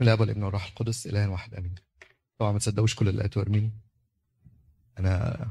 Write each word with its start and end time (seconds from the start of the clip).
الاب 0.00 0.20
والابن 0.20 0.42
والروح 0.42 0.66
القدس 0.66 1.06
اله 1.06 1.28
واحد 1.28 1.54
آمين. 1.54 1.74
طبعا 2.38 2.52
ما 2.52 2.58
تصدقوش 2.58 2.94
كل 2.94 3.08
الايات 3.08 3.36
وارميني 3.36 3.70
أنا 4.98 5.46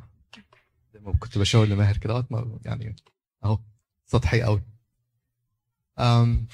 زي 0.94 1.00
ما 1.00 1.14
كنت 1.14 1.38
بشاور 1.38 1.66
لماهر 1.66 1.98
كده 1.98 2.26
يعني 2.66 2.96
أهو 3.44 3.60
سطحي 4.06 4.42
قوي 4.42 4.62
أم، 6.00 6.48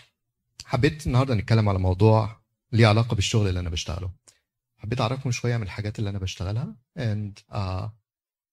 حبيت 0.65 1.07
النهارده 1.07 1.35
نتكلم 1.35 1.69
على 1.69 1.79
موضوع 1.79 2.41
ليه 2.71 2.87
علاقة 2.87 3.15
بالشغل 3.15 3.47
اللي 3.47 3.59
أنا 3.59 3.69
بشتغله. 3.69 4.11
حبيت 4.77 5.01
أعرفكم 5.01 5.31
شوية 5.31 5.57
من 5.57 5.63
الحاجات 5.63 5.99
اللي 5.99 6.09
أنا 6.09 6.19
بشتغلها 6.19 6.75
and 6.99 7.53
uh, 7.55 7.89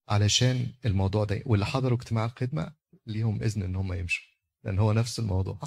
علشان 0.09 0.67
الموضوع 0.85 1.25
ده 1.25 1.43
واللي 1.47 1.67
حضروا 1.67 1.99
اجتماع 1.99 2.25
الخدمة 2.25 2.73
ليهم 3.07 3.43
إذن 3.43 3.63
إن 3.63 3.77
هم 3.77 3.93
يمشوا 3.93 4.25
لأن 4.65 4.79
هو 4.79 4.93
نفس 4.93 5.19
الموضوع 5.19 5.59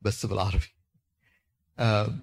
بس 0.00 0.26
بالعربي. 0.26 0.66
آه، 1.78 2.18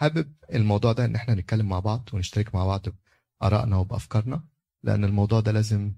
حابب 0.00 0.32
الموضوع 0.54 0.92
ده 0.92 1.04
إن 1.04 1.14
إحنا 1.14 1.34
نتكلم 1.34 1.68
مع 1.68 1.80
بعض 1.80 2.08
ونشترك 2.12 2.54
مع 2.54 2.64
بعض 2.66 2.86
بآرائنا 3.40 3.76
وبأفكارنا 3.76 4.44
لأن 4.82 5.04
الموضوع 5.04 5.40
ده 5.40 5.52
لازم 5.52 5.92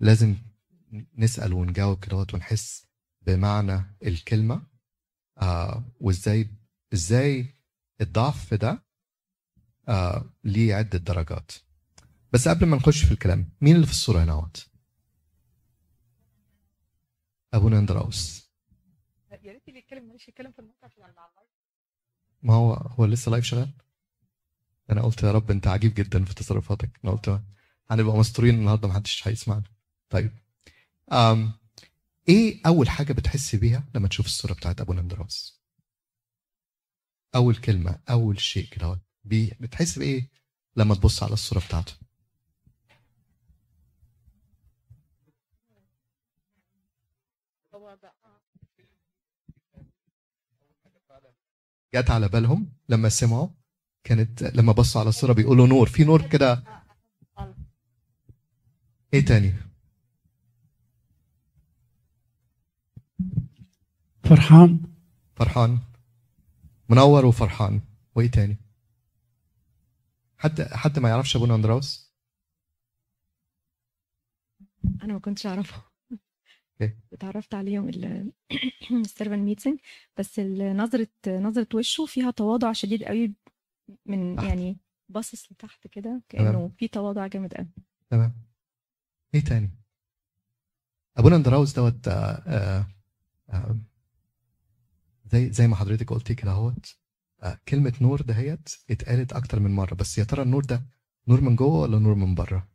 لازم 0.00 0.36
نسأل 1.18 1.52
ونجاوب 1.52 2.04
كده 2.04 2.26
ونحس 2.34 2.86
بمعنى 3.22 3.96
الكلمة 4.02 4.62
آه 5.38 5.84
وإزاي 6.00 6.48
إزاي 6.92 7.54
الضعف 8.00 8.54
ده 8.54 8.82
آه 9.88 10.24
ليه 10.44 10.74
عدة 10.74 10.98
درجات. 10.98 11.52
بس 12.32 12.48
قبل 12.48 12.66
ما 12.66 12.76
نخش 12.76 13.04
في 13.04 13.12
الكلام 13.12 13.48
مين 13.60 13.74
اللي 13.74 13.86
في 13.86 13.92
الصورة 13.92 14.24
هنا 14.24 14.32
اهوت 14.32 14.66
أبونا 17.54 17.78
أندرأوس. 17.78 18.50
يا 19.42 19.52
ريت 19.52 19.68
اللي 19.68 19.78
يتكلم 19.78 20.08
معلش 20.08 20.28
يتكلم 20.28 20.52
في 20.52 20.58
الموقع 20.58 20.84
عشان 20.86 21.02
ال 21.04 21.07
live 21.07 21.18
ما 22.42 22.54
هو 22.54 22.72
هو 22.74 23.04
لسه 23.04 23.30
live 23.30 23.44
شغال؟ 23.44 23.70
أنا 24.90 25.02
قلت 25.02 25.22
يا 25.22 25.32
رب 25.32 25.50
أنت 25.50 25.66
عجيب 25.66 25.94
جدا 25.94 26.24
في 26.24 26.34
تصرفاتك. 26.34 27.00
أنا 27.04 27.12
قلت 27.12 27.40
هنبقى 27.90 28.16
مستورين 28.16 28.54
النهارده 28.54 28.88
محدش 28.88 29.28
هيسمعنا. 29.28 29.64
طيب. 30.10 30.30
أم 31.12 31.52
إيه 32.28 32.60
أول 32.66 32.88
حاجة 32.88 33.12
بتحس 33.12 33.54
بيها 33.56 33.84
لما 33.94 34.08
تشوف 34.08 34.26
الصورة 34.26 34.52
بتاعت 34.52 34.80
ابونا 34.80 35.00
اندراوس 35.00 35.62
أول 37.34 37.56
كلمة 37.56 37.98
أول 38.10 38.40
شيء 38.40 38.68
كده 38.68 39.00
بتحس 39.24 39.98
بإيه 39.98 40.28
لما 40.76 40.94
تبص 40.94 41.22
على 41.22 41.32
الصورة 41.32 41.60
بتاعته؟ 41.66 41.92
جت 51.94 52.10
على 52.10 52.28
بالهم 52.28 52.72
لما 52.88 53.08
سمعوا 53.08 53.48
كانت 54.04 54.42
لما 54.42 54.72
بصوا 54.72 55.00
على 55.00 55.08
الصورة 55.08 55.32
بيقولوا 55.32 55.66
نور 55.66 55.88
في 55.88 56.04
نور 56.04 56.28
كده. 56.28 56.64
إيه 59.14 59.24
تاني؟ 59.24 59.54
فرحان. 64.24 64.80
فرحان. 65.36 65.78
منور 66.88 67.26
وفرحان. 67.26 67.80
وإيه 68.14 68.30
تاني؟ 68.30 68.56
حد 70.38 70.62
حد 70.62 70.98
ما 70.98 71.08
يعرفش 71.08 71.36
أبونا 71.36 71.54
أندراوس؟ 71.54 72.12
أنا 75.02 75.12
ما 75.12 75.18
كنتش 75.18 75.46
أعرفه. 75.46 75.91
اتعرفت 77.12 77.54
عليه 77.54 77.74
يوم 77.74 77.88
ال 78.90 78.95
servants 78.95 79.38
meeting 79.38 79.78
بس 80.18 80.40
نظرة 80.58 81.08
نظرة 81.26 81.68
وشه 81.74 82.06
فيها 82.06 82.30
تواضع 82.30 82.72
شديد 82.72 83.04
قوي 83.04 83.34
من 84.06 84.36
تحت. 84.36 84.48
يعني 84.48 84.76
باصص 85.08 85.52
لتحت 85.52 85.86
كده. 85.86 86.22
كأنه 86.28 86.70
في 86.78 86.88
تواضع 86.88 87.26
جامد 87.26 87.54
قوي. 87.54 87.68
تمام. 88.10 88.34
إيه 89.34 89.40
تاني؟ 89.44 89.70
أبونا 91.16 91.36
اندراوس 91.36 91.72
دوت 91.72 92.08
آه، 92.08 92.12
آه، 92.46 92.86
آه، 93.50 93.78
زي 95.32 95.52
زي 95.52 95.66
ما 95.66 95.76
حضرتك 95.76 96.10
قلتي 96.12 96.34
كده 96.34 96.50
أهوت 96.50 96.96
كلمة 97.68 97.92
نور 98.00 98.20
دهيت 98.22 98.68
اتقالت 98.90 99.32
أكتر 99.32 99.60
من 99.60 99.70
مرة 99.70 99.94
بس 99.94 100.18
يا 100.18 100.24
ترى 100.24 100.42
النور 100.42 100.64
ده 100.64 100.82
نور 101.28 101.40
من 101.40 101.56
جوه 101.56 101.80
ولا 101.80 101.98
نور 101.98 102.14
من 102.14 102.34
بره؟ 102.34 102.71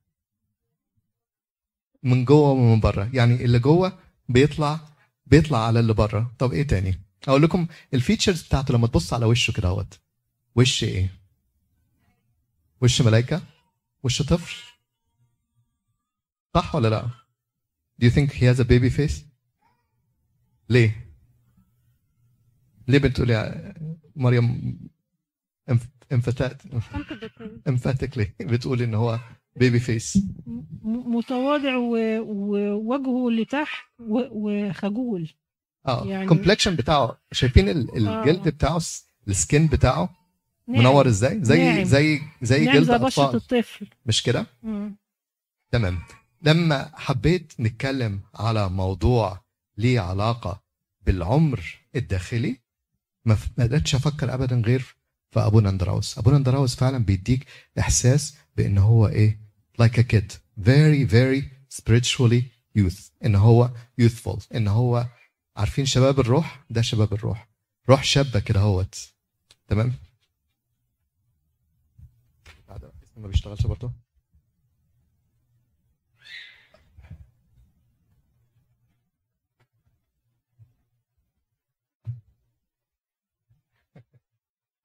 من 2.04 2.26
جوه 2.26 2.50
ومن 2.50 2.80
بره 2.80 3.10
يعني 3.14 3.46
اللي 3.46 3.60
جوه 3.60 4.00
بيطلع 4.30 4.80
بيطلع 5.26 5.66
على 5.68 5.80
اللي 5.80 5.94
بره 5.94 6.36
طب 6.40 6.54
إيه 6.54 6.68
تاني؟ 6.68 7.00
أقول 7.28 7.44
لكم 7.44 7.68
الفيتشرز 7.94 8.42
بتاعته 8.44 8.74
لما 8.74 8.88
تبص 8.88 9.14
على 9.14 9.26
وشه 9.26 9.52
كده 9.52 9.68
أهوت. 9.68 10.00
وش 10.56 10.84
إيه؟ 10.84 11.14
وش 12.82 13.02
ملايكة؟ 13.02 13.42
وش 14.04 14.22
طفل؟ 14.22 14.56
صح 16.54 16.76
ولا 16.76 16.88
لا؟ 16.88 17.10
Do 18.02 18.06
you 18.08 18.12
think 18.14 18.32
he 18.32 18.44
has 18.46 18.60
a 18.60 18.64
baby 18.68 18.90
face? 18.98 19.22
ليه؟ 20.70 21.08
ليه 22.88 22.98
بتقولي 23.00 23.74
مريم 24.16 24.80
انفتات 26.12 26.62
emphatically 27.70 28.28
بتقولي 28.40 28.84
إن 28.84 28.94
هو 28.94 29.20
baby 29.56 29.80
face 29.80 30.18
متواضع 30.84 31.76
ووجهه 31.78 33.32
لتحت 33.32 33.86
و- 34.00 34.28
وخجول. 34.32 35.30
آه 35.88 36.06
يعني- 36.06 36.28
complexion 36.28 36.76
بتاعه. 36.76 37.18
شايفين 37.32 37.70
ال- 37.70 38.08
آه. 38.08 38.22
الجلد 38.24 38.50
بتاعه 38.50 38.78
الس- 38.78 39.08
ال 39.28 39.36
skin 39.36 39.68
بتاعه؟ 39.68 40.10
ناعم. 40.68 40.80
منور 40.82 41.08
إزاي؟ 41.08 41.44
زي 41.44 41.58
ناعم. 41.64 41.84
زي 41.84 42.22
زي 42.42 42.66
ناعم 42.66 42.78
جلد 42.78 42.90
أطفال. 42.90 43.36
الطفل. 43.36 43.88
مش 44.06 44.24
كده. 44.24 44.46
تمام. 45.72 46.00
لما 46.42 46.92
حبيت 46.94 47.54
نتكلم 47.60 48.20
على 48.36 48.70
موضوع 48.70 49.42
ليه 49.78 50.00
علاقة 50.00 50.62
بالعمر 51.06 51.80
الداخلي 51.96 52.58
ما 53.26 53.38
قدرتش 53.60 53.96
أفكر 53.96 54.34
ابدا 54.34 54.56
غير 54.66 54.96
في 55.32 55.40
ابونا 55.40 55.70
اندراوس. 55.70 56.18
أبونا 56.18 56.38
اندراوس 56.38 56.76
فعلا 56.76 56.98
بيديك 56.98 57.46
إحساس 57.80 58.36
بإن 58.58 58.78
هو 58.78 59.08
إيه؟ 59.08 59.48
Like 59.82 59.98
a 59.98 60.04
kid. 60.14 60.32
Very 60.60 61.06
very 61.12 61.44
spiritually 61.80 62.42
youth. 62.80 63.12
إن 63.26 63.36
هو 63.36 63.72
youthful. 64.02 64.40
إن 64.56 64.68
هو 64.68 65.08
عارفين 65.58 65.86
شباب 65.86 66.20
الروح؟ 66.20 66.64
ده 66.70 66.82
شباب 66.82 67.14
الروح. 67.14 67.48
روح 67.90 68.04
شابة 68.04 68.40
كده 68.40 68.60
هوت. 68.60 68.96
تمام؟ 69.68 69.94
ما 73.18 73.28
بيشتغلش 73.28 73.68
برضه. 73.68 73.92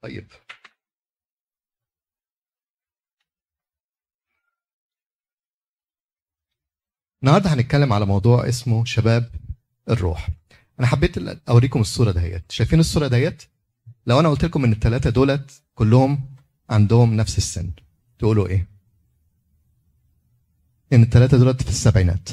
طيب. 0.02 0.26
النهارده 7.22 7.54
هنتكلم 7.54 7.92
على 7.92 8.06
موضوع 8.06 8.48
اسمه 8.48 8.84
شباب 8.84 9.30
الروح. 9.91 10.28
أنا 10.78 10.86
حبيت 10.86 11.18
أوريكم 11.48 11.80
الصورة 11.80 12.10
دهيت. 12.12 12.52
شايفين 12.52 12.80
الصورة 12.80 13.08
دهيت؟ 13.08 13.42
لو 14.06 14.20
أنا 14.20 14.28
قلت 14.28 14.44
لكم 14.44 14.64
إن 14.64 14.72
الثلاثه 14.72 15.10
دولت 15.10 15.62
كلهم 15.74 16.36
عندهم 16.70 17.14
نفس 17.14 17.38
السن 17.38 17.72
تقولوا 18.18 18.48
إيه؟ 18.48 18.68
إن 20.92 21.02
الثلاثه 21.02 21.38
دولت 21.38 21.62
في 21.62 21.68
السبعينات. 21.68 22.28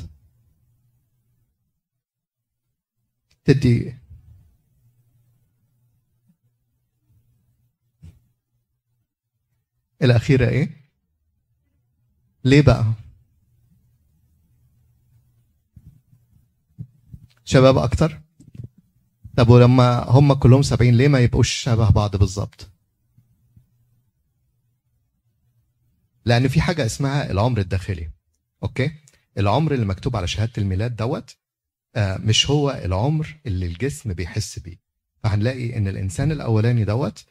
تدي 3.46 3.99
الأخيرة 10.01 10.49
إيه؟ 10.49 10.69
ليه 12.43 12.61
بقى؟ 12.61 12.85
شباب 17.46 17.78
أكتر؟ 17.78 18.22
طب 19.37 19.49
ولما 19.49 20.03
هم 20.09 20.34
كلهم 20.34 20.61
سبعين 20.61 20.96
ليه 20.96 21.07
ما 21.07 21.19
يبقوش 21.19 21.51
شبه 21.51 21.90
بعض 21.90 22.16
بالظبط؟ 22.16 22.69
لأن 26.25 26.47
في 26.47 26.61
حاجة 26.61 26.85
اسمها 26.85 27.31
العمر 27.31 27.59
الداخلي 27.59 28.09
Okay؟ 28.64 28.91
العمر 29.37 29.73
اللي 29.73 29.85
مكتوب 29.85 30.16
على 30.16 30.28
شهادة 30.28 30.51
الميلاد 30.57 30.96
دوت 30.96 31.35
آه، 31.96 32.17
مش 32.17 32.49
هو 32.49 32.72
العمر 32.72 33.35
اللي 33.46 33.66
الجسم 33.66 34.13
بيحس 34.13 34.59
بيه 34.59 34.78
فهنلاقي 35.23 35.78
إن 35.78 35.87
الإنسان 35.87 36.31
الأولاني 36.31 36.85
دوت 36.85 37.25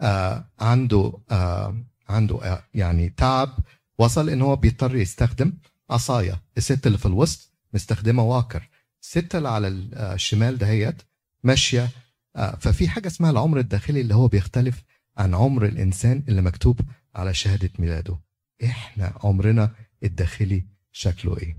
آه، 0.00 0.50
عنده 0.60 1.12
آه، 1.30 1.84
عنده 2.08 2.42
آه، 2.44 2.64
يعني 2.74 3.08
تعب. 3.08 3.58
وصل 3.98 4.30
إن 4.30 4.42
هو 4.42 4.56
بيضطر 4.56 4.96
يستخدم 4.96 5.52
عصايه 5.90 6.42
الست 6.56 6.86
اللي 6.86 6.98
في 6.98 7.06
الوسط 7.06 7.52
مستخدمة 7.74 8.22
walker. 8.22 8.68
الست 9.02 9.34
اللي 9.34 9.48
على 9.48 9.88
آه، 9.94 10.14
الشمال 10.14 10.58
دهيت 10.58 11.02
ماشية 11.44 11.90
آه، 12.36 12.56
ففي 12.60 12.88
حاجة 12.88 13.06
اسمها 13.08 13.30
العمر 13.30 13.58
الداخلي 13.58 14.00
اللي 14.00 14.14
هو 14.14 14.28
بيختلف 14.28 14.82
عن 15.16 15.34
عمر 15.34 15.64
الإنسان 15.66 16.24
اللي 16.28 16.42
مكتوب 16.42 16.80
على 17.14 17.34
شهادة 17.34 17.70
ميلاده. 17.78 18.18
إحنا 18.64 19.12
عمرنا 19.24 19.74
الداخلي 20.04 20.64
شكله 20.92 21.38
إيه؟ 21.38 21.56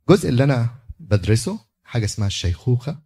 الجزء 0.00 0.28
اللي 0.28 0.44
أنا 0.44 0.70
بدرسه 1.00 1.58
حاجة 1.84 2.04
اسمها 2.04 2.26
الشيخوخة. 2.26 2.98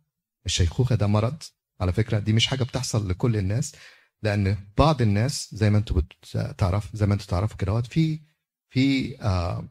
الشيخوخة 0.47 0.95
ده 0.95 1.07
مرض. 1.07 1.43
على 1.81 1.93
فكرة 1.93 2.19
دي 2.19 2.33
مش 2.33 2.47
حاجة 2.47 2.65
بتحصل 2.65 3.09
لكل 3.11 3.37
الناس. 3.37 3.75
لأن 4.25 4.57
بعض 4.79 5.03
الناس 5.03 5.49
زي 5.55 5.71
ما 5.71 5.79
أنتوا 5.79 6.03
بتعرف 6.35 6.97
زي 6.97 7.07
ما 7.07 7.15
أنتوا 7.15 7.27
تعرفوا 7.27 7.57
كده 7.57 7.83
في 7.83 8.21
في 8.71 9.17
آه 9.23 9.69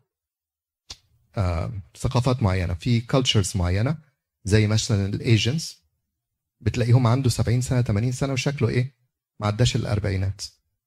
آه 1.37 1.71
ثقافات 1.97 2.43
معينة 2.43 2.73
في 2.73 3.01
cultures 3.01 3.57
معينة 3.57 3.97
زي 4.43 4.67
مثلا 4.67 5.05
ال 5.05 5.16
Asians 5.16 5.83
بتلاقيهم 6.61 7.07
عنده 7.07 7.29
70 7.29 7.61
سنة 7.61 7.81
80 7.81 8.11
سنة 8.11 8.33
وشكله 8.33 8.69
إيه؟ 8.69 8.95
ما 9.39 9.47
عداش 9.47 9.75
الأربعينات. 9.75 10.41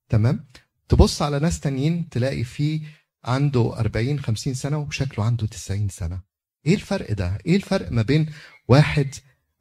تمام؟ 0.08 0.46
تبص 0.88 1.22
على 1.22 1.38
ناس 1.38 1.60
تانيين 1.60 2.08
تلاقي 2.08 2.44
في 2.44 2.80
عنده 3.24 3.78
40 3.78 4.20
50 4.20 4.54
سنة 4.54 4.78
وشكله 4.78 5.24
عنده 5.24 5.46
90 5.46 5.88
سنة. 5.88 6.20
إيه 6.66 6.74
الفرق 6.74 7.12
ده؟ 7.12 7.38
إيه 7.46 7.56
الفرق 7.56 7.92
ما 7.92 8.02
بين 8.02 8.32
واحد 8.68 9.14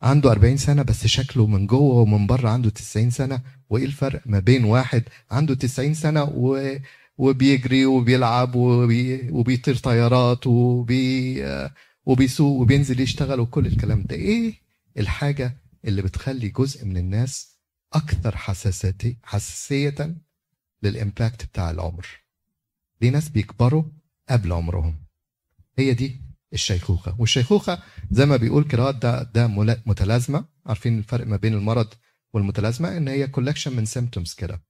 عنده 0.06 0.32
40 0.32 0.58
سنة 0.58 0.82
بس 0.84 1.08
شكله 1.08 1.48
من 1.48 1.68
جوه 1.68 1.96
ومن 1.96 2.28
بره 2.28 2.50
عنده 2.50 2.70
90 2.70 3.10
سنة. 3.10 3.42
وإيه 3.70 3.86
الفرق 3.86 4.22
ما 4.26 4.40
بين 4.40 4.64
واحد 4.64 5.04
عنده 5.32 5.54
90 5.56 5.94
سنة 5.94 6.24
و 6.24 6.76
وبيجري 7.18 7.86
وبيلعب 7.86 8.56
وبي... 8.56 9.30
وبيطير 9.32 9.76
طيارات 9.76 10.48
وبي... 10.48 11.44
وبيسوق 12.06 12.62
وبينزل 12.62 13.00
يشتغل 13.00 13.40
وكل 13.40 13.66
الكلام 13.68 14.04
ده. 14.04 14.16
إيه 14.16 14.54
الحاجة 14.98 15.58
اللي 15.86 16.02
بتخلي 16.02 16.50
جزء 16.50 16.86
من 16.86 16.98
الناس 16.98 17.56
أكثر 17.94 18.38
حساسية 18.38 19.18
حساسية 19.24 20.16
لل 20.84 20.99
impact 20.99 21.46
بتاع 21.46 21.72
العمر؟ 21.72 22.08
ليه 23.02 23.10
ناس 23.10 23.30
بيكبروا 23.30 23.84
قبل 24.30 24.54
عمرهم. 24.54 24.96
هي 25.80 25.94
دي 25.94 26.22
الشيخوخة. 26.54 27.16
والشيخوخة 27.20 27.80
زي 28.12 28.26
ما 28.26 28.38
بيقول 28.38 28.64
كراءات 28.64 28.96
ده 28.96 29.24
ده 29.24 29.48
متلازمة. 29.86 30.46
عارفين 30.66 30.98
الفرق 30.98 31.28
ما 31.28 31.36
بين 31.38 31.54
المرض 31.54 31.88
والمتلازمة؟ 32.34 32.98
إن 32.98 33.08
هي 33.08 33.28
collection 33.28 33.76
من 33.76 33.86
symptoms 33.86 34.34
كده. 34.34 34.62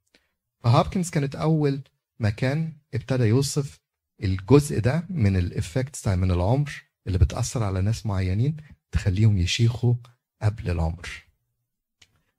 فهوبكنز 0.63 1.09
كانت 1.09 1.35
أول 1.35 1.81
مكان 2.19 2.73
ابتدى 2.93 3.23
يوصف 3.23 3.79
الجزء 4.23 4.79
ده 4.79 5.05
من 5.09 5.37
ال 5.37 5.46
effects 5.46 6.07
من 6.07 6.31
العمر 6.31 6.71
اللي 7.07 7.17
بتأثر 7.17 7.63
على 7.63 7.81
ناس 7.81 8.05
معينين 8.05 8.57
تخليهم 8.91 9.37
يشيخوا 9.37 9.93
قبل 10.41 10.69
العمر. 10.69 11.09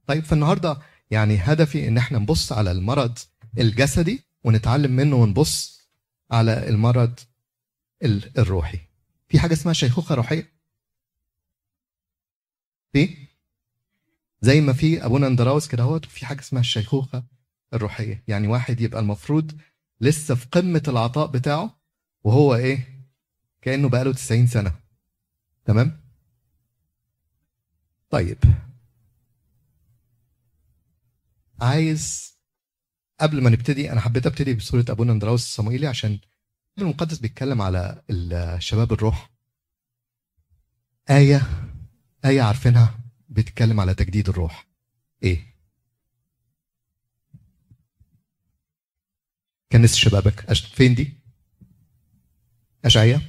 طيب 0.06 0.24
فالنهاردة 0.24 0.78
يعني 1.10 1.36
هدفي 1.36 1.88
إن 1.88 1.98
إحنا 1.98 2.18
نبص 2.18 2.52
على 2.52 2.70
المرض 2.70 3.18
الجسدي 3.58 4.22
ونتعلم 4.44 4.92
منه 4.96 5.16
ونبص 5.16 5.88
على 6.30 6.68
المرض 6.68 7.20
الروحي. 8.38 8.78
في 9.28 9.38
حاجة 9.38 9.52
اسمها 9.52 9.74
شيخوخة 9.74 10.14
روحية. 10.14 10.52
في؟ 12.92 13.16
زي 14.40 14.60
ما 14.60 14.72
في 14.72 15.04
أبونا 15.04 15.26
اندراوس 15.26 15.68
كده 15.68 15.82
اهوت 15.82 16.06
وفي 16.06 16.26
حاجة 16.26 16.40
اسمها 16.40 16.60
الشيخوخة 16.60 17.24
الروحية. 17.74 18.24
يعني 18.28 18.48
واحد 18.48 18.80
يبقى 18.80 19.00
المفروض 19.00 19.60
لسه 20.00 20.34
في 20.34 20.46
قمة 20.46 20.82
العطاء 20.88 21.26
بتاعه 21.26 21.80
وهو 22.24 22.54
إيه؟ 22.54 23.06
كأنه 23.62 23.88
بقاله 23.88 24.12
90 24.12 24.46
سنة. 24.46 24.72
تمام؟ 25.64 26.00
طيب. 28.10 28.38
عايز 31.60 32.36
قبل 33.20 33.42
ما 33.42 33.50
نبتدي 33.50 33.92
أنا 33.92 34.00
حبيت 34.00 34.26
أبتدي 34.26 34.54
بصورة 34.54 34.84
أبونا 34.88 35.12
اندراوس 35.12 35.42
الصموئيلي 35.44 35.86
عشان 35.86 36.18
المقدس 36.78 37.18
بيتكلم 37.18 37.62
على 37.62 38.02
الشباب 38.10 38.92
الروح 38.92 39.30
آية 41.10 41.42
آية 42.24 42.42
عارفينها 42.42 43.00
بتتكلم 43.28 43.80
على 43.80 43.94
تجديد 43.94 44.28
الروح 44.28 44.66
إيه؟ 45.22 45.56
كنس 49.72 49.94
شبابك. 49.96 50.52
فين 50.52 50.94
دي؟ 50.94 51.12
أشعية 52.84 53.22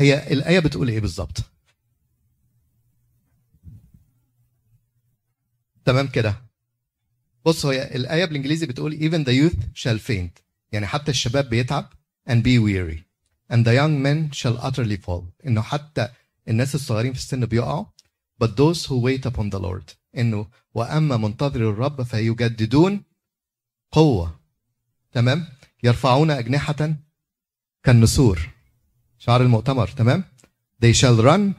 هي 0.00 0.32
الآية 0.32 0.58
بتقول 0.60 0.88
إيه 0.88 1.00
بالظبط؟ 1.00 1.38
تمام 5.84 6.06
كده 6.08 6.44
بص 7.44 7.66
هي 7.66 7.94
الآية 7.96 8.24
بالإنجليزي 8.24 8.66
بتقول 8.66 8.92
even 8.92 9.24
the 9.26 9.32
youth 9.32 9.60
shall 9.82 9.98
faint 10.08 10.43
يعني 10.74 10.86
حتى 10.86 11.10
الشباب 11.10 11.48
بيتعب 11.48 11.88
and 12.28 12.42
be 12.42 12.58
weary. 12.58 13.04
And 13.52 13.64
the 13.64 13.74
young 13.74 14.02
men 14.02 14.30
shall 14.32 14.58
utterly 14.58 14.96
fall. 14.96 15.24
إنه 15.46 15.62
حتى 15.62 16.08
الناس 16.48 16.74
الصغيرين 16.74 17.12
في 17.12 17.18
السن 17.18 17.46
بيقعوا. 17.46 17.84
But 18.42 18.56
those 18.56 18.86
who 18.86 18.98
wait 18.98 19.26
upon 19.26 19.50
the 19.50 19.58
Lord. 19.58 19.94
إنه 20.16 20.46
وأما 20.74 21.16
منتظر 21.16 21.70
الرب 21.70 22.02
فيجددون 22.02 23.02
قوة. 23.92 24.40
تمام؟ 25.12 25.46
يرفعون 25.82 26.30
أجنحة 26.30 26.96
كالنسور. 27.82 28.50
شعار 29.18 29.42
المؤتمر. 29.42 29.88
تمام؟ 29.88 30.24
They 30.84 30.92
shall 30.92 31.16
run 31.16 31.54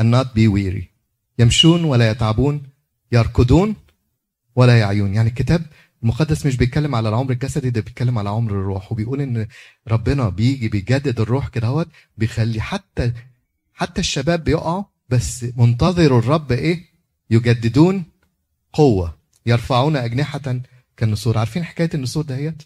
and 0.00 0.10
not 0.10 0.34
be 0.34 0.48
weary. 0.48 0.84
يمشون 1.38 1.84
ولا 1.84 2.10
يتعبون 2.10 2.62
يركضون 3.12 3.76
ولا 4.56 4.78
يعيون. 4.78 5.14
يعني 5.14 5.28
الكتاب 5.28 5.66
المقدس 6.04 6.46
مش 6.46 6.56
بيتكلم 6.56 6.94
على 6.94 7.08
العمر 7.08 7.30
الجسدي 7.32 7.70
ده 7.70 7.80
بيتكلم 7.80 8.18
على 8.18 8.28
عمر 8.28 8.50
الروح 8.50 8.92
وبيقول 8.92 9.20
إن 9.20 9.48
ربنا 9.88 10.28
بيجي 10.28 10.68
بيجدد 10.68 11.20
الروح 11.20 11.48
كده 11.48 11.66
أهوت 11.66 11.88
بيخلي 12.18 12.60
حتى 12.60 13.12
حتى 13.74 14.00
الشباب 14.00 14.44
بيقعوا 14.44 14.84
بس 15.08 15.46
منتظروا 15.56 16.18
الرب 16.18 16.52
إيه؟ 16.52 16.84
يجددون 17.30 18.04
قوة 18.72 19.18
يرفعون 19.46 19.96
أجنحة 19.96 20.60
كالنسور. 20.96 21.38
عارفين 21.38 21.64
حكاية 21.64 21.90
النسور 21.94 22.24
دهيت 22.24 22.62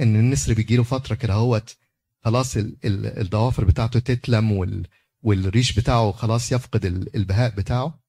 إن 0.00 0.16
النسر 0.16 0.54
بيجي 0.54 0.76
له 0.76 0.82
فترة 0.82 1.14
كده 1.14 1.34
أهوت 1.34 1.76
خلاص 2.24 2.56
ال 2.56 2.76
ال 2.84 3.06
الضوافر 3.06 3.64
بتاعته 3.64 4.00
تتلم 4.00 4.52
وال 4.52 4.86
والريش 5.22 5.72
بتاعه 5.78 6.12
خلاص 6.12 6.52
يفقد 6.52 6.84
البهاء 7.14 7.50
بتاعه. 7.54 8.00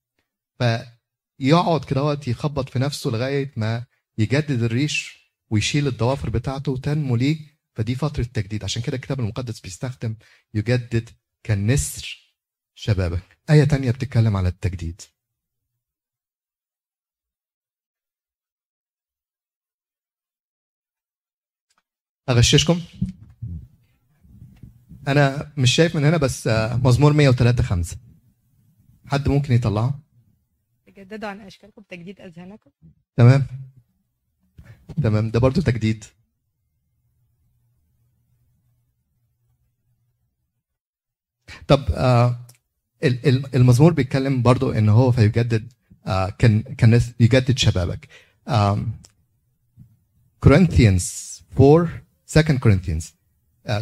فيقعد 0.60 1.86
كده 1.86 2.02
أهوت 2.02 2.28
يخبط 2.28 2.70
في 2.70 2.80
نفسه 2.80 3.10
لغاية 3.10 3.52
ما 3.56 3.84
يجدد 4.22 4.64
الريش 4.64 5.22
ويشيل 5.50 5.88
الضوافر 5.88 6.30
بتاعته 6.30 6.72
وتنمو 6.72 7.16
ليه 7.16 7.38
فدي 7.76 7.96
فترة 7.96 8.24
تجديد. 8.24 8.64
عشان 8.64 8.82
كده 8.82 8.96
الكتاب 8.96 9.20
المقدس 9.20 9.60
بيستخدم 9.60 10.16
يجدد 10.54 11.10
كالنسر 11.44 12.34
شبابك. 12.76 13.38
آية 13.50 13.64
تانية 13.64 13.92
بتتكلم 13.92 14.38
على 14.38 14.48
التجديد. 14.48 15.02
أغششكم؟ 22.30 22.82
أنا 25.08 25.52
مش 25.58 25.76
شايف 25.76 25.96
من 25.96 26.06
هنا 26.06 26.18
بس 26.18 26.48
مزمور 26.84 27.14
103 27.14 27.64
5 27.64 27.98
حد 29.06 29.30
ممكن 29.30 29.54
يطلعه؟ 29.54 30.00
تجددوا 30.86 31.30
عن 31.30 31.42
أشكالكم 31.42 31.82
تجديد 31.82 32.22
أذهانكم 32.22 32.72
تمام. 33.18 33.48
تمام 35.04 35.32
ده 35.32 35.40
برضو 35.40 35.62
تجديد. 35.62 36.04
طب 41.68 41.86
آه 41.92 42.40
المزمور 43.56 43.94
بيتكلم 43.94 44.42
برضو 44.42 44.72
إن 44.72 44.90
هو 44.90 45.12
فيجدد 45.12 45.74
آه 46.06 46.30
كان 46.30 46.62
كان 46.62 47.02
يجدد 47.20 47.58
شبابك. 47.58 48.08
كورنثيانز 50.40 51.32
4 51.60 52.02
2 52.30 52.58
كورنثيانز 52.58 53.14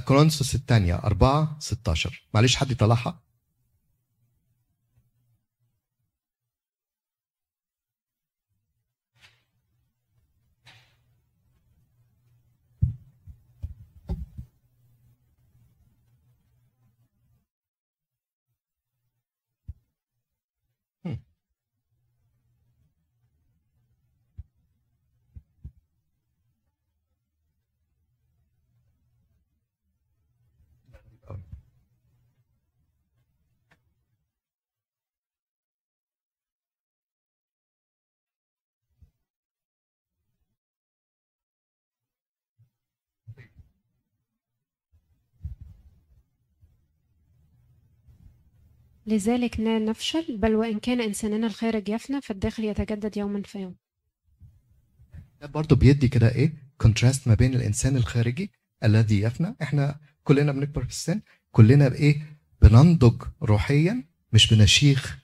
كورنثوس 0.06 0.56
الثانية 0.56 0.96
4 0.96 1.58
16 1.60 2.24
معلش 2.34 2.56
حد 2.56 2.72
يطلعها؟ 2.72 3.20
لذلك 49.10 49.60
لا 49.60 49.80
نفشل 49.80 50.38
بل 50.38 50.56
وإن 50.56 50.80
كان 50.80 51.01
إنساننا 51.01 51.48
الخارج 51.48 51.89
يفنى 51.89 52.22
فالداخل 52.22 52.63
يتجدد 52.66 53.18
يوما 53.18 53.42
فيوم 53.42 53.75
ده 55.42 55.48
برضه 55.48 55.75
بيدي 55.75 56.08
كده 56.08 56.36
إيه؟ 56.36 56.54
كونتراست 56.78 57.28
ما 57.28 57.34
بين 57.34 57.54
الإنسان 57.56 57.96
الخارجي 57.98 58.51
الذي 58.84 59.22
يفنى. 59.22 59.56
إحنا 59.62 60.00
كلنا 60.24 60.51
بنكبر 60.51 60.84
في 60.84 60.89
السن 60.89 61.22
كلنا 61.51 61.88
بإيه؟ 61.88 62.22
بننضج 62.62 63.24
روحيا 63.44 64.04
مش 64.34 64.54
بنشيخ 64.54 65.18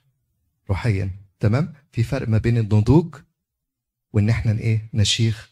روحيا. 0.70 1.10
تمام؟ 1.40 1.74
في 1.92 2.02
فرق 2.02 2.28
ما 2.28 2.38
بين 2.38 2.58
النضوج 2.58 3.14
وإن 4.12 4.28
إحنا 4.30 4.52
إيه؟ 4.58 4.90
نشيخ 4.94 5.50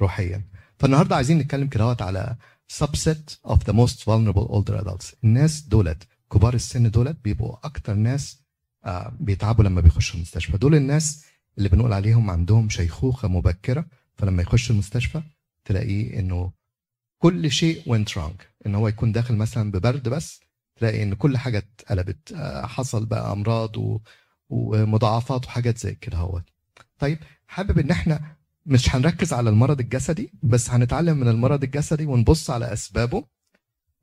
روحيا. 0.00 0.44
فالنهاردة 0.78 1.16
عايزين 1.16 1.38
نتكلم 1.38 1.68
كده 1.68 1.96
على 2.00 2.36
subset 2.72 3.50
of 3.52 3.58
the 3.58 3.72
most 3.72 3.98
vulnerable 4.04 4.48
older 4.48 4.84
adults. 4.84 5.14
الناس 5.24 5.60
دولت 5.60 6.02
كبار 6.34 6.54
السن 6.54 6.90
دولت 6.90 7.16
بيبقوا 7.24 7.56
أكتر 7.66 7.94
ناس 7.94 8.42
آه 8.84 9.12
بيتعبوا 9.20 9.64
لما 9.64 9.80
بيخشوا 9.80 10.16
المستشفى 10.16 10.58
دول 10.58 10.74
الناس 10.74 11.24
اللي 11.58 11.68
بنقول 11.68 11.92
عليهم 11.92 12.30
عندهم 12.30 12.68
شيخوخة 12.68 13.28
مبكرة 13.28 13.86
فلما 14.16 14.42
يخش 14.42 14.70
المستشفى 14.70 15.22
تلاقيه 15.64 16.18
إنه 16.20 16.52
كل 17.18 17.50
شيء 17.50 17.82
went 17.82 18.08
wrong 18.12 18.44
إن 18.66 18.74
هو 18.74 18.88
يكون 18.88 19.12
داخل 19.12 19.34
مثلا 19.36 19.70
ببرد 19.70 20.08
بس 20.08 20.40
تلاقي 20.76 21.02
إن 21.02 21.14
كل 21.14 21.36
حاجة 21.38 21.58
اتقلبت 21.58 22.32
آه، 22.32 22.66
حصل 22.66 23.06
بقى 23.06 23.32
أمراض. 23.32 23.76
ومضاعفات 24.48 25.46
وحاجات 25.46 25.78
زي 25.78 25.94
كده 25.94 26.18
هو 26.18 26.42
طيب 26.98 27.18
حابب 27.46 27.78
إن 27.78 27.90
إحنا 27.90 28.36
مش 28.66 28.94
هنركز 28.96 29.32
على 29.32 29.50
المرض 29.50 29.80
الجسدي 29.80 30.32
بس 30.42 30.70
هنتعلم 30.70 31.16
من 31.16 31.28
المرض 31.28 31.62
الجسدي 31.64 32.06
ونبص 32.06 32.50
على 32.50 32.72
أسبابه 32.72 33.24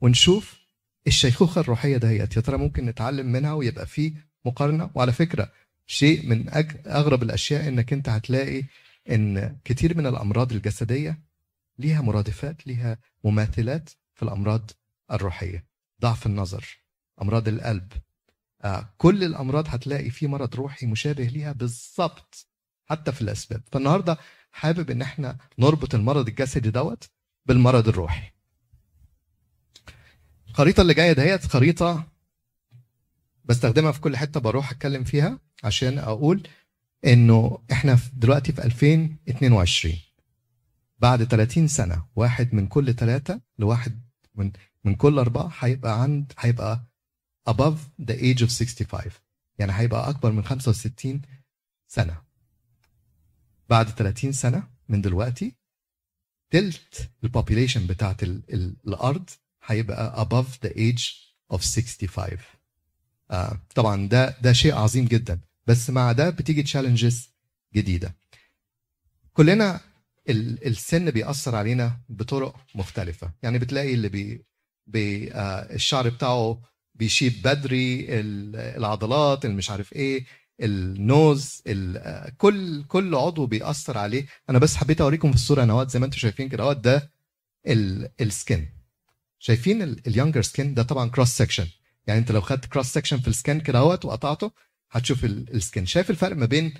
ونشوف 0.02 0.61
الشيخوخة 1.08 1.62
الروحية 1.62 1.98
دهيت 1.98 2.36
يا 2.36 2.41
ترى 2.41 2.58
ممكن 2.58 2.86
نتعلم 2.86 3.31
منها 3.31 3.53
ويبقى 3.53 3.86
فيه 3.86 4.13
مقارنة. 4.46 4.89
وعلى 4.96 5.12
فكرة 5.12 5.51
شيء 5.88 6.27
من. 6.29 6.50
أغرب 6.88 7.24
الأشياء 7.24 7.67
إنك 7.67 7.93
أنت 7.93 8.10
هتلاقي 8.10 8.63
إن 9.10 9.58
كتير 9.65 9.98
من 9.98 10.08
الأمراض 10.08 10.53
الجسدية 10.53 11.20
ليها 11.79 12.01
مرادفات 12.01 12.67
ليها 12.67 12.98
مماثلات 13.24 13.89
في 14.15 14.24
الأمراض 14.24 14.72
الروحية. 15.12 15.65
ضعف 16.01 16.25
النظر 16.25 16.77
أمراض 17.22 17.48
القلب. 17.48 17.91
آه 18.62 18.89
كل 18.98 19.24
الأمراض 19.24 19.65
هتلاقي 19.67 20.10
في 20.10 20.27
مرض 20.27 20.55
روحي 20.55 20.86
مشابه 20.86 21.24
ليها 21.24 21.51
بالظبط 21.51 22.48
حتى 22.86 23.12
في 23.12 23.22
الأسباب. 23.22 23.62
فالنهاردة 23.72 24.17
حابب 24.51 24.91
إن 24.91 25.01
إحنا 25.01 25.38
نربط 25.60 25.96
المرض 25.96 26.27
الجسدي 26.27 26.70
دوت 26.70 27.10
بالمرض 27.46 27.88
الروحي. 27.88 28.31
الخريطه 30.51 30.81
اللي 30.81 30.93
جاية 30.93 31.13
دهيت 31.13 31.46
خريطة 31.48 32.08
بستخدمها 33.46 33.91
في 33.91 34.00
كل 34.01 34.17
حتة 34.17 34.39
بروح 34.39 34.72
أتكلم 34.72 35.03
فيها 35.03 35.39
عشان 35.63 36.00
أقول 36.00 36.48
إنه 37.05 37.60
إحنا 37.72 38.00
دلوقتي 38.13 38.51
في 38.53 38.63
2022 38.65 39.96
بعد 41.00 41.24
30 41.24 41.67
سنة 41.67 42.05
واحد 42.15 42.53
من 42.53 42.67
كل 42.67 42.93
ثلاثة 42.96 43.41
لواحد 43.60 44.01
من 44.36 44.51
من 44.84 44.96
كل 44.96 45.20
أربعة 45.20 45.51
هيبقى 45.60 46.01
عند 46.01 46.34
هيبقى 46.39 46.86
above 47.50 47.77
the 48.01 48.13
age 48.15 48.41
of 48.41 48.50
65 48.50 49.12
يعني 49.60 49.72
هيبقى 49.74 50.10
أكبر 50.10 50.31
من 50.31 50.43
65 50.46 51.22
سنة. 51.88 52.22
بعد 53.70 53.89
30 53.89 54.31
سنة 54.31 54.63
من 54.89 55.01
دلوقتي 55.01 55.55
تلت 56.50 57.10
ال 57.24 57.29
population 57.29 57.88
بتاعت 57.88 58.24
ال 58.24 58.41
ال 58.53 58.75
الأرض 58.88 59.29
هيبقى 59.65 60.25
above 60.25 60.68
the 60.68 60.72
age 60.72 61.03
of 61.53 61.58
65 61.62 62.38
آه 63.32 63.58
طبعا 63.75 64.08
ده 64.08 64.36
ده 64.41 64.53
شيء 64.53 64.75
عظيم 64.75 65.06
جدا. 65.06 65.39
بس 65.68 65.89
مع 65.89 66.12
ده 66.12 66.30
بتيجي 66.30 66.63
challenges 66.63 67.30
جديدة. 67.75 68.15
كلنا 69.34 69.80
ال- 70.30 70.68
السن 70.68 71.12
بيأثر 71.12 71.56
علينا 71.56 72.00
بطرق 72.10 72.56
مختلفة. 72.75 73.32
يعني 73.44 73.60
بتلاقي 73.60 73.94
اللي 73.94 74.10
بي, 74.10 74.46
بي 74.88 75.34
آه 75.34 75.74
الشعر 75.75 76.10
بتاعه 76.10 76.62
بيشيب 76.96 77.34
بدري 77.44 78.20
ال- 78.20 78.56
العضلات 78.56 79.46
اللي 79.46 79.56
مش 79.56 79.70
عارف 79.70 79.94
إيه 79.94 80.25
ال 80.62 80.82
nose 80.82 81.62
ال- 81.68 81.98
آه، 81.98 82.32
كل 82.38 82.84
كل 82.84 83.15
عضو 83.15 83.46
بيأثر 83.46 83.98
عليه. 83.98 84.25
أنا 84.50 84.60
بس 84.60 84.75
حبيت 84.75 85.01
أوريكم 85.01 85.30
في 85.30 85.36
الصورة 85.36 85.65
نوات 85.65 85.89
زي 85.91 86.00
ما 86.00 86.06
أنتم 86.06 86.18
شايفين 86.18 86.50
كده 86.50 86.74
ده 86.74 87.12
ال 88.22 88.29
skin. 88.29 88.68
شايفين 89.43 89.81
ال 89.82 89.89
younger 89.89 90.41
skin 90.41 90.74
ده 90.74 90.83
طبعا 90.83 91.10
cross 91.10 91.30
section 91.30 91.68
يعني 92.07 92.19
انت 92.19 92.31
لو 92.31 92.41
خدت 92.41 92.65
cross 92.65 92.86
section 92.88 93.20
في 93.19 93.27
ال 93.27 93.34
skin 93.34 93.60
كده 93.60 93.79
اهوت 93.79 94.05
وقطعته 94.05 94.51
هتشوف 94.91 95.25
السكن 95.25 95.86
شايف 95.86 96.10
الفرق 96.10 96.36
ما 96.36 96.45
بين 96.45 96.74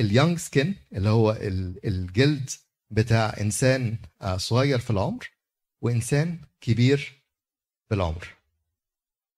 ال 0.00 0.06
young 0.06 0.38
skin 0.38 0.74
اللي 0.92 1.08
هو 1.08 1.30
ال- 1.32 1.86
الجلد 1.86 2.50
بتاع 2.90 3.34
إنسان 3.40 3.98
آه، 4.22 4.36
صغير 4.36 4.78
في 4.78 4.90
العمر 4.90 5.30
وإنسان 5.80 6.40
كبير 6.60 7.22
في 7.88 7.94
العمر. 7.94 8.28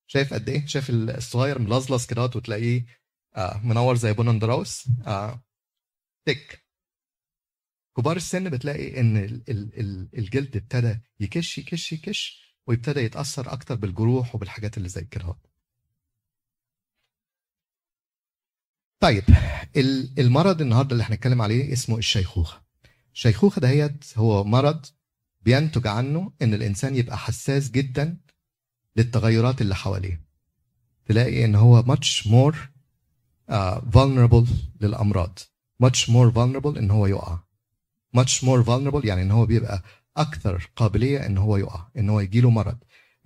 شايف 0.06 0.34
قد 0.34 0.48
إيه؟ 0.48 0.66
شايف 0.66 0.90
الصغير 0.90 1.58
ملظلظ 1.58 2.06
كده 2.06 2.22
وتلاقيه 2.24 2.86
آه، 3.36 3.60
منور 3.64 3.96
زي 3.96 4.12
بونندراوس 4.12 4.84
آه، 5.06 5.42
تك. 6.26 6.65
كبار 7.96 8.16
السن 8.16 8.50
بتلاقي 8.50 9.00
إن 9.00 9.16
ال- 9.16 9.42
ال- 9.48 9.80
ال- 9.80 10.08
الجلد 10.18 10.56
ابتدى 10.56 10.98
يكش 11.20 11.58
يكش 11.58 11.92
يكش 11.92 12.46
ويبتدى 12.66 13.00
يتأثر 13.00 13.52
أكتر 13.52 13.74
بالجروح 13.74 14.34
وبالحاجات 14.34 14.76
اللي 14.76 14.88
زي 14.88 15.04
كده. 15.04 15.36
طيب 19.00 19.24
ال- 19.76 20.20
المرض 20.20 20.60
النهارده 20.60 20.92
اللي 20.92 21.04
هنتكلم 21.04 21.42
عليه 21.42 21.72
اسمه 21.72 21.98
الشيخوخة. 21.98 22.62
الشيخوخة 23.14 23.60
دهيت 23.60 24.18
هو 24.18 24.44
مرض 24.44 24.86
بينتج 25.42 25.86
عنه 25.86 26.32
إن 26.42 26.54
الإنسان 26.54 26.96
يبقى 26.96 27.18
حساس 27.18 27.70
جدا 27.70 28.16
للتغيرات 28.96 29.60
اللي 29.60 29.74
حواليه. 29.74 30.26
تلاقي 31.06 31.44
إن 31.44 31.54
هو 31.54 31.82
much 31.82 32.22
more 32.26 32.56
uh, 33.50 33.80
vulnerable 33.96 34.48
للأمراض. 34.80 35.38
much 35.84 36.06
more 36.08 36.32
vulnerable 36.34 36.76
إن 36.78 36.90
هو 36.90 37.06
يقع. 37.06 37.45
Much 38.16 38.40
more 38.42 38.64
vulnerable 38.66 39.04
يعني 39.04 39.22
إن 39.22 39.30
هو 39.30 39.46
بيبقى 39.46 39.82
أكثر 40.16 40.70
قابلية 40.76 41.26
إن 41.26 41.38
هو 41.38 41.56
يقع 41.56 41.88
إن 41.98 42.10
هو 42.10 42.20
يجيله 42.20 42.50
مرض 42.50 42.78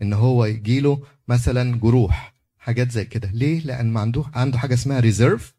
إن 0.03 0.13
هو 0.13 0.45
يجيله 0.45 1.03
مثلا 1.29 1.77
جروح 1.79 2.35
حاجات 2.59 2.91
زي 2.91 3.05
كده. 3.05 3.31
ليه؟ 3.31 3.61
لأن 3.61 3.93
ما 3.93 4.01
عنده 4.01 4.25
عنده 4.35 4.59
حاجة 4.59 4.75
اسمها 4.75 5.01
reserve 5.01 5.55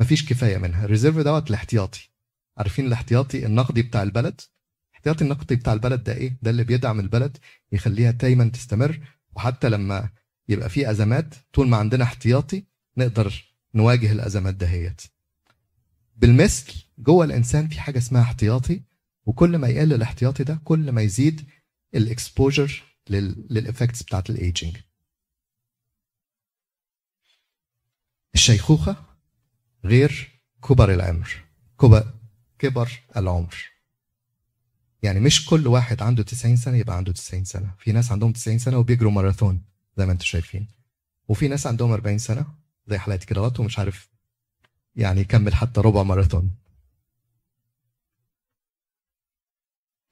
مفيش 0.00 0.28
كفاية 0.28 0.58
منها. 0.58 0.84
ال 0.84 0.88
reserve 0.88 1.16
دوت 1.18 1.48
الاحتياطي. 1.50 2.10
عارفين 2.58 2.86
الاحتياطي 2.86 3.46
النقدي 3.46 3.82
بتاع 3.82 4.02
البلد؟ 4.02 4.40
الاحتياطي 4.90 5.24
النقدي 5.24 5.56
بتاع 5.56 5.72
البلد 5.72 6.02
ده 6.04 6.14
إيه؟ 6.14 6.38
ده 6.42 6.50
اللي 6.50 6.64
بيدعم 6.64 7.00
البلد 7.00 7.36
يخليها 7.72 8.10
دايما 8.10 8.44
تستمر 8.48 9.00
وحتى 9.36 9.68
لما 9.68 10.08
يبقى 10.48 10.68
في 10.68 10.90
أزمات 10.90 11.34
طول 11.52 11.68
ما 11.68 11.76
عندنا 11.76 12.04
احتياطي 12.04 12.64
نقدر 12.96 13.44
نواجه 13.74 14.12
الأزمات 14.12 14.54
دهيت. 14.54 15.02
بالمثل 16.20 16.84
جوه 16.98 17.24
الإنسان 17.24 17.68
في 17.68 17.80
حاجة 17.80 17.98
اسمها 17.98 18.22
احتياطي 18.22 18.82
وكل 19.26 19.58
ما 19.58 19.68
يقل 19.68 19.92
الاحتياطي 19.92 20.44
ده 20.44 20.60
كل 20.64 20.92
ما 20.92 21.02
يزيد 21.02 21.48
ال 21.94 22.04
exposure 22.04 22.82
لل 23.50 23.62
effects 23.62 24.02
بتاعت 24.02 24.30
الايجنج 24.30 24.76
الشيخوخة 28.34 28.96
غير 29.84 30.40
كبر 30.68 30.94
العمر 30.94 31.44
كبر 31.80 32.14
كبر 32.58 32.90
العمر. 33.16 33.54
يعني 35.02 35.20
مش 35.20 35.46
كل 35.46 35.66
واحد 35.66 36.02
عنده 36.02 36.22
90 36.22 36.56
سنة 36.56 36.76
يبقى 36.76 36.96
عنده 36.96 37.12
90 37.12 37.44
سنة. 37.44 37.74
في 37.78 37.92
ناس 37.92 38.12
عندهم 38.12 38.32
90 38.32 38.58
سنة 38.58 38.78
وبيجروا 38.78 39.10
ماراثون 39.12 39.62
زي 39.96 40.06
ما 40.06 40.12
أنتم 40.12 40.24
شايفين. 40.24 40.68
وفي 41.28 41.48
ناس 41.48 41.66
عندهم 41.66 41.92
40 41.92 42.18
سنة 42.18 42.46
زي 42.86 42.98
حالاتي 42.98 43.26
كده 43.26 43.52
ومش 43.58 43.78
عارف 43.78 44.09
يعني 45.00 45.20
يكمل 45.20 45.54
حتى 45.54 45.80
ربع 45.80 46.02
ماراثون. 46.02 46.50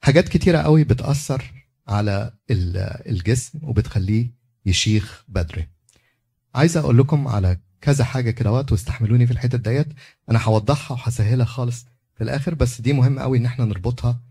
حاجات 0.03 0.29
كتيرة 0.29 0.57
قوي 0.57 0.83
بتأثر 0.83 1.43
على 1.87 2.33
ال- 2.51 2.77
الجسم 3.09 3.59
وبتخليه 3.63 4.31
يشيخ 4.65 5.25
بدري. 5.27 5.67
عايز 6.55 6.77
أقول 6.77 6.97
لكم 6.97 7.27
على 7.27 7.59
كذا 7.81 8.03
حاجة 8.03 8.31
كده 8.31 8.51
وقت 8.51 8.71
واستحملوني 8.71 9.25
في 9.27 9.33
الحتة 9.33 9.57
ديت. 9.57 9.87
أنا 10.29 10.43
هوضحها 10.43 10.97
وهسهلها 10.97 11.45
خالص 11.45 11.85
في 12.15 12.23
الآخر 12.23 12.53
بس 12.53 12.81
دي 12.81 12.93
مهم 12.93 13.19
قوي 13.19 13.37
إن 13.37 13.45
إحنا 13.45 13.65
نربطها 13.65 14.21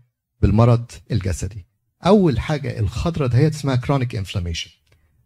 بالمرض 0.41 0.91
الجسدي. 1.11 1.65
أول 2.05 2.39
حاجة 2.39 2.79
الخضرة 2.79 3.27
دهيت 3.27 3.53
اسمها 3.55 3.75
chronic 3.75 4.15
inflammation 4.15 4.71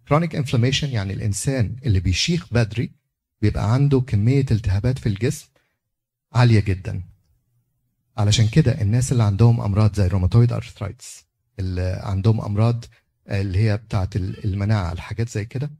chronic 0.07 0.35
inflammation 0.35 0.89
يعني 0.89 1.13
الإنسان 1.13 1.75
اللي 1.85 1.99
بيشيخ 1.99 2.53
بدري 2.53 2.91
بيبقى 3.43 3.73
عنده 3.73 4.01
كمية 4.01 4.45
التهابات 4.51 4.99
في 4.99 5.09
الجسم 5.09 5.47
عالية 6.33 6.59
جدا. 6.59 7.03
علشان 8.17 8.47
كده 8.47 8.81
الناس 8.81 9.11
اللي 9.11 9.23
عندهم 9.23 9.61
أمراض 9.61 9.95
زي 9.95 10.05
ال 10.05 10.10
rheumatoid 10.10 10.53
arthritis 10.53 11.25
اللي 11.59 11.99
عندهم 12.03 12.41
أمراض 12.41 12.85
اللي 13.29 13.57
هي 13.57 13.77
بتاعة 13.77 14.09
المناعة 14.15 14.91
الحاجات 14.91 15.29
زي 15.29 15.45
كده 15.45 15.71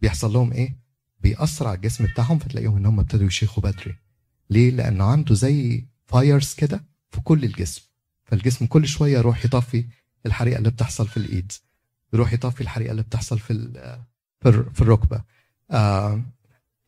بيحصل 0.00 0.32
لهم 0.32 0.52
إيه؟ 0.52 0.76
بيأثر 1.20 1.66
على 1.68 1.76
الجسم 1.76 2.04
بتاعهم 2.06 2.38
فتلاقيهم 2.38 2.76
إن 2.76 2.86
هم 2.86 3.00
ابتدوا 3.00 3.26
يشيخوا 3.26 3.62
بدري. 3.62 3.96
ليه؟ 4.50 4.70
لأنه 4.70 5.04
عنده 5.04 5.34
زي 5.34 5.84
fires 6.06 6.54
كده 6.54 6.84
في 7.10 7.20
كل 7.20 7.44
الجسم. 7.44 7.82
فالجسم 8.24 8.66
كل 8.66 8.86
شوية 8.88 9.18
يروح 9.18 9.44
يطفي 9.44 9.84
الحريقة 10.26 10.58
اللي 10.58 10.70
بتحصل 10.70 11.08
في 11.08 11.16
الايد 11.16 11.52
يروح 12.12 12.32
يطفي 12.32 12.60
الحريقة 12.60 12.90
اللي 12.90 13.02
بتحصل 13.02 13.38
في 13.38 13.54
في 14.40 14.48
الر- 14.48 14.70
في 14.74 14.80
الركبة. 14.82 15.22
آه 15.70 16.22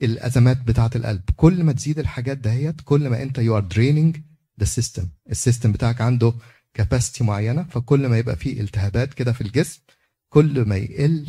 الأزمات 0.02 0.60
بتاعة 0.62 0.90
القلب. 0.96 1.22
كل 1.36 1.64
ما 1.64 1.72
تزيد 1.72 1.98
الحاجات 1.98 2.38
دهيت 2.38 2.80
كل 2.80 3.08
ما 3.08 3.22
انت 3.22 3.38
you 3.38 3.56
are 3.56 3.62
draining 3.62 4.16
the 4.60 4.64
system 4.64 5.08
ال 5.30 5.36
system 5.36 5.72
بتاعك 5.72 6.00
عنده 6.00 6.32
capacity 6.74 7.24
معينة 7.24 7.62
فكل 7.62 8.06
ما 8.06 8.18
يبقى 8.18 8.36
فيه 8.36 8.60
التهابات 8.60 9.14
كده 9.14 9.32
في 9.32 9.40
الجسم 9.40 9.80
كل 10.28 10.62
ما 10.68 10.76
يقل 10.76 11.26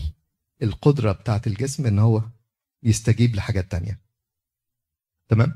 القدرة 0.64 1.12
بتاعة 1.12 1.42
الجسم 1.48 1.86
إن 1.86 2.00
هو 2.00 2.24
يستجيب 2.84 3.36
لحاجات 3.36 3.72
تانية. 3.72 4.00
تمام؟ 5.30 5.54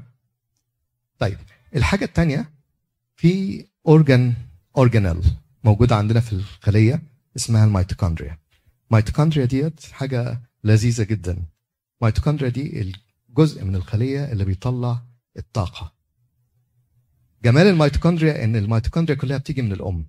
طيب 1.20 1.38
الحاجة 1.76 2.06
التانية 2.06 2.50
في 3.16 3.66
organ 3.88 4.34
organelle 4.78 5.22
موجودة 5.64 5.96
عندنا 5.96 6.20
في 6.20 6.34
الخلية 6.34 7.02
اسمها 7.36 7.66
الميتوكوندريا 7.66 8.38
الميتوكوندريا 8.92 9.46
ديت 9.46 9.84
حاجة 9.84 10.42
لذيذة 10.64 11.04
جدا. 11.04 11.38
الميتوكوندريا 12.02 12.50
دي 12.50 12.94
الجزء 13.30 13.64
من 13.64 13.76
الخلية 13.76 14.32
اللي 14.32 14.46
بيطلع 14.46 15.02
الطاقة. 15.38 15.94
جمال 17.44 17.68
الميتوكوندريا 17.68 18.44
إن 18.44 18.56
الميتوكوندريا 18.56 19.18
كلها 19.20 19.38
بتيجي 19.38 19.62
من 19.62 19.72
الأم. 19.72 20.06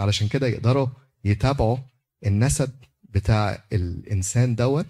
علشان 0.00 0.28
كده 0.28 0.46
يقدروا 0.46 0.86
يتابعوا 1.24 1.78
النسب 2.26 2.70
بتاع 3.02 3.64
الإنسان 3.72 4.54
دوت 4.54 4.86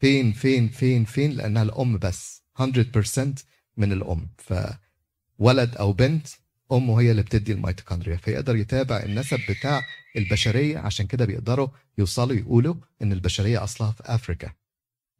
فين 0.00 0.32
فين 0.32 0.68
فين 0.68 1.04
فين 1.04 1.30
لأنها 1.30 1.62
الأم 1.62 1.98
بس. 1.98 2.42
100% 2.60 3.44
من 3.76 3.92
الأم. 3.92 4.28
فولد 4.38 5.76
أو 5.76 5.92
بنت 5.92 6.26
امه 6.72 7.00
هي 7.00 7.10
اللي 7.10 7.22
بتدي 7.22 7.52
الميتوكوندريا. 7.52 8.16
فيقدر 8.16 8.56
يتابع 8.56 8.96
النسب 8.96 9.40
بتاع 9.48 9.82
البشرية 10.16 10.78
عشان 10.78 11.06
كده 11.06 11.24
بيقدروا 11.24 11.68
يوصلوا 11.98 12.36
يقولوا 12.36 12.74
إن 13.02 13.12
البشرية 13.12 13.64
أصلها 13.64 13.90
في 13.92 14.02
أفريكا. 14.06 14.52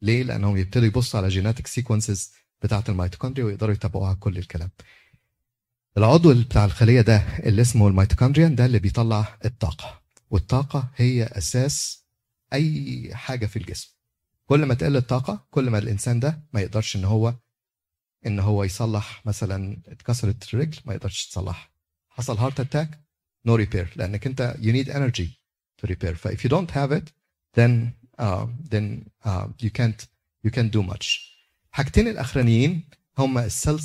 ليه؟ 0.04 0.23
لأنهم 0.23 0.56
يبتدوا 0.56 0.87
يبصوا 0.87 1.20
على 1.20 1.28
genetic 1.28 1.66
sequences 1.66 2.32
بتاعة 2.62 2.84
الميتوكوندريا 2.88 3.44
ويقدروا 3.44 3.75
يتابعوها 3.75 4.14
كل 4.14 4.38
الكلام. 4.38 4.70
العضو 5.99 6.34
بتاع 6.42 6.64
الخلية 6.64 7.00
ده 7.00 7.16
اللي 7.38 7.62
اسمه 7.62 7.88
الميتوكوندريان 7.88 8.54
ده 8.54 8.66
اللي 8.66 8.78
بيطلع 8.78 9.38
الطاقة 9.44 10.02
والطاقة 10.30 10.90
هي 10.96 11.25
أساس 11.25 12.04
أي 12.52 13.11
حاجة 13.14 13.46
في 13.46 13.56
الجسم. 13.58 13.94
كل 14.46 14.64
ما 14.66 14.75
تقل 14.75 14.96
الطاقة 14.96 15.46
كل 15.50 15.70
ما 15.70 15.78
الإنسان 15.78 16.20
ده 16.20 16.42
ما 16.52 16.61
يقدرش 16.61 16.96
إن 16.96 17.04
هو 17.04 17.34
إن 18.26 18.38
هو 18.40 18.64
يصلح 18.64 19.26
مثلا 19.26 19.82
اتكسرت 19.88 20.54
الرجل 20.54 20.80
ما 20.84 20.94
يقدرش 20.94 21.28
يصلحها. 21.28 21.70
حصل 22.08 22.37
heart 22.38 22.60
attack 22.60 23.00
no 23.46 23.54
repair 23.54 23.92
لأنك 23.96 24.26
أنت 24.26 24.54
you 24.61 24.73
need 24.73 24.88
energy 24.92 25.28
to 25.82 25.90
repair 25.90 26.12
ف 26.14 26.28
if 26.28 26.40
you 26.44 26.49
don't 26.50 26.70
have 26.70 26.92
it 26.92 27.12
then 27.56 28.03
uh, 28.18 28.47
then 28.73 29.04
uh, 29.25 29.47
you 29.62 29.71
can't 29.71 30.06
you 30.47 30.50
can't 30.50 30.71
do 30.71 30.83
much. 30.92 31.06
حاجتين 31.71 32.09
الأخرانيين 32.09 32.88
هما 33.18 33.44
ال 33.44 33.52
cell 33.52 33.80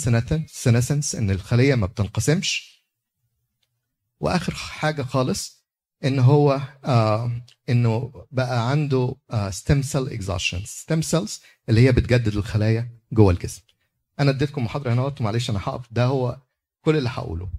senescence 0.47 1.15
إن 1.15 1.31
الخلية 1.31 1.75
ما 1.75 1.85
بتنقسمش. 1.85 2.79
وآخر 4.19 4.53
حاجة 4.53 5.01
خالص 5.01 5.65
إن 6.03 6.19
هو 6.19 6.61
آه 6.85 7.41
إنه 7.69 8.25
بقى 8.31 8.69
عنده 8.69 9.15
stem 9.49 9.81
cell 9.81 10.09
exhaustion 10.09 10.61
stem 10.65 11.01
cells 11.01 11.41
اللي 11.69 11.81
هي 11.81 11.91
بتجدد 11.91 12.35
الخلايا 12.35 12.89
جوه 13.11 13.31
الجسم. 13.31 13.61
أنا 14.19 14.31
اديتكم 14.31 14.63
محاضرة 14.63 14.93
هنا 14.93 15.15
معلش 15.19 15.49
أنا 15.49 15.59
هقف. 15.59 15.85
ده 15.91 16.05
هو 16.05 16.37
كل 16.81 16.97
اللي 16.97 17.09
هقوله. 17.09 17.49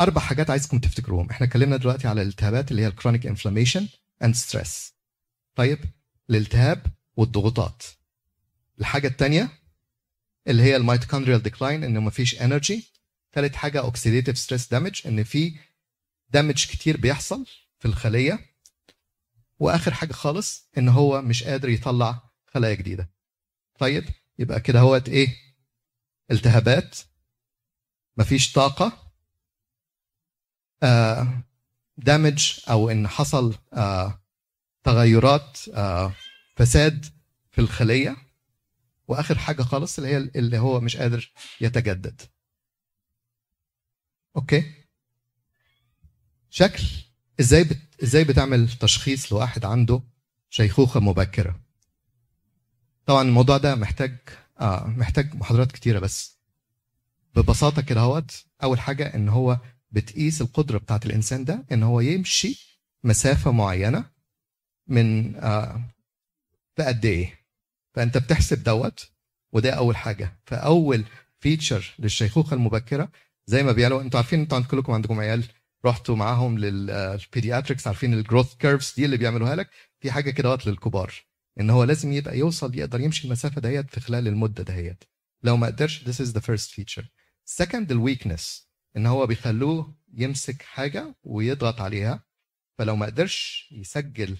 أربع 0.00 0.20
حاجات 0.20 0.50
عايزكم 0.50 0.78
تفتكروهم. 0.78 1.30
إحنا 1.30 1.46
اتكلمنا 1.46 1.76
دلوقتي 1.76 2.08
على 2.08 2.22
الالتهابات 2.22 2.70
اللي 2.70 2.82
هي 2.82 2.86
ال 2.86 2.91
chronic 2.91 3.26
inflammation 3.26 3.88
and 4.22 4.34
stress 4.34 4.94
طيب 5.54 5.78
الالتهاب 6.30 6.86
والضغوطات. 7.16 7.82
الحاجة 8.80 9.08
الثانية 9.08 9.48
اللي 10.48 10.62
هي 10.62 10.76
ال 10.76 10.81
mitochondrial 10.81 11.42
decline 11.42 11.84
ان 11.84 12.00
مفيش 12.00 12.42
energy 12.42 12.92
ثالث 13.32 13.54
حاجة 13.54 13.80
oxidative 13.80 14.38
stress 14.38 14.68
damage 14.68 15.06
إن 15.06 15.24
في 15.24 15.58
damage 16.30 16.66
كتير 16.66 16.96
بيحصل 16.96 17.46
في 17.78 17.88
الخلية. 17.88 18.52
وآخر 19.58 19.94
حاجة 19.94 20.12
خالص 20.12 20.68
إن 20.78 20.88
هو 20.88 21.22
مش 21.22 21.44
قادر 21.44 21.68
يطلع 21.68 22.30
خلايا 22.46 22.74
جديدة. 22.74 23.10
طيب 23.78 24.04
يبقى 24.38 24.60
كده 24.60 24.80
هوت 24.80 25.08
إيه؟ 25.08 25.36
التهابات. 26.30 26.98
مفيش 28.16 28.52
طاقة. 28.52 29.12
آه 30.82 31.42
دامج 31.96 32.60
أو 32.70 32.90
إن 32.90 33.08
حصل 33.08 33.54
آه 33.72 34.21
تغيرات 34.84 35.58
آه 35.74 36.12
فساد 36.56 37.06
في 37.50 37.60
الخلية. 37.60 38.16
وآخر 39.08 39.38
حاجة 39.38 39.62
خالص 39.62 39.98
اللي 39.98 40.10
هي 40.10 40.16
اللي 40.16 40.58
هو 40.58 40.80
مش 40.80 40.96
قادر 40.96 41.32
يتجدد. 41.60 42.20
أوكي؟ 44.36 44.72
شكل. 46.50 46.82
إزاي 47.40 47.64
بت... 47.64 47.78
إزاي 48.02 48.24
بتعمل 48.24 48.68
تشخيص 48.68 49.32
لواحد 49.32 49.64
عنده 49.64 50.02
شيخوخة 50.50 51.00
مبكرة؟ 51.00 51.60
طبعا 53.06 53.22
الموضوع 53.22 53.56
ده 53.56 53.74
محتاج 53.74 54.18
آه 54.60 54.86
محتاج 54.86 55.34
محاضرات 55.34 55.72
كتيرة 55.72 55.98
بس. 55.98 56.38
ببساطة 57.34 57.82
كده 57.82 58.00
أهوت 58.00 58.44
أول 58.62 58.80
حاجة 58.80 59.14
إن 59.14 59.28
هو 59.28 59.58
بتقيس 59.90 60.40
القدرة 60.42 60.78
بتاعت 60.78 61.06
الإنسان 61.06 61.44
ده 61.44 61.64
إن 61.72 61.82
هو 61.82 62.00
يمشي 62.00 62.78
مسافة 63.04 63.50
معينة 63.52 64.04
من 64.86 65.36
آه 65.36 65.82
في 66.76 66.82
قد 66.82 67.04
إيه؟ 67.04 67.38
فأنت 67.94 68.18
بتحسب 68.18 68.62
دوت 68.62 69.10
وده 69.52 69.70
أول 69.70 69.96
حاجة. 69.96 70.40
فأول 70.46 71.04
فيتشر 71.40 71.94
للشيخوخة 71.98 72.54
المبكرة 72.54 73.12
زي 73.46 73.62
ما 73.62 73.72
بيعملوا 73.72 74.02
أنتوا 74.02 74.20
عارفين 74.20 74.40
أنتوا 74.40 74.60
كلكم 74.60 74.92
عندكم 74.92 75.20
عيال 75.20 75.44
رحتوا 75.84 76.16
معاهم 76.16 76.58
لل 76.58 76.79
pediatrics 76.79 77.86
عارفين 77.86 78.14
ال 78.14 78.20
growth 78.20 78.54
curves 78.54 78.94
دي 78.96 79.04
اللي 79.04 79.16
بيعملوها 79.16 79.56
لك؟ 79.56 79.70
في 80.00 80.10
حاجة 80.10 80.30
كده 80.30 80.58
للكبار 80.66 81.14
إن 81.60 81.70
هو 81.70 81.84
لازم 81.84 82.12
يبقى 82.12 82.38
يوصل 82.38 82.74
يقدر 82.78 83.00
يمشي 83.00 83.24
المسافة 83.26 83.60
دهيت 83.60 83.90
في 83.90 84.00
خلال 84.00 84.28
المدة 84.28 84.62
دهيت 84.62 85.04
لو 85.42 85.56
ما 85.56 85.66
قدرش 85.66 86.04
this 86.04 86.26
is 86.26 86.32
the 86.32 86.40
first 86.40 86.70
feature. 86.74 87.04
Second 87.62 87.90
ال 87.90 87.99
weakness 87.99 88.68
إن 88.96 89.06
هو 89.06 89.26
بيخلوه 89.26 89.94
يمسك 90.14 90.62
حاجة 90.62 91.14
ويضغط 91.24 91.80
عليها. 91.80 92.24
فلو 92.78 92.96
ما 92.96 93.06
قدرش 93.06 93.68
يسجل 93.72 94.36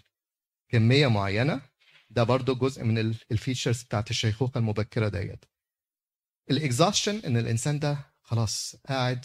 كمية 0.73 1.07
معينة 1.07 1.63
ده 2.11 2.23
برضو 2.23 2.55
جزء 2.55 2.85
من 2.85 2.99
ال 2.99 3.08
features 3.08 3.83
بتاعت 3.83 4.11
الشيخوخة 4.11 4.59
المبكرة 4.59 5.09
ديت. 5.09 5.45
الاكزاستشن 6.51 7.17
إن 7.17 7.37
الإنسان 7.37 7.79
ده 7.79 8.15
خلاص 8.23 8.77
قاعد 8.89 9.25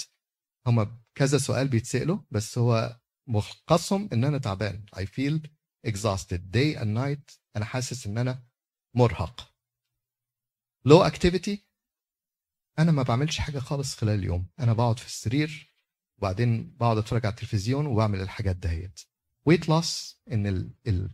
هما 0.67 1.01
كذا 1.15 1.37
سؤال 1.37 1.67
بيتسألوا 1.67 2.19
بس 2.31 2.57
هو 2.57 2.99
ملخصهم 3.27 4.09
إن 4.13 4.23
أنا 4.23 4.37
تعبان. 4.37 4.85
I 4.95 4.99
feel 4.99 5.39
exhausted 5.87 6.41
day 6.51 6.79
and 6.79 6.97
night. 6.97 7.39
أنا 7.55 7.65
حاسس 7.65 8.07
إن 8.07 8.17
أنا 8.17 8.43
مرهق. 8.95 9.53
low 10.87 11.11
activity. 11.11 11.57
أنا 12.79 12.91
ما 12.91 13.03
بعملش 13.03 13.37
حاجة 13.39 13.59
خالص 13.59 13.95
خلال 13.95 14.19
اليوم. 14.19 14.47
أنا 14.59 14.73
بقعد 14.73 14.99
في 14.99 15.05
السرير 15.05 15.73
وبعدين 16.17 16.75
بقعد 16.77 16.97
أتفرج 16.97 17.25
على 17.25 17.33
التلفزيون 17.33 17.85
وبعمل 17.85 18.21
الحاجات 18.21 18.55
دهيت 18.55 18.99
weight 19.49 19.63
loss 19.63 20.15
إن 20.31 20.47
ال 20.47 20.73
ال 20.87 21.09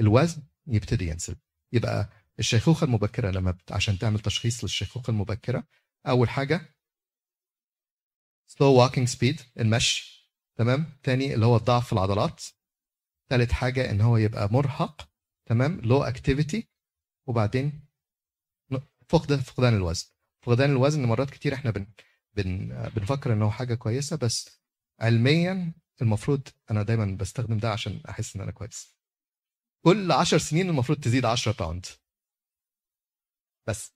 الوزن 0.00 0.42
يبتدي 0.66 1.06
ينزل. 1.08 1.36
يبقى 1.72 2.10
الشيخوخة 2.38 2.84
المبكرة 2.84 3.30
لما 3.30 3.50
بت... 3.50 3.72
عشان 3.72 3.98
تعمل 3.98 4.20
تشخيص 4.20 4.64
للشيخوخة 4.64 5.10
المبكرة 5.10 5.66
أول 6.06 6.28
حاجة 6.28 6.76
slow 8.52 8.72
walking 8.90 9.06
speed 9.16 9.42
المشي 9.60 10.30
تمام؟ 10.56 10.98
تاني 11.02 11.34
اللي 11.34 11.46
هو 11.46 11.56
الضعف 11.56 11.86
في 11.86 11.92
العضلات. 11.92 12.44
ثالث 13.30 13.52
حاجة 13.52 13.90
إن 13.90 14.00
هو 14.00 14.16
يبقى 14.16 14.48
مرهق 14.52 15.08
تمام؟ 15.46 15.80
low 15.82 16.12
activity. 16.14 16.62
وبعدين 17.26 17.86
فقدان 19.08 19.40
فقدان 19.40 19.74
الوزن. 19.74 20.06
فقدان 20.42 20.70
الوزن 20.70 21.04
مرات 21.06 21.30
كتير 21.30 21.54
إحنا 21.54 21.70
بن 21.70 21.86
بن 22.36 22.68
بنفكر 22.96 23.32
إن 23.32 23.42
هو 23.42 23.50
حاجة 23.50 23.74
كويسة 23.74 24.16
بس 24.16 24.60
علميا 25.00 25.74
المفروض 26.02 26.48
أنا 26.70 26.82
دايما 26.82 27.16
بستخدم 27.16 27.58
ده 27.58 27.70
عشان 27.72 28.02
أحس 28.08 28.36
إن 28.36 28.42
أنا 28.42 28.50
كويس. 28.50 28.99
كل 29.82 30.12
10 30.12 30.38
سنين 30.38 30.68
المفروض 30.68 31.00
تزيد 31.00 31.24
10 31.24 31.52
باوند 31.52 31.86
بس. 33.66 33.92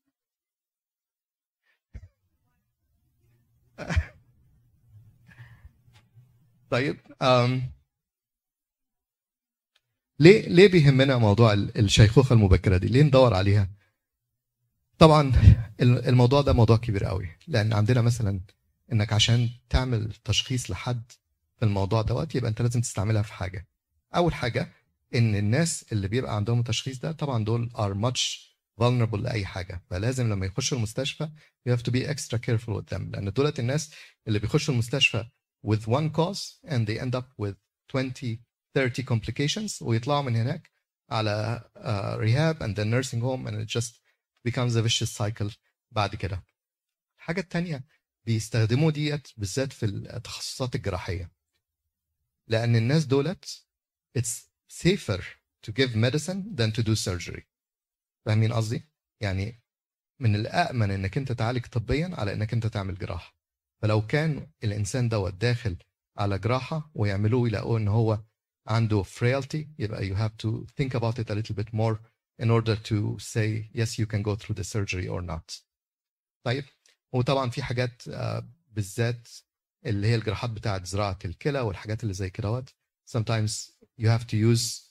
طيب 6.71 6.97
um, 7.23 7.51
ليه 10.21 10.49
ليه 10.49 10.69
بيهمنا 10.69 11.17
موضوع 11.19 11.53
ال- 11.53 11.79
الشيخوخة 11.79 12.33
المبكرة 12.33 12.77
دي؟ 12.77 12.87
ليه 12.89 13.03
ندور 13.03 13.35
عليها؟ 13.35 13.71
طبعا 14.99 15.33
ال- 15.81 16.09
الموضوع 16.09 16.41
ده 16.41 16.53
موضوع 16.53 16.77
كبير 16.77 17.05
قوي. 17.05 17.29
لأن 17.49 17.73
عندنا 17.73 18.01
مثلا 18.03 18.41
إنك 18.93 19.13
عشان 19.13 19.51
تعمل 19.69 20.13
تشخيص 20.25 20.71
لحد 20.71 21.13
في 21.59 21.65
الموضوع 21.65 22.03
دوت 22.03 22.35
يبقى 22.35 22.51
أنت 22.51 22.63
لازم 22.63 22.81
تستعملها 22.81 23.23
في 23.23 23.33
حاجة. 23.33 23.67
أول 24.17 24.35
حاجة 24.35 24.73
إن 25.15 25.37
الناس 25.37 25.93
اللي 25.93 26.09
بيبقى 26.09 26.37
عندهم 26.37 26.59
التشخيص 26.61 26.99
ده 26.99 27.13
طبعا 27.13 27.45
دول 27.45 27.71
are 27.75 27.95
much 28.11 28.55
vulnerable 28.81 29.15
لأي 29.19 29.47
حاجة. 29.47 29.85
فلازم 29.91 30.31
لما 30.33 30.47
يخشوا 30.47 30.77
المستشفى 30.79 31.29
you 31.69 31.73
have 31.73 31.83
to 31.83 31.91
be 31.91 32.07
extra 32.07 32.39
careful 32.39 32.75
with 32.81 32.95
them. 32.95 33.03
لأن 33.11 33.33
دولت 33.33 33.59
الناس 33.61 33.95
اللي 34.29 34.39
بيخشوا 34.39 34.75
المستشفى 34.75 35.25
with 35.67 35.81
one 35.87 36.11
cause 36.17 36.59
and 36.67 36.87
they 36.87 36.99
end 37.01 37.15
up 37.15 37.27
with 37.39 37.55
20 37.89 38.39
30 38.75 39.03
complications 39.03 39.83
ويطلعوا 39.83 40.23
من 40.23 40.37
هناك 40.37 40.71
على 41.11 41.65
uh, 41.77 42.19
rehab 42.21 42.63
and 42.67 42.77
then 42.77 42.91
nursing 42.91 43.21
home 43.21 43.47
and 43.47 43.57
it 43.57 43.69
just 43.79 44.01
becomes 44.49 44.77
a 44.77 44.83
vicious 44.83 45.11
cycle 45.23 45.53
بعد 45.91 46.15
كده. 46.15 46.45
الحاجة 47.19 47.41
التانية 47.41 47.85
بيستخدموا 48.27 48.91
ديت 48.91 49.29
بالذات 49.37 49.73
في 49.73 49.87
التخصصات 49.87 50.75
الجراحية. 50.75 51.31
لأن 52.49 52.77
الناس 52.77 53.05
دولت 53.05 53.65
it's 54.19 54.54
safer 54.69 55.23
to 55.63 55.73
give 55.73 55.95
medicine 55.97 56.55
than 56.57 56.73
to 56.73 56.83
do 56.83 56.95
surgery. 56.95 57.43
فاهمين 58.27 58.53
قصدي؟ 58.53 58.83
يعني 59.21 59.63
من 60.21 60.35
الأأمن 60.35 60.91
إنك 60.91 61.19
أنت 61.19 61.33
تعالج 61.33 61.67
طبيا 61.67 62.11
على 62.13 62.33
إنك 62.33 62.53
أنت 62.53 62.67
تعمل 62.67 62.99
جراحة. 62.99 63.35
فلو 63.83 64.07
كان 64.07 64.47
الإنسان 64.65 65.09
دوت 65.09 65.35
داخل 65.35 65.77
على 66.19 66.39
جراحة 66.39 66.91
ويعملوه 66.95 67.49
يلاقوه 67.49 67.79
إن 67.79 67.89
هو 67.89 68.25
عنده 68.67 69.03
frailty 69.03 69.67
يبقى 69.79 70.09
you 70.09 70.15
have 70.17 70.37
to 70.47 70.67
think 70.81 70.95
about 70.95 71.19
it 71.19 71.31
a 71.31 71.35
little 71.35 71.55
bit 71.55 71.73
more 71.73 71.99
in 72.43 72.51
order 72.51 72.77
to 72.77 73.19
say 73.19 73.69
yes 73.75 73.99
you 73.99 74.07
can 74.07 74.23
go 74.23 74.35
through 74.35 74.55
the 74.55 74.65
surgery 74.65 75.09
or 75.09 75.23
not. 75.23 75.63
طيب 76.47 76.65
وطبعا 77.13 77.51
في 77.51 77.63
حاجات 77.63 78.09
آه، 78.09 78.49
بالذات 78.69 79.29
اللي 79.87 80.07
هي 80.07 80.15
الجراحات 80.15 80.51
بتاعت 80.51 80.87
زراعة 80.87 81.19
الكلى 81.25 81.61
والحاجات 81.61 82.03
اللي 82.03 82.15
زي 82.15 82.31
كده 82.31 82.65
sometimes 83.11 83.71
you 84.01 84.07
have 84.09 84.25
to 84.27 84.37
use 84.37 84.85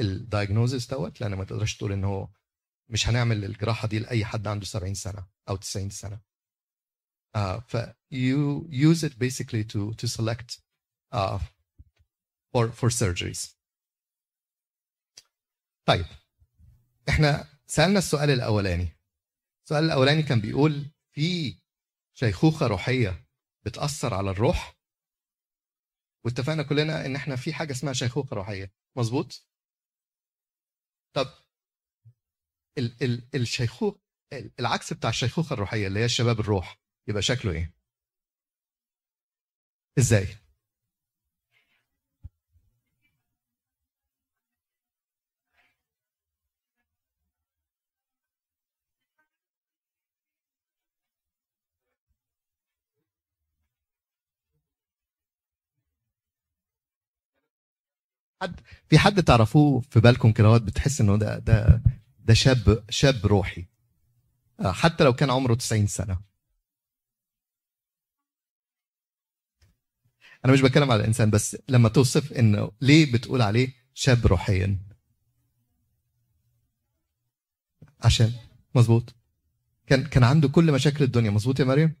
الدايجنوزس 0.00 0.86
دوت 0.86 1.20
لأن 1.20 1.34
ما 1.34 1.44
تقدرش 1.44 1.76
تقول 1.76 1.92
إن 1.92 2.04
هو 2.04 2.28
مش 2.88 3.08
هنعمل 3.08 3.44
الجراحة 3.44 3.88
دي 3.88 3.98
لأي 3.98 4.24
حد 4.24 4.46
عنده 4.46 4.64
70 4.66 4.94
سنة 4.94 5.26
أو 5.48 5.56
90 5.56 5.90
سنة. 5.90 6.20
uh, 7.36 7.60
ف 7.68 7.76
you 8.10 8.66
use 8.70 9.02
it 9.04 9.18
basically 9.18 9.64
to 9.64 9.94
to 9.94 10.06
select 10.08 10.58
uh, 11.14 11.38
for 12.52 12.68
for 12.72 12.90
surgeries. 12.90 13.48
طيب 15.86 16.06
إحنا 17.08 17.48
سألنا 17.66 17.98
السؤال 17.98 18.30
الأولاني. 18.30 18.88
السؤال 19.64 19.84
الأولاني 19.84 20.22
كان 20.22 20.40
بيقول 20.40 20.90
في 21.12 21.58
شيخوخة 22.14 22.66
روحية 22.66 23.24
بتأثر 23.64 24.14
على 24.14 24.30
الروح؟ 24.30 24.81
واتفقنا 26.24 26.62
كلنا 26.62 27.06
إن 27.06 27.16
إحنا 27.16 27.36
في 27.36 27.52
حاجة 27.54 27.72
اسمها 27.72 27.92
شيخوخة 27.92 28.36
روحية. 28.36 28.72
مظبوط؟ 28.96 29.46
طب 31.16 31.26
ال 32.78 33.02
ال 33.02 33.28
الشيخوخ 33.34 33.94
ال- 34.32 34.52
العكس 34.60 34.92
بتاع 34.92 35.10
الشيخوخة 35.10 35.54
الروحية 35.54 35.86
اللي 35.86 36.00
هي 36.00 36.04
الشباب 36.04 36.40
الروح 36.40 36.80
يبقى 37.08 37.22
شكله 37.22 37.52
إيه؟ 37.52 37.74
إزاي؟ 39.98 40.26
حد 58.42 58.60
في 58.88 58.98
حد 58.98 59.22
تعرفوه 59.22 59.80
في 59.80 60.00
بالكم 60.00 60.32
كده؟ 60.32 60.58
بتحس 60.58 61.00
إنه 61.00 61.16
ده 61.16 61.38
ده 61.38 61.82
ده 62.18 62.34
شاب 62.34 62.84
شاب 62.90 63.26
روحي. 63.26 63.66
آه، 64.60 64.72
حتى 64.72 65.04
لو 65.04 65.12
كان 65.12 65.30
عمره 65.30 65.54
90 65.54 65.86
سنة. 65.86 66.20
أنا 70.44 70.52
مش 70.52 70.60
بتكلم 70.60 70.90
على 70.90 71.00
الإنسان 71.00 71.30
بس 71.30 71.56
لما 71.68 71.88
توصف 71.88 72.32
إنه 72.32 72.72
ليه 72.80 73.12
بتقول 73.12 73.42
عليه 73.42 73.74
شاب 73.94 74.26
روحيا؟ 74.26 74.78
عشان. 78.00 78.32
مظبوط. 78.74 79.14
كان 79.86 80.04
كان 80.04 80.24
عنده 80.24 80.48
كل 80.48 80.72
مشاكل 80.72 81.04
الدنيا. 81.04 81.30
مظبوط 81.30 81.60
يا 81.60 81.64
مريم؟ 81.64 81.94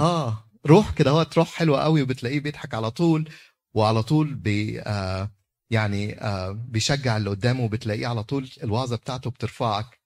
آه. 0.00 0.51
روح 0.66 0.90
كده 0.94 1.10
هو 1.10 1.26
روح 1.36 1.52
حلوة 1.54 1.82
قوي 1.82 2.02
وبتلاقيه 2.02 2.40
بيضحك 2.40 2.74
على 2.74 2.90
طول 2.90 3.28
وعلى 3.74 4.02
طول 4.02 4.34
بي 4.34 4.80
آه 4.80 5.30
يعني 5.70 6.20
آه 6.20 6.50
بيشجع 6.50 7.16
اللي 7.16 7.30
قدامه 7.30 7.64
وبتلاقيه 7.64 8.06
على 8.06 8.22
طول 8.24 8.50
الوعظة 8.62 8.96
بتاعته 8.96 9.30
بترفعك 9.30 10.00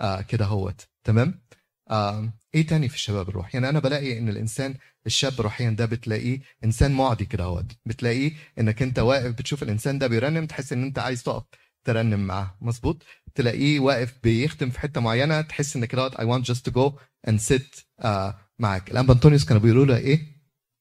آه 0.00 0.20
كده 0.20 0.44
هوت 0.44 0.88
تمام؟ 1.04 1.42
آه 1.90 2.32
إيه 2.54 2.66
تاني 2.66 2.88
في 2.88 2.94
الشباب 2.94 3.28
الروح؟ 3.28 3.54
يعني 3.54 3.68
أنا 3.68 3.78
بلاقي 3.78 4.18
ان 4.18 4.28
الانسان 4.28 4.74
الشاب 5.06 5.40
روحيا 5.40 5.70
ده 5.70 5.86
بتلاقيه 5.86 6.40
انسان 6.64 6.92
معدي 6.92 7.24
كده 7.24 7.44
هوت 7.44 7.72
بتلاقيه 7.86 8.32
انك 8.58 8.82
انت 8.82 8.98
واقف 8.98 9.32
بتشوف 9.32 9.62
الانسان 9.62 9.98
ده 9.98 10.06
بيرنم 10.06 10.46
تحس 10.46 10.72
ان 10.72 10.82
انت 10.82 10.98
عايز 10.98 11.22
تقف 11.22 11.44
ترنم 11.84 12.26
معاه. 12.26 12.56
مظبوط؟ 12.60 13.02
تلاقيه 13.34 13.80
واقف 13.80 14.14
بيختم 14.22 14.70
في 14.70 14.80
حتة 14.80 15.00
معينة 15.00 15.40
تحس 15.40 15.76
ان 15.76 15.84
كده 15.84 16.10
I 16.10 16.14
want 16.14 16.44
to 16.44 16.70
go 16.72 16.92
and 17.30 17.38
sit 17.50 17.84
آه 18.00 18.38
معاك. 18.62 18.90
الانبا 18.90 19.12
أنطونيوس 19.14 19.44
كانوا 19.44 19.62
بيقولوا 19.62 19.86
له 19.86 19.96
إيه؟ 19.96 20.26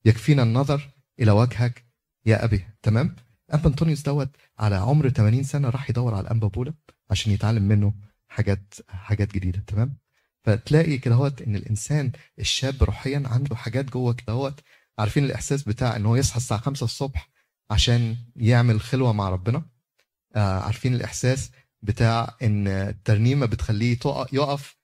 يكفينا 0.05 0.43
النظر 0.43 0.89
إلى 1.19 1.31
وجهك 1.31 1.85
يا 2.25 2.43
أبي. 2.45 2.65
تمام؟ 2.81 3.15
انبا 3.53 3.67
أنطونيوس 3.69 4.01
دوت 4.01 4.29
على 4.59 4.75
عمر 4.75 5.09
80 5.09 5.43
سنة 5.43 5.69
راح 5.69 5.89
يدور 5.89 6.13
على 6.13 6.21
الانبا 6.21 6.47
بولا 6.47 6.73
عشان 7.09 7.31
يتعلم 7.31 7.63
منه 7.63 7.93
حاجات 8.27 8.73
حاجات 8.87 9.33
جديدة. 9.33 9.63
تمام؟ 9.67 9.97
فتلاقي 10.43 10.97
كده 10.97 11.15
هوت 11.15 11.41
إن 11.41 11.55
الإنسان 11.55 12.11
الشاب 12.39 12.83
روحيا 12.83 13.23
عنده 13.25 13.55
حاجات 13.55 13.85
جوه 13.85 14.13
كده 14.13 14.33
هوت. 14.33 14.59
عارفين 14.99 15.23
الإحساس 15.23 15.63
بتاع 15.63 15.95
إن 15.95 16.05
هو 16.05 16.15
يصحى 16.15 16.37
الساعة 16.37 16.59
5 16.61 16.83
الصبح 16.83 17.29
عشان 17.71 18.15
يعمل 18.35 18.81
خلوة 18.81 19.13
مع 19.13 19.29
ربنا؟ 19.29 19.65
آه 20.35 20.59
عارفين 20.59 20.93
الإحساس 20.93 21.51
بتاع 21.81 22.35
إن 22.43 22.67
الترنيمة 22.67 23.45
بتخليه 23.45 23.97
يقف 24.33 24.77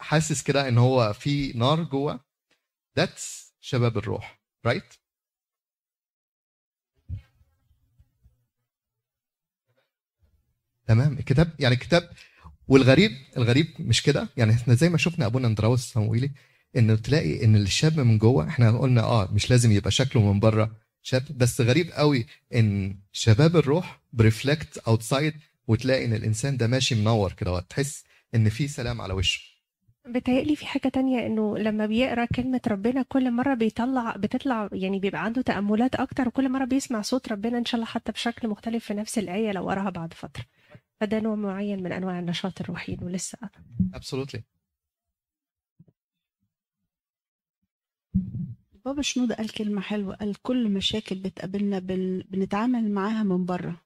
وحاسس 0.00 0.42
كده 0.42 0.68
إن 0.68 0.78
هو 0.78 1.12
في 1.12 1.52
نار 1.52 1.82
جوه. 1.82 2.20
ذاتس 2.96 3.54
شباب 3.60 3.98
الروح 3.98 4.40
right 4.66 4.82
right? 4.84 4.96
تمام. 10.86 11.12
الكتاب 11.18 11.50
يعني 11.58 11.74
الكتاب 11.74 12.10
والغريب 12.68 13.12
الغريب 13.36 13.66
مش 13.80 14.02
كده؟ 14.02 14.28
يعني 14.36 14.52
إحنا 14.52 14.74
زي 14.74 14.88
ما 14.88 14.98
شفنا 14.98 15.26
أبونا 15.26 15.46
اندراوس 15.48 15.80
الصموئيلي 15.84 16.30
إنه 16.76 16.94
تلاقي 16.96 17.44
إن 17.44 17.56
الشاب 17.56 18.00
من 18.00 18.18
جوه 18.18 18.48
إحنا 18.48 18.78
قلنا 18.78 19.02
آه 19.02 19.32
مش 19.32 19.50
لازم 19.50 19.72
يبقى 19.72 19.90
شكله 19.90 20.32
من 20.32 20.40
بره 20.40 20.76
شاب 21.02 21.24
بس 21.38 21.60
غريب 21.60 21.90
قوي 21.92 22.26
إن 22.54 22.98
شباب 23.12 23.56
الروح 23.56 24.00
ب 24.12 24.20
reflect 24.20 24.78
outside 24.78 25.34
وتلاقي 25.68 26.04
إن 26.04 26.12
الإنسان 26.14 26.56
ده 26.56 26.66
ماشي 26.66 26.94
منور 26.94 27.32
كده 27.32 27.60
تحس 27.60 28.04
إن 28.34 28.48
في 28.48 28.68
سلام 28.68 29.00
على 29.00 29.14
وشه. 29.14 29.57
بتهيألي 30.12 30.56
في 30.56 30.66
حاجة 30.66 30.88
تانية 30.88 31.26
إنه 31.26 31.58
لما 31.58 31.86
بيقرأ 31.86 32.24
كلمة 32.24 32.60
ربنا 32.68 33.02
كل 33.02 33.30
مرة 33.30 33.54
بيطلع 33.54 34.16
بتطلع 34.16 34.68
يعني 34.72 34.98
بيبقى 34.98 35.24
عنده 35.24 35.42
تأملات 35.42 35.94
أكتر 35.94 36.28
وكل 36.28 36.48
مرة 36.48 36.64
بيسمع 36.64 37.02
صوت 37.02 37.28
ربنا 37.32 37.58
إن 37.58 37.64
شاء 37.64 37.74
الله 37.74 37.86
حتى 37.86 38.12
بشكل 38.12 38.48
مختلف 38.48 38.84
في 38.84 38.94
نفس 38.94 39.18
الآية 39.18 39.52
لو 39.52 39.68
قراها 39.70 39.90
بعد 39.90 40.14
فترة. 40.14 40.44
فده 41.00 41.20
نوع 41.20 41.34
معين 41.34 41.82
من 41.82 41.92
أنواع 41.92 42.18
النشاط 42.18 42.60
الروحي 42.60 42.94
إنه 42.94 43.10
لسه 43.10 43.38
ابسولوتلي 43.94 44.42
بابا 48.84 49.02
شنودة 49.02 49.34
قال 49.34 49.48
كلمة 49.52 49.80
حلوة 49.80 50.14
قال 50.14 50.42
كل 50.42 50.68
مشاكل 50.70 51.16
بتقابلنا 51.18 51.78
بن... 51.78 52.22
بنتعامل 52.28 52.90
معاها 52.90 53.22
من 53.22 53.44
بره. 53.44 53.80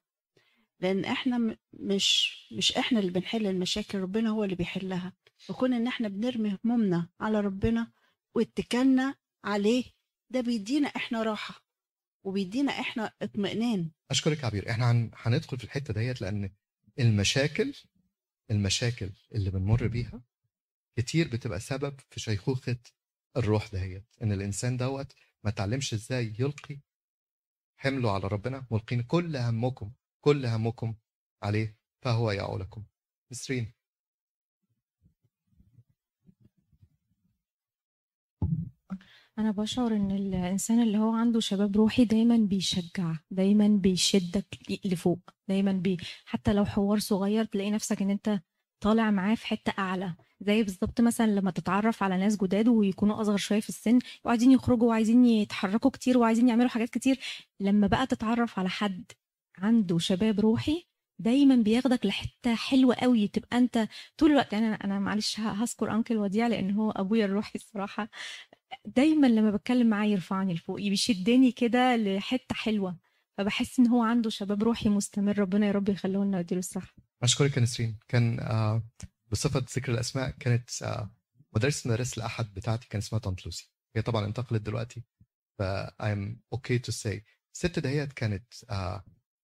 لأن 0.83 1.05
إحنا 1.05 1.57
مش 1.73 2.37
مش 2.51 2.71
إحنا 2.71 2.99
اللي 2.99 3.11
بنحل 3.11 3.47
المشاكل 3.47 3.99
ربنا 3.99 4.29
هو 4.29 4.43
اللي 4.43 4.55
بيحلها. 4.55 5.13
وكون 5.49 5.73
إن 5.73 5.87
إحنا 5.87 6.07
بنرمي 6.07 6.57
همومنا 6.65 7.09
على 7.19 7.39
ربنا 7.39 7.91
واتكلنا 8.35 9.15
عليه 9.43 9.83
ده 10.29 10.41
بيدينا 10.41 10.87
إحنا 10.87 11.23
راحة 11.23 11.63
وبيدينا 12.23 12.71
إحنا 12.71 13.13
اطمئنان. 13.21 13.91
أشكرك 14.11 14.39
يا 14.39 14.45
عبير. 14.45 14.69
إحنا 14.69 14.91
هن- 14.91 15.11
هندخل 15.15 15.57
في 15.57 15.63
الحتة 15.63 15.93
ديت 15.93 16.21
لأن 16.21 16.49
المشاكل 16.99 17.73
المشاكل 18.51 19.09
اللي 19.35 19.49
بنمر 19.51 19.87
بيها 19.87 20.21
كتير 20.97 21.27
بتبقى 21.27 21.59
سبب 21.59 21.99
في 22.09 22.19
شيخوخة 22.19 22.77
الروح 23.37 23.67
دهيت 23.71 24.05
إن 24.23 24.31
الإنسان 24.31 24.77
دوت 24.77 25.13
ما 25.43 25.49
اتعلمش 25.49 25.93
إزاي 25.93 26.33
يلقي 26.39 26.79
حملوا 27.77 28.11
على 28.11 28.27
ربنا 28.27 28.65
ملقين 28.71 29.01
كل 29.03 29.37
همكم 29.37 29.91
كل 30.25 30.45
همكم 30.45 30.95
عليه 31.43 31.77
فهو 32.01 32.31
يعولكم 32.31 32.83
نسرين 33.31 33.73
أنا 39.39 39.51
بشعر 39.51 39.95
إن 39.95 40.11
الإنسان 40.11 40.81
اللي 40.81 40.97
هو 40.97 41.11
عنده 41.15 41.39
شباب 41.39 41.77
روحي 41.77 42.05
دايما 42.05 42.37
بيشجع 42.37 43.15
دايما 43.31 43.67
بيشدك 43.67 44.45
لفوق 44.85 45.19
دايما 45.47 45.71
بي 45.71 45.97
حتى 46.25 46.53
لو 46.53 46.65
حوار 46.65 46.99
صغير 46.99 47.45
تلاقي 47.45 47.71
نفسك 47.71 48.01
إن 48.01 48.09
أنت 48.09 48.39
طالع 48.83 49.11
معاه 49.11 49.35
في 49.35 49.47
حتة 49.47 49.73
أعلى. 49.79 50.15
زي 50.41 50.63
بالظبط 50.63 51.01
مثلا 51.01 51.25
لما 51.25 51.51
تتعرف 51.51 52.03
على 52.03 52.17
ناس 52.17 52.37
جداد 52.37 52.67
ويكونوا 52.67 53.21
أصغر 53.21 53.37
شوية 53.37 53.59
في 53.59 53.69
السن 53.69 53.99
وعايزين 54.23 54.51
يخرجوا 54.51 54.87
وعايزين 54.89 55.25
يتحركوا 55.25 55.91
كتير 55.91 56.17
وعايزين 56.17 56.49
يعملوا 56.49 56.69
حاجات 56.69 56.89
كتير 56.89 57.19
لما 57.59 57.87
بقى 57.87 58.07
تتعرف 58.07 58.59
على 58.59 58.69
حد 58.69 59.11
عنده 59.57 59.97
شباب 59.99 60.39
روحي 60.39 60.87
دايما 61.19 61.55
بياخدك 61.55 62.05
لحتة 62.05 62.55
حلوة 62.55 62.95
قوي 62.95 63.27
تبقى 63.27 63.57
أنت 63.57 63.87
طول 64.17 64.31
الوقت 64.31 64.53
يعني 64.53 64.65
أنا 64.67 64.75
أنا 64.75 64.99
معلش 64.99 65.39
هذكر 65.39 65.91
انكل 65.95 66.17
وديع 66.17 66.47
لأن 66.47 66.71
هو 66.71 66.91
أبويا 66.91 67.25
الروحي 67.25 67.51
الصراحة. 67.55 68.09
دايما 68.85 69.27
لما 69.27 69.51
بتكلم 69.51 69.89
معاه 69.89 70.05
يرفعني 70.05 70.53
لفوق 70.53 70.75
بيشدني 70.77 71.51
كده 71.51 71.95
لحتة 71.95 72.55
حلوة 72.55 72.97
فبحس 73.37 73.79
إن 73.79 73.87
هو 73.87 74.03
عنده 74.03 74.29
شباب 74.29 74.63
روحي 74.63 74.89
مستمر 74.89 75.39
ربنا 75.39 75.67
يا 75.67 75.71
رب 75.71 75.89
يخليه 75.89 76.19
لنا 76.19 76.37
ويديله 76.37 76.59
الصحة. 76.59 76.95
أشكرك 77.23 77.57
يا 77.57 77.61
نسرين. 77.61 77.99
كان 78.07 78.39
آه، 78.39 78.83
بصفة 79.31 79.65
ذكر 79.75 79.91
الأسماء 79.91 80.29
كانت 80.29 80.69
آه، 80.83 81.15
مدرسة 81.55 81.87
مدارس 81.89 82.17
الأحد 82.17 82.53
بتاعتي 82.53 82.87
كان 82.89 82.97
اسمها 83.01 83.19
طنط 83.19 83.45
لوسي. 83.45 83.71
هي 83.95 84.01
طبعا 84.01 84.25
انتقلت 84.25 84.61
دلوقتي 84.61 85.03
ف 85.59 85.63
I'm 86.01 86.35
okay 86.55 86.79
to 86.87 86.91
say. 86.91 87.19
الست 87.55 87.79
دهيت 87.79 88.13
كانت 88.13 88.53
آه، 88.69 89.03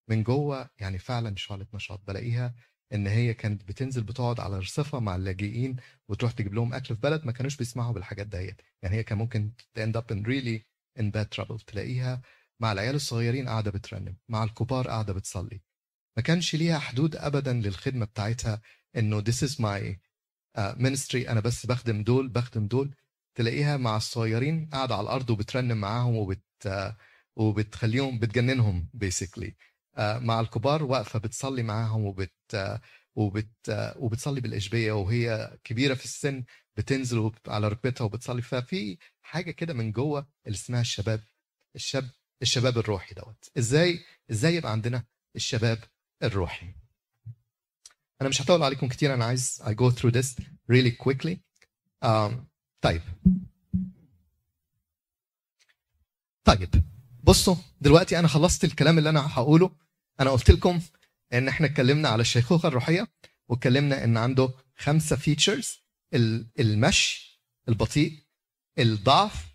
من 0.10 0.24
جوه 0.24 0.70
يعني 0.80 1.00
فعلا 1.00 1.36
شعلة 1.36 1.68
نشاط. 1.74 2.02
بلاقيها 2.08 2.56
إن 2.94 3.08
هي 3.08 3.34
كانت 3.34 3.64
بتنزل 3.68 4.04
بتقعد 4.04 4.40
على 4.40 4.60
رصفه 4.60 5.00
مع 5.00 5.16
اللاجئين 5.16 5.76
وتروح 6.10 6.32
تجيب 6.32 6.54
لهم 6.54 6.74
أكل 6.74 6.96
في 6.96 7.02
بلد 7.02 7.26
ما 7.26 7.32
كانوش 7.32 7.58
بيسمعوا 7.58 7.94
بالحاجات 7.94 8.28
ديت 8.28 8.62
يعني 8.84 8.96
هي 8.96 9.04
كان 9.04 9.18
ممكن 9.18 9.52
end 9.80 9.94
up 10.02 10.16
in 10.16 10.18
really 10.26 10.60
in 11.00 11.06
bad 11.12 11.28
trouble. 11.36 11.64
تلاقيها 11.68 12.22
مع 12.60 12.72
العيال 12.72 12.96
الصغيرين 12.96 13.50
قاعدة 13.50 13.72
بترنم 13.72 14.18
مع 14.30 14.44
الكبار 14.44 14.88
قاعدة 14.88 15.14
بتصلي. 15.14 15.62
ما 16.18 16.24
كانش 16.24 16.56
ليها 16.56 16.80
حدود 16.80 17.16
ابدا 17.16 17.54
للخدمة 17.54 18.06
بتاعتها 18.06 18.62
إنه 18.98 19.22
this 19.24 19.48
is 19.50 19.52
my 19.56 19.96
uh, 20.58 20.76
ministry 20.80 21.30
أنا 21.30 21.40
بس 21.40 21.66
بخدم 21.66 22.04
دول 22.04 22.30
بخدم 22.30 22.68
دول. 22.68 22.96
تلاقيها 23.36 23.78
مع 23.78 23.98
الصغيرين 23.98 24.70
قاعدة 24.74 24.96
على 24.96 25.04
الأرض 25.04 25.30
وبترنم 25.30 25.78
معاهم 25.78 26.16
وبت 26.16 26.44
uh, 26.68 26.94
وبتخليهم 27.36 28.20
بتجننهم 28.20 28.90
uh, 28.96 29.52
مع 29.98 30.40
الكبار 30.40 30.84
واقفة 30.84 31.20
بتصلي 31.20 31.64
معاهم 31.64 32.06
وبت 32.06 32.34
uh, 32.54 32.80
وبت 33.16 33.50
uh, 33.70 33.98
وبتصلي 33.98 34.42
بالاشبيه 34.42 34.92
وهي 34.92 35.58
كبيرة 35.64 35.94
في 35.94 36.06
السن 36.06 36.44
بتنزل 36.78 37.32
على 37.48 37.68
ركبتها 37.68 38.06
وبتصلي. 38.06 38.42
ففي 38.42 38.98
حاجة 39.22 39.52
كده 39.52 39.74
من 39.74 39.92
جوه 39.92 40.28
اللي 40.48 40.56
اسمها 40.56 40.82
الشباب 40.82 41.24
الشاب 41.76 42.10
الشباب 42.42 42.78
الروحي 42.78 43.16
دوت. 43.16 43.50
إزاي 43.58 44.00
إزاي 44.32 44.56
يبقى 44.56 44.72
عندنا 44.72 45.06
الشباب 45.36 45.80
الروحي؟ 46.24 46.74
أنا 48.22 48.30
مش 48.30 48.42
هطول 48.42 48.64
عليكم 48.64 48.88
كتير 48.88 49.14
أنا 49.14 49.26
عايز 49.26 49.62
I 49.66 49.70
go 49.70 49.92
through 49.96 50.12
this 50.12 50.44
really 50.72 50.92
quickly. 51.06 51.38
um, 52.06 52.34
طيب. 52.82 53.02
طيب. 56.44 56.84
بصوا 57.30 57.56
دلوقتي 57.82 58.20
أنا 58.20 58.28
خلصت 58.28 58.64
الكلام 58.64 58.98
اللي 58.98 59.10
أنا 59.10 59.34
هقوله. 59.34 59.72
أنا 60.20 60.30
قلت 60.30 60.52
لكم 60.52 60.82
إن 61.34 61.48
إحنا 61.48 61.68
اتكلمنا 61.68 62.10
على 62.10 62.22
الشيخوخة 62.22 62.68
الروحية 62.68 63.08
واتكلمنا 63.50 64.04
إن 64.04 64.18
عنده 64.18 64.50
خمسة 64.78 65.16
features 65.16 65.84
المشي 66.60 67.42
البطيء 67.70 68.20
الضعف 68.80 69.46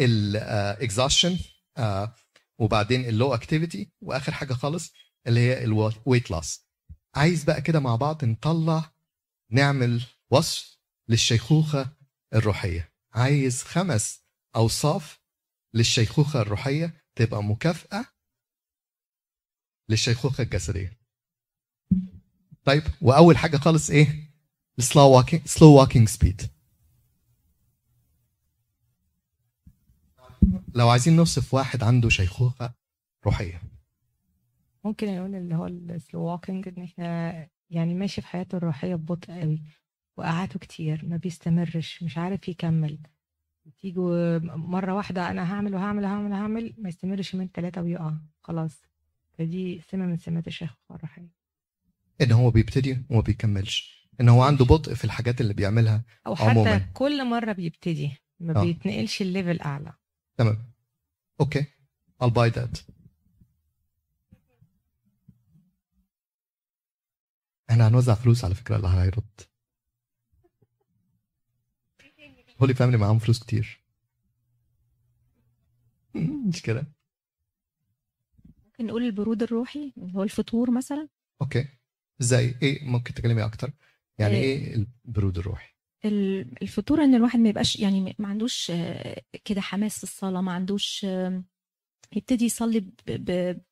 الاكزاشن 0.00 1.38
وبعدين 2.58 3.04
ال 3.04 3.12
low 3.12 3.34
activity 3.34 3.90
وآخر 4.00 4.32
حاجة 4.32 4.52
خالص 4.52 4.92
اللي 5.26 5.40
هي 5.40 5.64
ال 5.64 5.73
weight 5.73 6.30
loss 6.30 6.64
عايز 7.14 7.44
بقى 7.44 7.62
كده 7.62 7.80
مع 7.80 7.96
بعض 7.96 8.24
نطلع 8.24 8.92
نعمل 9.50 10.02
وصف 10.30 10.78
للشيخوخة 11.08 11.88
الروحية. 12.34 12.92
عايز 13.14 13.62
خمس 13.62 14.22
أوصاف 14.56 15.20
للشيخوخة 15.74 16.40
الروحية 16.42 16.94
تبقى 17.14 17.42
مكافئة 17.42 18.04
للشيخوخة 19.88 20.42
الجسدية. 20.42 20.98
طيب 22.64 22.82
وأول 23.02 23.36
حاجة 23.38 23.56
خالص 23.56 23.90
إيه؟ 23.90 24.32
ال 24.78 24.84
slow 24.84 25.10
walking 25.16 25.46
slow 25.46 25.74
walking 25.74 26.08
speed 26.08 26.42
لو 30.74 30.88
عايزين 30.88 31.16
نوصف 31.16 31.54
واحد 31.54 31.82
عنده 31.82 32.08
شيخوخة 32.08 32.74
روحية. 33.26 33.62
ممكن 34.84 35.16
نقول 35.16 35.34
اللي 35.34 35.54
هو 35.54 35.66
السلو 35.66 36.20
ووكينج 36.20 36.68
إن 36.68 36.82
إحنا 36.82 37.48
يعني 37.70 37.94
ماشي 37.94 38.20
في 38.20 38.26
حياته 38.26 38.56
الروحية 38.56 38.94
ببطء 38.94 39.40
قوي 39.40 39.62
وقعاته 40.16 40.58
كتير 40.58 41.06
ما 41.06 41.16
بيستمرش 41.16 42.02
مش 42.02 42.18
عارف 42.18 42.48
يكمل. 42.48 42.98
تيجي 43.78 44.00
مرة 44.44 44.94
واحدة 44.94 45.30
أنا 45.30 45.52
هعمل 45.54 45.74
وهعمل 45.74 46.04
وهعمل 46.04 46.30
وهعمل 46.30 46.74
ما 46.78 46.88
يستمرش 46.88 47.34
من 47.34 47.48
ثلاثة 47.54 47.82
ويقع. 47.82 48.12
خلاص. 48.40 48.82
فدي 49.38 49.80
سمة 49.80 50.06
من 50.06 50.16
سمات 50.16 50.46
الشيخوخه 50.46 50.94
الروحيه 50.94 51.28
إن 52.20 52.32
هو 52.32 52.50
بيبتدي 52.50 53.04
وما 53.10 53.20
بيكملش. 53.20 54.08
إن 54.20 54.28
هو 54.28 54.42
عنده 54.42 54.64
بطء 54.64 54.94
في 54.94 55.04
الحاجات 55.04 55.40
اللي 55.40 55.54
بيعملها 55.54 56.04
أو 56.26 56.34
حتى 56.36 56.50
عموماً. 56.50 56.78
كل 56.78 57.24
مرة 57.24 57.52
بيبتدي 57.52 58.12
ما 58.40 58.60
آه. 58.60 58.64
بيتنقلش 58.64 59.22
ال 59.22 59.28
level 59.28 59.60
أعلى. 59.60 59.92
تمام. 60.36 60.72
Okay. 61.40 61.64
I'll 62.24 62.30
buy 62.30 62.50
that. 62.54 62.80
إحنا 67.70 67.88
هنوزع 67.88 68.14
فلوس 68.14 68.44
على 68.44 68.54
فكرة 68.54 68.76
اللي 68.76 68.88
هيرد. 68.88 69.40
Holy 72.62 72.74
Family 72.74 72.98
معاهم 72.98 73.18
فلوس 73.18 73.38
كتير. 73.38 73.80
مش 76.14 76.62
كده. 76.62 76.86
ممكن 78.66 78.86
نقول 78.86 79.02
البرود 79.02 79.42
الروحي 79.42 79.92
اللي 79.98 80.14
هو 80.14 80.22
الفتور 80.22 80.70
مثلا. 80.70 81.08
Okay. 81.42 81.66
إزاي؟ 82.20 82.54
إيه 82.62 82.84
ممكن 82.84 83.14
تكلمي 83.14 83.44
أكتر؟ 83.44 83.72
يعني 84.18 84.34
إيه. 84.36 84.58
إيه 84.66 84.86
البرود 85.06 85.38
الروحي؟ 85.38 85.68
ال- 86.04 86.62
الفطور 86.62 87.04
إن 87.04 87.14
الواحد 87.14 87.38
ما 87.38 87.48
يبقاش 87.48 87.76
يعني 87.76 88.16
ما 88.18 88.28
عندوش 88.28 88.70
آه، 88.70 89.22
كده 89.44 89.60
حماس 89.60 89.96
في 89.96 90.02
الصلاة 90.02 90.40
ما 90.40 90.52
عندوش 90.52 91.04
آه، 91.04 91.42
يبتدي 92.16 92.44
يصلي 92.44 92.84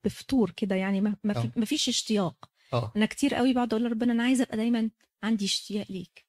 بفطور 0.04 0.50
كده 0.50 0.74
يعني 0.74 1.00
ما 1.00 1.16
آه. 1.26 1.64
فيش 1.64 1.88
اشتياق. 1.88 2.50
آه. 2.72 2.92
أنا 2.96 3.06
كتير 3.06 3.34
قوي 3.34 3.52
بقعد 3.54 3.74
أقول 3.74 3.84
لربنا 3.86 4.12
أنا 4.12 4.22
عايزة 4.22 4.44
أبقى 4.44 4.56
دايما 4.56 4.90
عندي 5.22 5.44
اشتياق 5.44 5.86
ليك. 5.92 6.25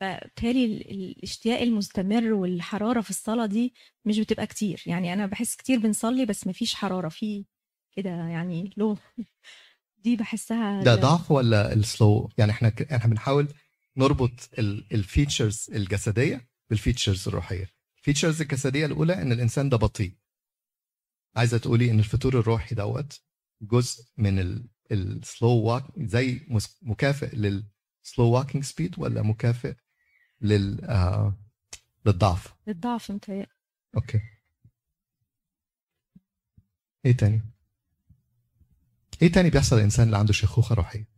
فبالتالي 0.00 0.64
ال- 0.64 0.90
ال- 0.90 1.10
الاشتياق 1.16 1.60
المستمر 1.60 2.32
والحرارة 2.32 3.00
في 3.00 3.10
الصلاه 3.10 3.46
دي 3.46 3.74
مش 4.04 4.18
بتبقى 4.18 4.46
كتير. 4.46 4.82
يعني 4.86 5.12
أنا 5.12 5.26
بحس 5.26 5.56
كتير 5.56 5.78
بنصلي 5.78 6.26
بس 6.26 6.46
ما 6.46 6.52
فيش 6.52 6.74
حرارة 6.74 7.08
في 7.08 7.44
كده 7.96 8.10
يعني 8.10 8.74
لو 8.76 8.96
دي 10.04 10.16
بحسها 10.16 10.82
ده 10.84 10.94
ضعف 10.94 11.30
ولا 11.30 11.72
ال 11.72 11.84
slow 11.84 12.30
يعني 12.38 12.52
إحنا 12.52 12.68
ك- 12.68 12.92
إحنا 12.92 13.10
بنحاول 13.10 13.48
نربط 13.96 14.50
ال 14.92 15.00
features 15.00 15.66
الجسدية 15.72 16.48
بال 16.70 16.82
features 16.82 17.28
الروحية. 17.28 17.68
ال 17.98 18.03
features 18.03 18.40
الجسدية 18.40 18.86
الأولى 18.86 19.22
إن 19.22 19.32
الإنسان 19.32 19.68
ده 19.68 19.76
بطيء. 19.76 20.12
عايزة 21.36 21.58
تقولي 21.58 21.90
إن 21.90 21.98
الفتور 21.98 22.38
الروحي 22.38 22.74
دوت 22.74 23.20
جزء 23.62 24.04
من 24.18 24.64
ال 24.92 25.03
slow 25.03 25.48
walk 25.50 25.84
زي 25.98 26.40
مكافئ 26.82 27.36
لل 27.36 27.65
slow 27.65 28.24
walking 28.30 28.64
speed 28.64 28.94
ولا 28.98 29.22
مكافئ 29.22 29.74
لل 30.40 30.84
آه 30.84 31.36
للضعف. 32.06 32.54
الضعف 32.68 33.10
متهيألي. 33.10 33.46
Okay. 33.96 34.20
إيه 37.06 37.16
تاني؟ 37.16 37.42
إيه 39.22 39.32
تاني 39.32 39.50
بيحصل 39.50 39.76
للانسان 39.76 40.06
اللي 40.06 40.18
عنده 40.18 40.32
شيخوخة 40.32 40.74
روحية؟ 40.74 41.08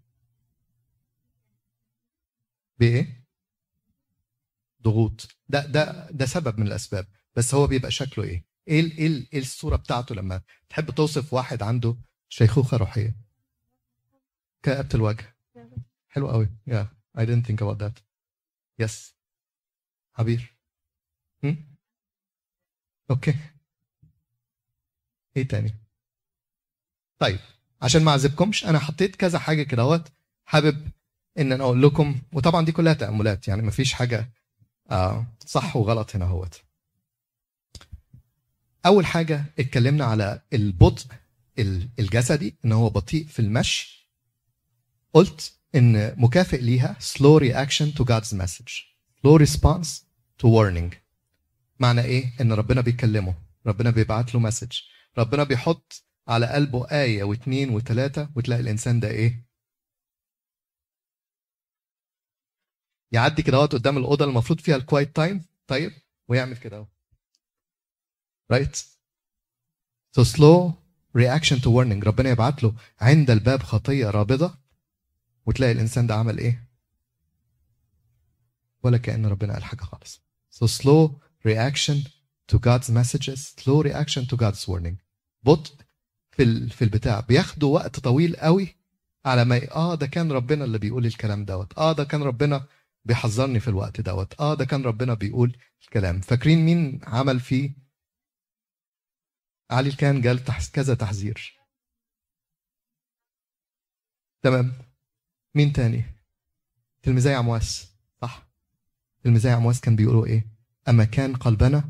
بإيه؟ 2.79 3.27
ضغوط. 4.83 5.29
ده 5.49 5.67
ده 5.67 6.11
ده 6.11 6.27
سبب 6.27 6.61
من 6.61 6.67
الأسباب. 6.67 7.07
بس 7.37 7.55
هو 7.55 7.67
بيبقى 7.67 7.91
شكله 7.91 8.25
إيه؟ 8.25 8.45
إيه 8.69 8.99
إيه 8.99 9.27
إيه 9.33 9.39
الصورة 9.41 9.77
بتاعته 9.77 10.15
لما 10.15 10.43
تحب 10.69 10.91
توصف 10.91 11.33
واحد 11.33 11.63
عنده 11.63 11.97
شيخوخة 12.29 12.77
روحية؟ 12.77 13.17
كآبة 14.63 14.89
الوجه. 14.95 15.37
حلو 16.09 16.29
قوي 16.31 16.49
yeah. 16.71 16.87
I 17.19 17.25
didn't 17.25 17.47
think 17.47 17.61
about 17.61 17.79
that. 17.79 18.03
Yes. 18.89 18.93
عبير؟ 20.19 20.55
أوكي 23.11 23.35
إيه 25.37 25.49
تاني؟ 25.49 25.75
طيب 27.19 27.39
عشان 27.83 28.05
ما 28.05 28.11
اعذبكمش 28.11 28.65
أنا 28.65 28.79
حطيت 28.79 29.17
كذا 29.17 29.39
حاجة 29.39 29.63
كده 29.63 29.83
اهوت 29.83 30.09
حابب 30.45 30.89
ان 31.39 31.53
أنا 31.53 31.65
أقول 31.65 31.83
لكم 31.83 32.23
وطبعا 32.33 32.65
دي 32.65 32.73
كلها 32.73 32.93
تأملات 32.93 33.49
يعني 33.49 33.63
مفيش 33.63 33.93
حاجة 33.93 34.31
آه 34.91 35.27
صح 35.47 35.77
وغلط 35.77 36.17
هنا 36.17 36.25
اهوت. 36.25 36.61
أول 38.87 39.07
حاجة 39.07 39.45
اتكلمنا 39.59 40.05
على 40.05 40.43
البطء 40.53 41.07
ال- 41.59 41.89
الجسدي 41.99 42.57
إن 42.65 42.73
هو 42.73 42.91
بطيء 42.91 43.27
في 43.27 43.39
المشي. 43.39 44.09
قلت 45.15 45.57
إن 45.75 46.21
مكافئ 46.21 46.61
ليها 46.61 46.97
slow 47.01 47.41
reaction 47.41 47.97
to 47.99 48.05
God's 48.05 48.33
message. 48.35 48.97
Slow 49.23 49.39
response 49.39 49.89
to 50.39 50.47
warning. 50.47 50.95
معنى 51.81 52.01
إيه؟ 52.01 52.33
إن 52.41 52.53
ربنا 52.53 52.81
بيكلمه. 52.81 53.35
ربنا 53.67 53.91
بيبعت 53.91 54.35
له 54.35 54.41
message 54.41 54.73
ربنا 55.19 55.45
بيحط 55.45 56.05
على 56.29 56.47
قلبه 56.47 56.87
آية 56.91 57.23
واثنين 57.25 57.71
وثلاثة 57.71 58.31
وتلاقي 58.37 58.61
الإنسان 58.61 59.01
ده 59.01 59.09
إيه؟ 59.09 59.47
يعدي 63.13 63.43
كده 63.43 63.57
اهوت 63.57 63.73
قدام 63.75 63.99
الأوضة 63.99 64.25
المفروض 64.25 64.61
فيها 64.61 64.77
ال 64.77 64.84
quiet 64.84 65.17
time 65.17 65.45
طيب 65.67 65.93
ويعمل 66.29 66.57
كده 66.57 66.77
أهو. 66.77 66.87
right 68.51 68.77
so 70.19 70.25
slow 70.25 70.73
reaction 71.19 71.59
to 71.61 71.67
warning. 71.67 72.05
ربنا 72.05 72.31
يبعت 72.31 72.63
له 72.63 72.75
عند 73.01 73.31
الباب 73.31 73.63
خطية 73.63 74.11
رابضة. 74.11 74.62
وتلاقي 75.47 75.73
الإنسان 75.73 76.07
ده 76.07 76.15
عمل 76.15 76.39
إيه؟ 76.39 76.69
ولا 78.83 78.99
كأن 78.99 79.27
ربنا 79.27 79.53
قال 79.53 79.65
حاجة 79.65 79.81
خالص. 79.81 80.23
So 80.51 80.67
slow 80.67 81.11
reaction 81.49 81.97
to 82.53 82.59
God's 82.59 82.91
messages 82.91 83.55
slow 83.61 83.83
reaction 83.83 84.27
to 84.27 84.37
God's 84.37 84.67
warning. 84.69 84.97
بطء 85.43 85.75
في 86.31 86.69
في 86.69 86.83
البتاع. 86.85 87.21
بياخدوا 87.21 87.75
وقت 87.75 88.01
طويل 88.01 88.37
قوي 88.37 88.77
على 89.25 89.45
ما 89.45 89.71
آه 89.73 89.95
ده 89.95 90.07
كان 90.07 90.33
ربنا 90.33 90.65
اللي 90.65 90.79
بيقول 90.79 91.07
الكلام 91.07 91.45
دوت. 91.45 91.79
آه 91.79 91.93
ده 91.93 92.05
كان 92.05 92.23
ربنا 92.23 92.67
بيحذرني 93.05 93.61
في 93.61 93.69
الوقت 93.69 94.01
دوت. 94.01 94.41
آه 94.41 94.55
ده 94.55 94.65
كان 94.65 94.83
ربنا 94.83 95.15
بيقول 95.15 95.57
الكلام. 95.83 96.21
فاكرين 96.21 96.65
مين 96.65 97.01
عمل 97.05 97.41
فيه؟ 97.41 97.75
علي 99.71 99.93
كان 99.93 100.29
قال 100.29 100.45
كذا 100.73 100.95
تحذير. 100.95 101.59
تمام؟ 104.43 104.92
مين 105.55 105.73
تاني؟ 105.73 106.05
تلميذي 107.03 107.35
عمواس 107.35 107.93
صح؟ 108.23 108.47
تلميذي 109.25 109.51
عمواس 109.51 109.81
كان 109.81 109.97
بيقولوا 109.97 110.27
إيه؟ 110.27 110.47
أما 110.89 111.05
كان 111.05 111.37
قلبنا 111.37 111.85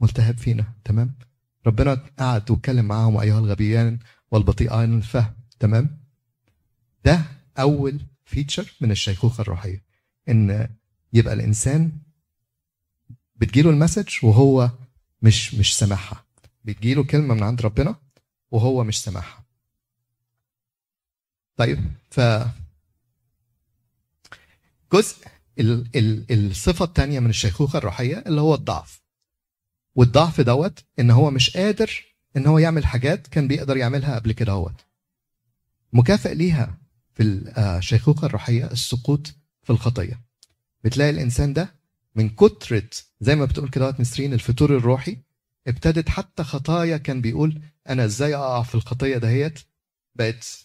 ملتهب 0.00 0.38
فينا 0.38 0.72
تمام؟ 0.84 1.14
ربنا 1.66 1.94
قعد 2.18 2.50
واتكلم 2.50 2.84
معاهم 2.84 3.16
أيها 3.16 3.38
الغبيان 3.38 3.98
والبطيئان 4.30 4.96
الفهم 4.96 5.34
تمام؟ 5.60 5.98
ده 7.04 7.24
أول 7.58 8.00
فيتشر 8.24 8.74
من 8.80 8.90
الشيخوخة 8.90 9.42
الروحية 9.42 9.82
إن 10.28 10.68
يبقى 11.12 11.34
الإنسان 11.34 11.92
بتجيله 13.36 13.70
المسج 13.70 14.08
وهو 14.22 14.70
مش 15.22 15.54
مش 15.54 15.78
سامعها. 15.78 16.24
بتجيله 16.64 17.04
كلمة 17.04 17.34
من 17.34 17.42
عند 17.42 17.62
ربنا 17.62 17.96
وهو 18.50 18.84
مش 18.84 19.02
سامعها. 19.02 19.44
طيب 21.56 21.92
ف 22.10 22.20
جزء 24.94 25.16
ال 25.58 25.86
ال 25.96 26.50
الصفة 26.50 26.84
الثانية 26.84 27.20
من 27.20 27.30
الشيخوخة 27.30 27.78
الروحية 27.78 28.18
اللي 28.26 28.40
هو 28.40 28.54
الضعف. 28.54 29.02
والضعف 29.94 30.40
دوت 30.40 30.84
إن 30.98 31.10
هو 31.10 31.30
مش 31.30 31.56
قادر 31.56 32.04
إن 32.36 32.46
هو 32.46 32.58
يعمل 32.58 32.86
حاجات 32.86 33.26
كان 33.26 33.48
بيقدر 33.48 33.76
يعملها 33.76 34.14
قبل 34.14 34.32
كده 34.32 34.52
هوت. 34.52 34.84
مكافئ 35.92 36.34
ليها 36.34 36.78
في 37.14 37.22
الشيخوخة 37.22 38.26
الروحية 38.26 38.70
السقوط 38.70 39.34
في 39.62 39.70
الخطية. 39.70 40.20
بتلاقي 40.84 41.10
الإنسان 41.10 41.52
ده 41.52 41.74
من 42.14 42.28
كترة 42.28 42.88
زي 43.20 43.34
ما 43.34 43.44
بتقول 43.44 43.68
كده 43.68 43.96
نسرين 43.98 44.32
الفتور 44.32 44.76
الروحي 44.76 45.18
ابتدت 45.66 46.08
حتى 46.08 46.44
خطايا 46.44 46.96
كان 46.96 47.20
بيقول 47.20 47.62
أنا 47.88 48.04
إزاي 48.04 48.34
أقع 48.34 48.62
في 48.62 48.74
الخطية 48.74 49.18
دهيت؟ 49.18 49.58
بقت 50.14 50.58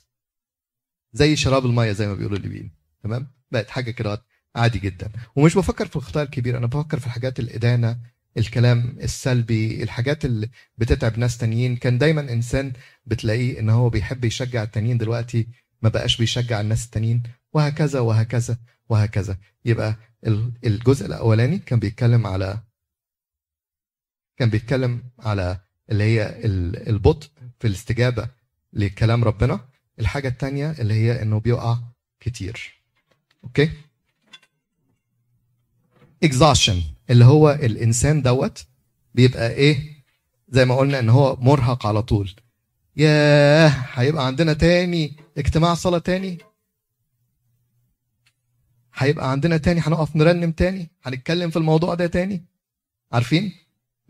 زي 1.14 1.36
شراب 1.36 1.66
المية 1.66 1.92
زي 1.92 2.08
ما 2.08 2.14
بيقولوا 2.14 2.38
الليبيين 2.38 2.72
تمام؟ 3.04 3.39
بقت 3.52 3.70
حاجة 3.70 3.92
كده 3.92 4.24
عادي 4.56 4.80
جدا. 4.80 5.12
ومش 5.36 5.56
بفكر 5.56 5.88
في 5.88 5.96
الخطايا 5.96 6.26
الكبيرة 6.26 6.58
أنا 6.58 6.68
بفكر 6.68 7.00
في 7.00 7.06
الحاجات 7.08 7.40
الإدانة 7.40 7.98
الكلام 8.38 8.98
السلبي 9.02 9.84
الحاجات 9.84 10.26
اللي 10.26 10.50
بتتعب 10.78 11.20
ناس 11.20 11.38
تانيين. 11.38 11.76
كان 11.76 11.98
دايما 11.98 12.22
إنسان 12.22 12.74
بتلاقيه 13.06 13.60
إن 13.60 13.70
هو 13.70 13.90
بيحب 13.90 14.26
يشجع 14.26 14.64
التانيين 14.64 14.98
دلوقتي 14.98 15.48
ما 15.82 15.90
بقاش 15.90 16.18
بيشجع 16.18 16.62
الناس 16.62 16.86
التانيين. 16.86 17.24
وهكذا 17.54 18.00
وهكذا 18.00 18.58
وهكذا. 18.90 19.38
يبقى 19.66 19.96
ال- 20.28 20.52
الجزء 20.66 21.06
الأولاني 21.06 21.58
كان 21.60 21.80
بيتكلم 21.80 22.28
على 22.28 22.60
كان 24.38 24.50
بيتكلم 24.50 25.04
على 25.20 25.60
اللي 25.92 26.04
هي 26.04 26.46
ال- 26.46 26.90
البطء 26.90 27.28
في 27.60 27.68
الاستجابة 27.68 28.30
لكلام 28.74 29.24
ربنا. 29.24 29.60
الحاجة 30.00 30.28
التانية 30.28 30.72
اللي 30.72 30.94
هي 30.94 31.22
إنه 31.22 31.40
بيقع 31.40 31.78
كتير. 32.20 32.79
أوكي 33.44 33.70
exhaustion 36.26 36.76
اللي 37.10 37.26
هو 37.26 37.52
الإنسان 37.52 38.22
دوت 38.22 38.66
بيبقى 39.16 39.52
إيه؟ 39.52 40.04
زي 40.50 40.66
ما 40.66 40.76
قلنا 40.76 41.00
إن 41.00 41.10
هو 41.10 41.36
مرهق 41.36 41.86
على 41.88 42.02
طول. 42.02 42.32
ياه 42.96 43.68
هيبقى 43.68 44.26
عندنا 44.26 44.54
تاني 44.54 45.18
اجتماع 45.38 45.74
صلاة 45.74 45.98
تاني؟ 45.98 46.38
هيبقى 48.96 49.32
عندنا 49.32 49.58
تاني؟ 49.58 49.80
هنقف 49.80 50.16
نرنم 50.16 50.52
تاني؟ 50.52 50.92
هنتكلم 51.04 51.50
في 51.50 51.58
الموضوع 51.58 51.94
ده 51.94 52.08
تاني؟ 52.08 52.46
عارفين؟ 53.12 53.52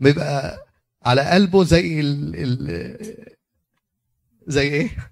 بيبقى 0.00 0.66
على 1.02 1.22
قلبه 1.30 1.64
زي 1.64 2.00
ال... 2.00 2.32
ال... 2.36 3.16
زي 4.46 4.68
إيه؟ 4.68 5.10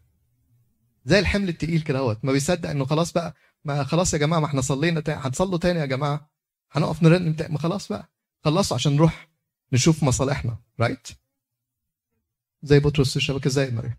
زي 1.05 1.19
الحمل 1.19 1.49
التقيل 1.49 1.81
كده 1.81 2.19
ما 2.23 2.33
بيصدق 2.33 2.71
إنه 2.71 2.85
خلاص 2.85 3.13
بقى 3.13 3.35
ما 3.65 3.85
خلاص 3.85 4.15
يا 4.15 4.19
جماعة 4.19 4.41
ما 4.41 4.47
إحنا 4.47 4.61
صلينا 4.61 5.01
تاني. 5.01 5.21
هنصلوا 5.25 5.59
تاني 5.59 5.79
يا 5.79 5.87
جماعة؟ 5.87 6.31
هنقف 6.73 7.01
تاني. 7.01 7.53
ما 7.53 7.59
خلاص 7.59 7.89
بقى. 7.93 8.11
خلصوا 8.45 8.77
عشان 8.77 8.97
نروح 8.97 9.29
نشوف 9.73 10.03
مصالحنا 10.05 10.57
right 10.81 11.09
زي 12.63 12.81
بطرس 12.81 13.17
الشبكة. 13.17 13.51
زي 13.51 13.71
مريم. 13.71 13.95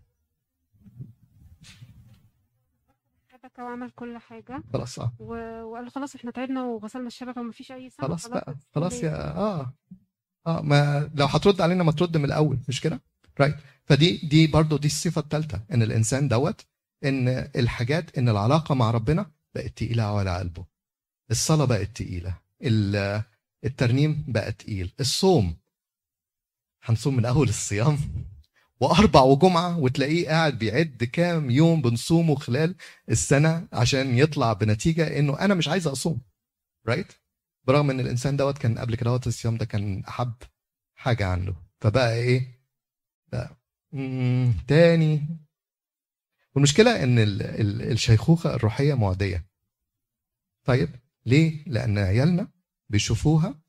شبكة 3.32 3.64
وعمل 3.64 3.90
كل 3.90 4.18
حاجة. 4.18 4.62
خلاص 4.72 4.98
آه. 4.98 5.12
و- 5.18 5.62
وقال 5.62 5.90
خلاص 5.90 6.14
إحنا 6.14 6.30
تعبنا 6.30 6.64
وغسلنا 6.64 7.06
الشبكة 7.06 7.40
ومفيش 7.40 7.72
أي 7.72 7.90
سبب 7.90 8.06
خلاص 8.06 8.26
بقى. 8.28 8.56
خلاص 8.74 8.92
too 8.98 9.00
late. 9.00 9.04
يا 9.04 9.36
آه. 9.36 9.74
آه 10.46 10.60
ما 10.62 11.10
لو 11.14 11.26
هترد 11.26 11.60
علينا 11.60 11.84
ما 11.84 11.92
ترد 11.92 12.16
من 12.16 12.24
الأول 12.24 12.58
مش 12.68 12.80
كده؟ 12.80 13.00
right 13.40 13.56
فدي 13.84 14.16
دي 14.16 14.46
برضو 14.46 14.76
دي 14.76 14.86
الصفة 14.86 15.20
الثالثه 15.20 15.64
إن 15.72 15.82
الإنسان 15.82 16.28
دوت 16.28 16.66
إن 17.04 17.28
الحاجات 17.56 18.18
إن 18.18 18.28
العلاقة 18.28 18.74
مع 18.74 18.90
ربنا 18.90 19.30
بقت 19.54 19.76
تقيلة 19.76 20.02
على 20.02 20.38
قلبه. 20.38 20.66
الصلاة 21.30 21.64
بقت 21.64 21.88
تقيلة. 21.96 22.38
ال- 22.62 23.22
الترنيم 23.64 24.24
بقى 24.28 24.52
تقيل. 24.52 24.92
الصوم. 25.00 25.56
هنصوم 26.82 27.16
من 27.16 27.24
أول 27.24 27.48
الصيام. 27.48 27.98
وأربع 28.80 29.20
وجمعة 29.22 29.78
وتلاقيه 29.78 30.28
قاعد 30.28 30.58
بيعد 30.58 31.04
كام 31.12 31.50
يوم 31.50 31.82
بنصومه 31.82 32.34
خلال 32.34 32.74
السنة 33.08 33.68
عشان 33.72 34.18
يطلع 34.18 34.52
بنتيجة 34.52 35.18
إنه 35.18 35.38
أنا 35.40 35.54
مش 35.54 35.68
عايز 35.68 35.86
أصوم. 35.86 36.20
رايت 36.88 37.12
برغم 37.64 37.90
إن 37.90 38.00
الإنسان 38.00 38.36
دوت 38.36 38.58
كان 38.58 38.78
قبل 38.78 38.94
كده 38.94 39.10
دوت 39.10 39.26
الصيام 39.26 39.56
ده 39.56 39.64
كان 39.64 40.04
أحب 40.04 40.32
حاجة 40.94 41.26
عنده. 41.26 41.54
فبقى 41.80 42.14
إيه؟ 42.14 42.60
بقى 43.32 43.56
تاني. 44.68 45.26
والمشكلة 46.54 47.02
إن 47.02 47.18
ال 47.18 47.42
ال 47.42 47.82
الشيخوخة 47.92 48.54
الروحية 48.54 48.94
معدية. 48.94 49.46
طيب 50.66 50.88
ليه؟ 51.26 51.64
لأن 51.66 51.98
عيالنا 51.98 52.52
بيشوفوها 52.88 53.60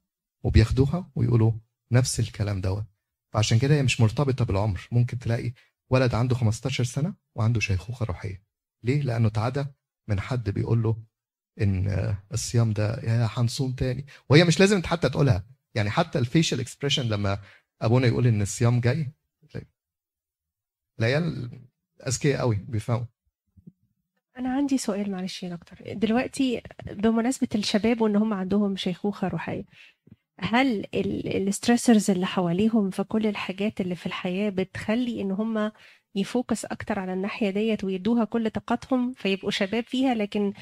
وبياخدوها 0.43 1.11
ويقولوا 1.15 1.51
نفس 1.91 2.19
الكلام 2.19 2.61
دوت. 2.61 2.85
فعشان 3.33 3.59
كده 3.59 3.75
هي 3.75 3.83
مش 3.83 4.01
مرتبطة 4.01 4.45
بالعمر. 4.45 4.87
ممكن 4.91 5.19
تلاقي 5.19 5.53
ولد 5.89 6.15
عنده 6.15 6.35
15 6.35 6.83
سنة 6.83 7.15
وعنده 7.35 7.59
شيخوخة 7.59 8.05
روحية. 8.05 8.43
ليه؟ 8.83 9.01
لأنه 9.01 9.27
اتعدى 9.27 9.65
من 10.07 10.19
حد 10.19 10.49
بيقول 10.49 10.83
له 10.83 11.03
إن 11.61 12.15
الصيام 12.33 12.73
ده 12.73 12.99
يا 13.03 13.27
هنصوم 13.31 13.73
تاني. 13.73 14.05
وهي 14.29 14.43
مش 14.43 14.59
لازم 14.59 14.83
حتى 14.83 15.09
تقولها. 15.09 15.45
يعني 15.75 15.89
حتى 15.89 16.19
الفيشل 16.19 16.59
اكسبريشن 16.59 17.03
لما 17.09 17.41
أبونا 17.81 18.07
يقول 18.07 18.27
إن 18.27 18.41
الصيام 18.41 18.79
جاي 18.79 19.11
تلاقي- 19.49 19.67
العيال 20.99 21.51
أذكياء 22.07 22.39
قوي 22.41 22.59
بيفهموا. 22.69 23.05
أنا 24.37 24.53
عندي 24.53 24.77
سؤال 24.77 25.11
معلش 25.11 25.43
يا 25.43 25.49
دكتور. 25.49 25.93
دلوقتي 25.93 26.61
بمناسبة 26.91 27.47
الشباب 27.55 28.01
وإن 28.01 28.15
هم 28.15 28.33
عندهم 28.33 28.75
شيخوخة 28.75 29.27
روحية 29.27 29.63
هل 30.39 30.85
ال 30.95 31.07
stressors 31.07 32.11
اللي 32.11 32.25
حواليهم 32.25 32.89
في 32.89 33.03
كل 33.03 33.27
الحاجات 33.27 33.81
اللي 33.81 33.95
في 33.95 34.05
الحياة 34.05 34.49
بتخلي 34.49 35.21
إن 35.21 35.31
هم 35.31 35.71
ي 36.15 36.23
focus 36.23 36.65
أكتر 36.65 36.99
على 36.99 37.13
الناحية 37.13 37.49
ديت 37.49 37.83
ويدوها 37.83 38.23
كل 38.25 38.49
طاقتهم 38.49 39.13
فيبقوا 39.13 39.51
شباب 39.51 39.83
فيها؟ 39.83 40.13
لكن 40.13 40.53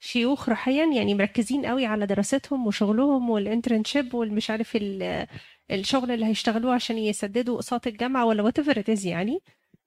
شيوخ 0.00 0.48
روحيا 0.48 0.86
يعني 0.94 1.14
مركزين 1.14 1.66
قوي 1.66 1.86
على 1.86 2.06
دراستهم 2.06 2.66
وشغلهم 2.66 3.30
وال 3.30 3.44
internship 3.44 4.14
والمش 4.14 4.50
عارف 4.50 4.76
ال- 4.76 5.26
الشغل 5.70 6.10
اللي 6.10 6.26
هيشتغلوه 6.26 6.74
عشان 6.74 6.98
يسددوا 6.98 7.54
أقساط 7.54 7.86
الجامعة 7.86 8.24
ولا 8.26 8.42
whatever 8.42 9.06
يعني. 9.06 9.38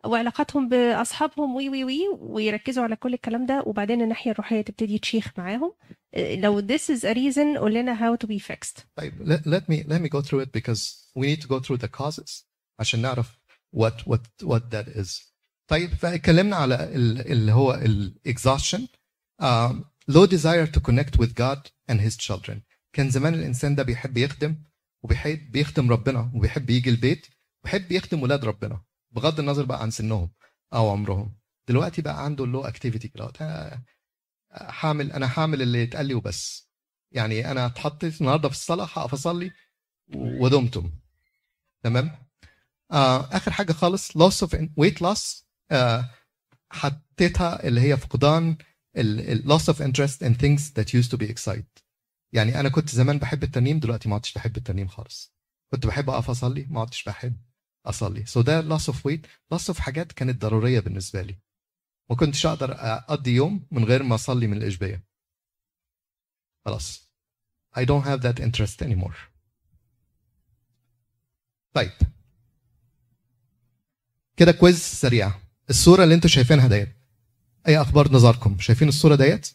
وعلاقاتهم 0.05 0.69
بأصحابهم 0.69 1.55
وي 1.55 1.69
وي 1.69 1.83
وي 1.83 1.99
ويركزوا 2.19 2.83
على 2.83 2.95
كل 2.95 3.13
الكلام 3.13 3.45
ده. 3.45 3.63
وبعدين 3.65 4.01
الناحية 4.01 4.31
الروحية 4.31 4.61
تبتدي 4.61 4.99
تشيخ 4.99 5.31
معاهم. 5.37 5.73
لو 6.17 6.61
this 6.61 6.81
is 6.81 6.99
a 7.03 7.13
reason 7.13 7.57
قول 7.57 7.73
لنا 7.73 7.95
how 7.95 8.17
to 8.25 8.27
be 8.27 8.39
fixed. 8.39 8.83
طيب 8.95 9.13
let, 9.23 9.41
let 9.47 9.63
me 9.71 9.83
let 9.87 10.01
me 10.01 10.09
go 10.09 10.21
through 10.21 10.41
it 10.45 10.51
because 10.51 10.81
we 11.15 11.21
need 11.35 11.41
to 11.41 11.47
go 11.47 11.59
through 11.59 11.77
the 11.77 11.87
causes 12.01 12.45
عشان 12.79 13.01
نعرف 13.01 13.37
what 13.75 14.07
what 14.07 14.45
what 14.47 14.61
that 14.71 14.87
is. 15.01 15.31
طيب 15.67 15.89
فاتكلمنا 15.89 16.55
على 16.55 16.75
ال- 16.75 17.31
اللي 17.31 17.51
هو 17.51 17.73
ال 17.73 18.15
exhaustion 18.27 18.81
um, 19.41 19.75
low 20.11 20.27
desire 20.27 20.67
to 20.67 20.79
connect 20.79 21.17
with 21.19 21.33
God 21.35 21.59
and 21.91 21.99
his 21.99 22.17
children. 22.17 22.55
كان 22.93 23.09
زمان 23.09 23.33
الإنسان 23.33 23.75
ده 23.75 23.83
بيحب 23.83 24.17
يخدم 24.17 24.55
وبيحب 25.03 25.51
بيخدم 25.51 25.91
ربنا 25.91 26.31
وبيحب 26.35 26.69
يجي 26.69 26.89
البيت 26.89 27.27
وبيحب 27.61 27.91
يخدم 27.91 28.23
ولاد 28.23 28.45
ربنا. 28.45 28.81
بغض 29.11 29.39
النظر 29.39 29.65
بقى 29.65 29.81
عن 29.81 29.91
سنهم 29.91 30.29
أو 30.73 30.89
عمرهم. 30.89 31.35
دلوقتي 31.67 32.01
بقى 32.01 32.25
عنده 32.25 32.43
ال 32.43 32.48
low 32.48 32.61
activity 32.61 33.07
آه، 33.41 33.81
هعمل 34.51 35.11
أنا 35.11 35.39
هعمل 35.39 35.61
اللي 35.61 35.81
يتقال 35.81 36.05
لي 36.05 36.13
وبس. 36.13 36.69
يعني 37.11 37.51
أنا 37.51 37.65
اتحطيت 37.65 38.21
النهارده 38.21 38.49
في 38.49 38.55
الصلاة 38.55 38.85
هقف 38.85 39.13
أصلي 39.13 39.51
ودمتم. 40.15 40.91
تمام؟ 41.83 42.11
آه 42.91 43.29
آخر 43.37 43.51
حاجة 43.51 43.71
خالص 43.73 44.11
of 44.45 44.49
weight 44.81 44.97
loss 45.03 45.43
آه 45.71 46.09
حطيتها 46.71 47.67
اللي 47.67 47.81
هي 47.81 47.97
فقدان 47.97 48.57
loss 49.45 49.73
of 49.73 49.77
interest 49.77 50.17
in 50.25 50.33
things 50.33 50.61
that 50.75 50.87
used 50.93 51.11
to 51.11 51.17
be 51.17 51.27
excited 51.33 51.81
يعني 52.33 52.59
أنا 52.59 52.69
كنت 52.69 52.89
زمان 52.89 53.17
بحب 53.17 53.43
الترنيم 53.43 53.79
دلوقتي 53.79 54.09
ما 54.09 54.15
عدتش 54.15 54.33
بحب 54.33 54.57
الترنيم 54.57 54.87
خالص. 54.87 55.33
كنت 55.71 55.85
بحب 55.87 56.09
أقف 56.09 56.29
أصلي 56.29 56.67
ما 56.69 56.81
عدتش 56.81 57.03
بحب. 57.03 57.37
أصلي. 57.85 58.25
So 58.25 58.39
ده 58.39 58.77
loss 58.77 58.81
of 58.81 58.95
weight. 58.95 59.25
Loss 59.53 59.73
of 59.73 59.79
حاجات 59.79 60.11
كانت 60.11 60.41
ضرورية 60.41 60.79
بالنسبة 60.79 61.21
لي. 61.21 61.37
ما 62.09 62.15
كنتش 62.15 62.45
أقدر 62.45 62.75
أقضي 62.77 63.31
يوم 63.31 63.67
من 63.71 63.83
غير 63.83 64.03
ما 64.03 64.15
أصلي 64.15 64.47
من 64.47 64.57
الاشبيه 64.57 65.03
خلاص. 66.65 67.11
I 67.77 67.81
don't 67.81 68.05
have 68.05 68.21
that 68.21 68.39
interest 68.39 68.85
anymore. 68.85 69.15
طيب. 71.73 71.91
كده 74.37 74.51
كويز 74.51 74.77
سريع. 74.79 75.31
الصورة 75.69 76.03
اللي 76.03 76.15
أنتوا 76.15 76.29
شايفينها 76.29 76.67
ديت. 76.67 76.89
أي 77.67 77.81
أخبار 77.81 78.11
نظركم؟ 78.11 78.59
شايفين 78.59 78.87
الصورة 78.87 79.15
ديت؟ 79.15 79.49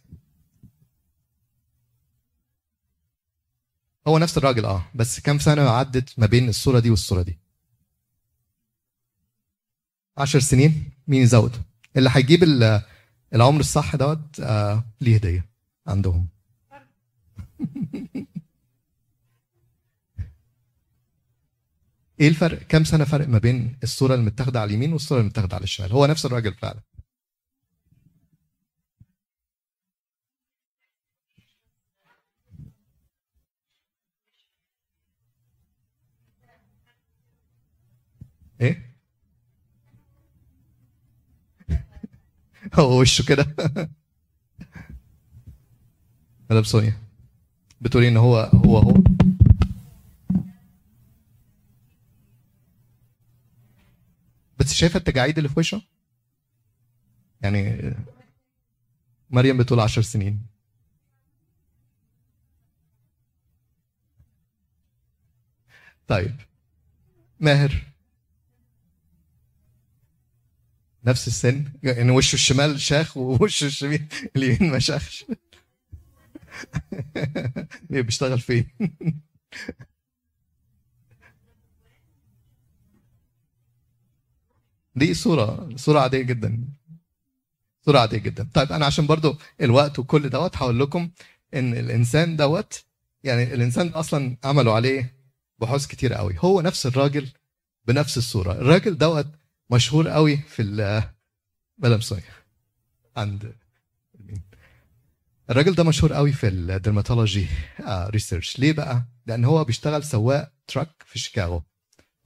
هو 4.08 4.18
نفس 4.18 4.38
الراجل 4.38 4.64
آه. 4.64 4.90
بس 4.94 5.20
كام 5.20 5.38
سنة 5.38 5.70
عدت 5.70 6.18
ما 6.18 6.26
بين 6.26 6.48
الصورة 6.48 6.78
دي 6.80 6.90
والصورة 6.90 7.22
دي؟ 7.22 7.38
عشر 10.18 10.38
سنين 10.40 10.90
مين 11.08 11.22
يزود؟ 11.22 11.56
اللي 11.96 12.10
هيجيب 12.12 12.42
ال- 12.42 12.82
العمر 13.34 13.60
الصح 13.60 13.96
دوت 13.96 14.40
آه 14.40 14.84
ليه 15.00 15.14
هدية 15.16 15.46
عندهم. 15.86 16.28
إيه 22.20 22.28
الفرق؟ 22.28 22.58
كام 22.62 22.84
سنة 22.84 23.04
فرق 23.04 23.28
ما 23.28 23.38
بين 23.38 23.76
الصورة 23.82 24.14
اللي 24.14 24.26
متاخده 24.26 24.60
على 24.60 24.68
اليمين 24.68 24.92
والصورة 24.92 25.18
اللي 25.18 25.28
متاخده 25.30 25.54
على 25.56 25.64
الشمال؟ 25.64 25.92
هو 25.92 26.06
نفس 26.06 26.26
الراجل 26.26 26.54
فعلا. 26.54 26.80
إيه؟ 38.60 38.95
هو 42.74 43.00
وشه 43.00 43.24
كده. 43.28 43.46
مدام 46.50 46.62
سونيا 46.62 46.98
بتقولي 47.80 48.08
إن 48.08 48.16
هو 48.16 48.36
هو 48.38 48.78
هو 48.78 48.94
بس 54.58 54.74
شايفة 54.74 54.98
التجاعيد 54.98 55.36
اللي 55.38 55.48
في 55.48 55.58
وشه؟ 55.58 55.82
يعني 57.42 57.94
مريم 59.30 59.58
بتقول 59.58 59.80
عشر 59.80 60.02
سنين. 60.02 60.46
طيب. 66.08 66.36
ماهر. 67.40 67.95
نفس 71.06 71.26
السن 71.28 71.64
يعني 71.82 72.10
وشه 72.10 72.34
الشمال 72.34 72.80
شاخ 72.80 73.16
ووشه 73.16 73.66
الشمال 73.66 74.06
اليمين 74.36 74.70
ما 74.72 74.78
شاخش 74.78 75.24
بيشتغل 77.90 78.40
فين؟ 78.40 78.70
دي 84.96 85.14
صورة 85.14 85.68
صورة 85.76 86.00
عادية 86.00 86.22
جدا. 86.22 86.64
صورة 87.86 87.98
عادية 87.98 88.18
جدا. 88.18 88.48
طيب 88.54 88.72
أنا 88.72 88.86
عشان 88.86 89.06
برضو 89.06 89.36
الوقت 89.60 89.98
وكل 89.98 90.28
دوت 90.30 90.56
هقول 90.56 90.80
لكم 90.80 91.10
إن 91.54 91.74
الإنسان 91.74 92.36
دوت 92.36 92.84
يعني 93.24 93.54
الإنسان 93.54 93.88
أصلا 93.88 94.36
عملوا 94.44 94.72
عليه 94.72 95.16
بحوث 95.58 95.86
كتير 95.86 96.14
قوي. 96.14 96.34
هو 96.38 96.60
نفس 96.60 96.86
الراجل 96.86 97.28
بنفس 97.86 98.18
الصورة. 98.18 98.52
الراجل 98.52 98.98
دوت 98.98 99.26
مشهور 99.70 100.08
قوي 100.08 100.36
في 100.36 100.62
سونيا 102.00 102.24
عند؟ 103.16 103.54
الراجل 105.50 105.74
ده 105.74 105.84
مشهور 105.84 106.12
قوي 106.12 106.32
في 106.32 106.48
ال 106.48 106.57
dermatology 106.57 107.46
research 107.88 108.58
ليه 108.58 108.72
بقى؟ 108.72 109.04
لأن 109.26 109.44
هو 109.44 109.64
بيشتغل 109.64 110.04
سواق 110.04 110.52
truck 110.66 111.02
في 111.06 111.18
شيكاغو. 111.18 111.62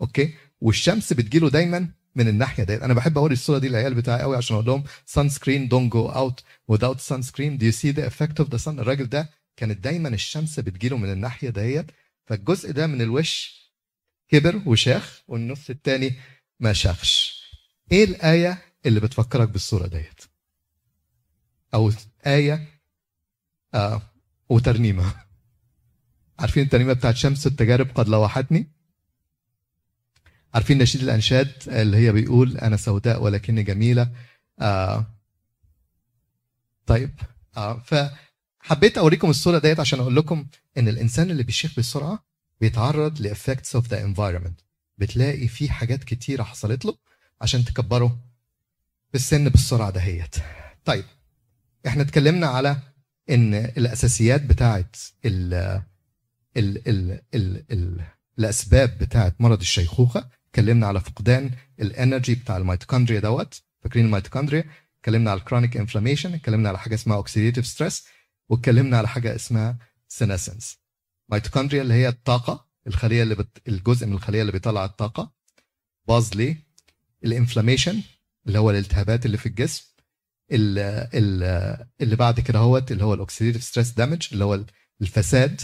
okay؟ 0.00 0.34
والشمس 0.60 1.12
بتجيله 1.12 1.50
دايما 1.50 1.88
من 2.14 2.28
الناحية 2.28 2.64
ديت. 2.64 2.82
أنا 2.82 2.94
بحب 2.94 3.18
أوري 3.18 3.32
الصورة 3.32 3.58
دي 3.58 3.68
للعيال 3.68 3.94
بتاعي 3.94 4.22
قوي 4.22 4.36
عشان 4.36 4.54
أقول 4.56 4.66
لهم 4.66 4.84
sunscreen 5.06 5.68
don't 5.68 5.92
go 5.92 6.08
out 6.08 6.44
without 6.72 6.98
sunscreen 6.98 7.58
do 7.58 7.62
you 7.62 7.76
see 7.76 7.92
the 7.96 8.10
effect 8.10 8.44
of 8.44 8.48
the 8.48 8.64
sun? 8.64 8.68
الراجل 8.68 9.08
ده 9.08 9.30
كانت 9.56 9.78
دايما 9.84 10.08
الشمس 10.08 10.60
بتجيله 10.60 10.96
من 10.96 11.12
الناحية 11.12 11.50
ديت. 11.50 11.86
فالجزء 12.26 12.72
ده 12.72 12.86
من 12.86 13.02
الوش 13.02 13.60
كبر 14.28 14.62
وشاخ 14.66 15.22
والنص 15.28 15.70
التاني 15.70 16.14
ما 16.60 16.72
شاخش. 16.72 17.40
إيه 17.92 18.04
الآية 18.04 18.62
اللي 18.86 19.00
بتفكرك 19.00 19.48
بالصورة 19.48 19.86
ديت؟ 19.86 20.20
أو 21.74 21.92
آية 22.26 22.80
آه 23.74 24.02
وترنيمه 24.48 25.14
عارفين 26.40 26.62
الترنيمة 26.62 26.92
بتاعت 26.92 27.16
شمس 27.16 27.46
التجارب 27.46 27.90
قد 27.94 28.08
لوحتني؟ 28.08 28.72
عارفين 30.54 30.78
نشيد 30.78 31.02
الأنشاد 31.02 31.52
اللي 31.68 31.96
هي 31.96 32.12
بيقول 32.12 32.58
أنا 32.58 32.76
سوداء 32.76 33.22
ولكني 33.22 33.62
جميلة؟ 33.62 34.12
آه 34.60 35.06
طيب 36.86 37.20
آه 37.56 37.78
فحبيت 37.78 38.98
أوريكم 38.98 39.30
الصورة 39.30 39.58
ديت 39.58 39.80
عشان 39.80 40.00
أقول 40.00 40.16
لكم 40.16 40.46
إن 40.78 40.88
الإنسان 40.88 41.30
اللي 41.30 41.42
بيشيخ 41.42 41.78
بسرعة 41.78 42.24
بيتعرض 42.60 43.20
ل 43.20 43.27
effects 43.27 43.74
of 43.74 43.88
the 43.88 44.04
environment 44.04 44.60
بتلاقي 45.00 45.48
في 45.48 45.70
حاجات 45.70 46.04
كتيرة 46.04 46.42
حصلت 46.42 46.84
له 46.84 46.96
عشان 47.40 47.64
تكبره 47.64 48.08
في 49.10 49.14
السن 49.14 49.48
بالسرعة 49.48 49.90
دهيت. 49.90 50.36
طيب 50.84 51.04
إحنا 51.86 52.02
اتكلمنا 52.02 52.46
على 52.46 52.76
إن 53.30 53.54
الأساسيات 53.54 54.42
بتاعت 54.42 54.96
ال 55.24 55.54
ال 56.56 56.88
ال 56.88 57.20
ال 57.34 57.64
ال 57.72 58.00
الأسباب 58.38 58.98
بتاعت 58.98 59.40
مرض 59.40 59.60
الشيخوخة 59.60 60.28
اتكلمنا 60.48 60.86
على 60.86 61.00
فقدان 61.00 61.50
ال 61.80 61.88
energy 61.88 62.34
بتاع 62.34 62.56
الميتوكوندريا 62.56 63.20
دوت 63.20 63.62
فاكرين 63.82 64.04
الميتوكوندريا؟ 64.06 64.64
اتكلمنا 65.00 65.30
على 65.30 65.40
ال 65.40 65.45
chronic 65.45 65.76
inflammation 65.76 66.34
اتكلمنا 66.34 66.68
على 66.68 66.78
حاجة 66.78 66.94
اسمها 66.94 67.16
oxidative 67.16 67.66
stress 67.66 68.04
واتكلمنا 68.48 68.98
على 68.98 69.08
حاجة 69.08 69.34
اسمها 69.34 69.78
senescence 70.08 70.78
mitochondria 71.32 71.82
اللي 71.82 71.94
هي 71.94 72.08
الطاقة 72.08 72.69
الخلية 72.90 73.22
اللي 73.22 73.34
بت... 73.34 73.68
الجزء 73.68 74.06
من 74.06 74.12
الخلية 74.12 74.40
اللي 74.40 74.52
بيطلع 74.52 74.84
الطاقة 74.84 75.32
باظ 76.08 76.30
ليه؟ 76.36 76.66
ال 77.24 77.30
inflammation 77.30 78.02
اللي 78.46 78.58
هو 78.58 78.70
الالتهابات 78.70 79.26
اللي 79.26 79.36
في 79.38 79.46
الجسم 79.46 79.84
ال... 80.52 80.78
ال... 81.14 81.86
اللي 82.00 82.16
بعد 82.16 82.40
كده 82.40 82.58
هوت 82.58 82.92
اللي 82.92 83.04
هو 83.04 83.14
ال 83.14 83.19
oxidative 83.19 83.62
stress 83.62 83.90
damage 83.90 84.28
اللي 84.32 84.44
هو 84.44 84.64
الفساد 85.00 85.60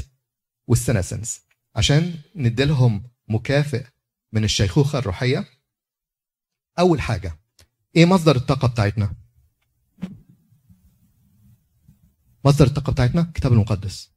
وال 0.67 0.79
senescence 0.79 1.41
عشان 1.77 2.15
نديلهم 2.35 3.11
مكافئ 3.29 3.85
من 4.33 4.45
الشيخوخة 4.45 4.99
الروحية 4.99 5.45
أول 6.79 7.01
حاجة 7.01 7.39
إيه 7.97 8.05
مصدر 8.05 8.37
الطاقة 8.37 8.69
بتاعتنا؟ 8.69 9.15
مصدر 12.45 12.67
الطاقة 12.67 12.93
بتاعتنا؟ 12.93 13.21
الكتاب 13.21 13.53
المقدس. 13.53 14.11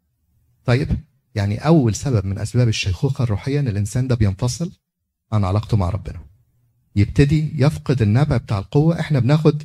طيب 0.65 0.89
يعني 1.35 1.57
أول 1.57 1.95
سبب 1.95 2.25
من 2.25 2.39
أسباب 2.39 2.67
الشيخوخة 2.67 3.23
الروحية 3.23 3.59
إن 3.59 3.67
الإنسان 3.67 4.07
ده 4.07 4.15
بينفصل 4.15 4.71
عن 5.31 5.43
علاقته 5.43 5.77
مع 5.77 5.89
ربنا. 5.89 6.19
يبتدي 6.95 7.53
يفقد 7.63 8.01
النبع 8.01 8.37
بتاع 8.37 8.59
القوة. 8.59 8.99
إحنا 8.99 9.19
بناخد 9.19 9.63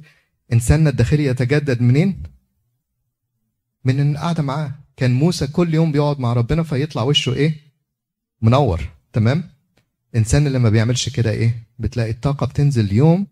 إنساننا 0.53 0.91
الداخلي 0.91 1.25
يتجدد 1.25 1.83
منين؟ 1.83 2.23
من 3.85 4.13
القعده 4.13 4.43
معاه. 4.43 4.73
كان 4.97 5.11
موسى 5.15 5.47
كل 5.47 5.75
يوم 5.75 5.93
بيقعد 5.93 6.21
مع 6.21 6.33
ربنا 6.33 6.63
فيطلع 6.63 7.03
وشه 7.03 7.35
إيه؟ 7.35 7.55
منور. 8.43 8.89
تمام؟ 9.13 9.51
الانسان 10.15 10.47
اللي 10.47 10.59
ما 10.59 10.71
بيعملش 10.71 11.09
كده 11.09 11.31
إيه؟ 11.31 11.67
بتلاقي 11.79 12.11
الطاقة 12.11 12.47
بتنزل 12.47 12.93
يوم 12.93 13.27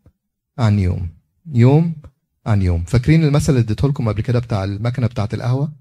عن 0.59 0.78
يوم 0.78 1.09
يوم 1.47 1.95
عن 2.47 2.62
يوم. 2.62 2.85
فاكرين 2.85 3.24
المثل 3.24 3.53
اللي 3.53 3.61
اديته 3.64 3.89
لكم 3.89 4.09
قبل 4.09 4.20
كده 4.20 4.39
بتاع 4.39 4.64
المكنة 4.64 5.07
بتاعة 5.07 5.28
القهوة؟ 5.35 5.72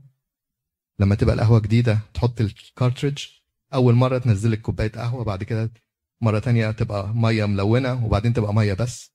لما 1.02 1.16
تبقى 1.16 1.36
القهوة 1.36 1.60
جديدة 1.60 2.00
تحط 2.14 2.42
ال 2.42 2.50
cartridge 2.50 3.26
أول 3.74 3.94
مرة 3.96 4.18
تنزل 4.18 4.52
لك 4.52 4.62
كوباية 4.62 4.92
قهوة 4.92 5.24
بعد 5.24 5.44
كده 5.44 5.72
مرة 6.22 6.40
تانية 6.40 6.72
تبقى 6.72 7.14
مية 7.16 7.46
ملونة 7.46 8.06
وبعدين 8.06 8.34
تبقى 8.34 8.54
مية 8.54 8.74
بس. 8.74 9.12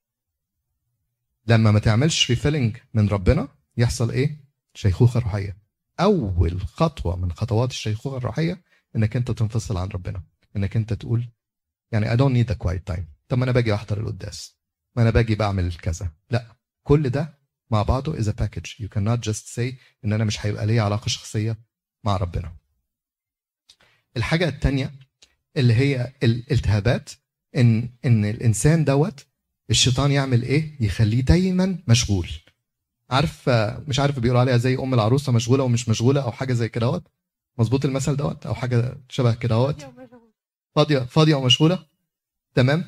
لما 1.47 1.71
ما 1.71 1.79
تعملش 1.79 2.31
refilling 2.31 2.77
من 2.95 3.09
ربنا 3.09 3.49
يحصل 3.77 4.11
إيه؟ 4.11 4.41
شيخوخة 4.75 5.21
روحية. 5.21 5.57
أول 6.01 6.61
خطوة 6.61 7.17
من 7.17 7.33
خطوات 7.33 7.71
الشيخوخة 7.71 8.17
الروحية 8.17 8.63
إنك 8.97 9.17
أنت 9.17 9.31
تنفصل 9.31 9.77
عن 9.77 9.89
ربنا 9.89 10.23
إنك 10.57 10.77
أنت 10.77 10.93
تقول 10.93 11.29
يعني 11.93 12.07
I 12.11 12.19
don't 12.19 12.33
need 12.33 12.55
a 12.55 12.59
quiet 12.67 12.95
time. 12.95 13.03
طب 13.29 13.39
ما 13.39 13.45
أنا 13.45 13.53
باجي 13.53 13.75
أحضر 13.75 14.01
القداس. 14.01 14.57
ما 14.97 15.03
أنا 15.03 15.11
باجي 15.11 15.35
بعمل 15.35 15.75
كذا. 15.75 16.13
لا 16.31 16.57
كل 16.83 17.09
ده 17.11 17.39
مع 17.71 17.83
بعضه 17.83 18.17
is 18.17 18.27
a 18.27 18.33
package. 18.33 18.81
You 18.83 18.89
cannot 18.89 19.21
just 19.31 19.55
say 19.55 19.75
إن 20.05 20.13
أنا 20.13 20.25
مش 20.25 20.47
هيبقى 20.47 20.67
ليا 20.67 20.83
علاقة 20.83 21.09
شخصية 21.09 21.66
مع 22.07 22.17
ربنا. 22.17 22.53
الحاجة 24.17 24.49
الثانية 24.49 24.93
اللي 25.57 25.75
هي 25.75 26.13
الالتهابات 26.23 27.11
ان 27.57 27.89
إن 28.05 28.25
الإنسان 28.25 28.85
دوت 28.85 29.27
الشيطان 29.71 30.11
يعمل 30.13 30.43
إيه؟ 30.43 30.77
يخليه 30.81 31.21
دايما 31.21 31.79
مشغول. 31.89 32.29
عارف 33.11 33.49
مش 33.89 33.99
عارف 34.01 34.19
بيقولوا 34.19 34.41
عليها 34.41 34.57
زي 34.57 34.77
أم 34.77 34.95
العروسة 34.95 35.33
مشغولة 35.33 35.65
ومش 35.65 35.89
مشغولة 35.89 36.21
أو 36.23 36.33
حاجة 36.33 36.53
زي 36.53 36.69
كده 36.69 36.87
دوت 36.87 37.09
مظبوط 37.59 37.85
المثل 37.85 38.17
دوت؟ 38.17 38.47
أو 38.47 38.55
حاجة 38.55 38.99
شبه 39.09 39.35
كده 39.35 39.55
دوت 39.55 39.87
فاضية 40.77 40.99
فاضية 40.99 41.35
ومشغولة؟ 41.35 41.87
تمام. 42.55 42.85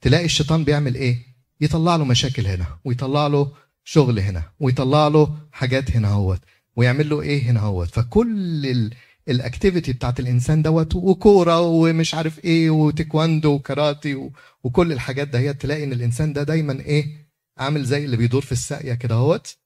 تلاقي 0.00 0.24
الشيطان 0.24 0.64
بيعمل 0.64 0.94
إيه؟ 0.94 1.26
يطلع 1.60 1.96
له 1.96 2.04
مشاكل 2.04 2.46
هنا 2.46 2.78
ويطلع 2.84 3.26
له 3.26 3.52
شغل 3.84 4.18
هنا 4.20 4.52
ويطلع 4.60 5.08
له 5.08 5.38
حاجات 5.52 5.90
هنا 5.90 6.08
هوت 6.08 6.40
ويعمل 6.76 7.08
له 7.10 7.22
إيه 7.22 7.42
هنا 7.42 7.60
هوت 7.60 7.88
فكل 7.88 8.90
ال 9.28 9.35
activity 9.35 9.92
بتاعت 9.92 10.20
الإنسان 10.20 10.62
دوت 10.62 10.94
وكورة 10.94 11.60
ومش 11.60 12.14
عارف 12.14 12.44
إيه 12.44 12.70
وتيكواندو 12.70 13.52
وكاراتي 13.54 14.30
وكل 14.64 14.92
الحاجات 14.92 15.28
ده 15.28 15.38
هي 15.38 15.54
تلاقي 15.54 15.84
إن 15.84 15.92
الإنسان 15.92 16.32
ده 16.32 16.42
دايما 16.42 16.72
إيه 16.80 17.30
عامل 17.58 17.84
زي 17.84 18.04
اللي 18.04 18.16
بيدور 18.16 18.42
في 18.42 18.52
الساقية 18.52 18.94
كده 18.94 19.14
اهوت 19.14 19.56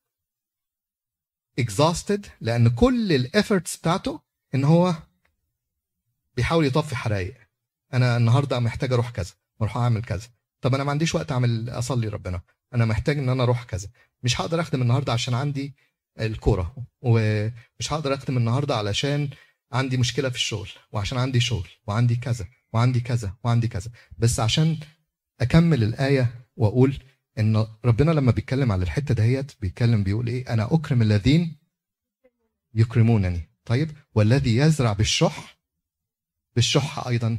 exhausted 1.60 2.20
لأن 2.40 2.68
كل 2.68 3.12
الافورتس 3.12 3.76
بتاعته 3.76 4.20
إن 4.54 4.64
هو 4.64 4.94
بيحاول 6.36 6.66
يطفي 6.66 6.96
حرايق 6.96 7.34
أنا 7.94 8.16
النهارده 8.16 8.58
محتاج 8.58 8.92
أروح 8.92 9.10
كذا 9.10 9.32
أروح 9.60 9.76
أعمل 9.76 10.02
كذا. 10.02 10.28
طب 10.60 10.74
أنا 10.74 10.84
ما 10.84 10.90
عنديش 10.90 11.14
وقت 11.14 11.32
أعمل 11.32 11.70
أصلي 11.70 12.08
ربنا. 12.08 12.40
أنا 12.74 12.84
محتاج 12.84 13.18
إن 13.18 13.28
أنا 13.28 13.42
أروح 13.42 13.64
كذا. 13.64 13.88
مش 14.22 14.40
هقدر 14.40 14.60
أخدم 14.60 14.82
النهارده 14.82 15.12
عشان 15.12 15.34
عندي 15.34 15.74
الكورة. 16.20 16.76
ومش 17.00 17.92
هقدر 17.92 18.14
اخدم 18.14 18.36
النهارده 18.36 18.76
علشان 18.76 19.30
عندي 19.72 19.96
مشكلة 19.96 20.28
في 20.28 20.36
الشغل 20.36 20.68
وعشان 20.92 21.18
عندي 21.18 21.40
شغل 21.40 21.68
وعندي 21.86 22.16
كذا 22.16 22.46
وعندي 22.72 23.00
كذا 23.00 23.34
وعندي 23.44 23.68
كذا. 23.68 23.90
بس 24.18 24.40
عشان 24.40 24.78
أكمل 25.40 25.82
الآية 25.82 26.48
وأقول 26.56 26.98
إن 27.38 27.66
ربنا 27.84 28.10
لما 28.10 28.32
بيتكلم 28.32 28.72
على 28.72 28.82
الحتة 28.82 29.14
دهيت 29.14 29.52
بيتكلم 29.60 30.02
بيقول 30.04 30.26
إيه؟ 30.26 30.52
أنا 30.52 30.74
أكرم 30.74 31.02
الذين 31.02 31.56
يكرمونني. 32.74 33.50
طيب؟ 33.64 33.90
والذي 34.14 34.56
يزرع 34.56 34.92
بالشح 34.92 35.58
بالشح 36.56 37.06
أيضا 37.06 37.38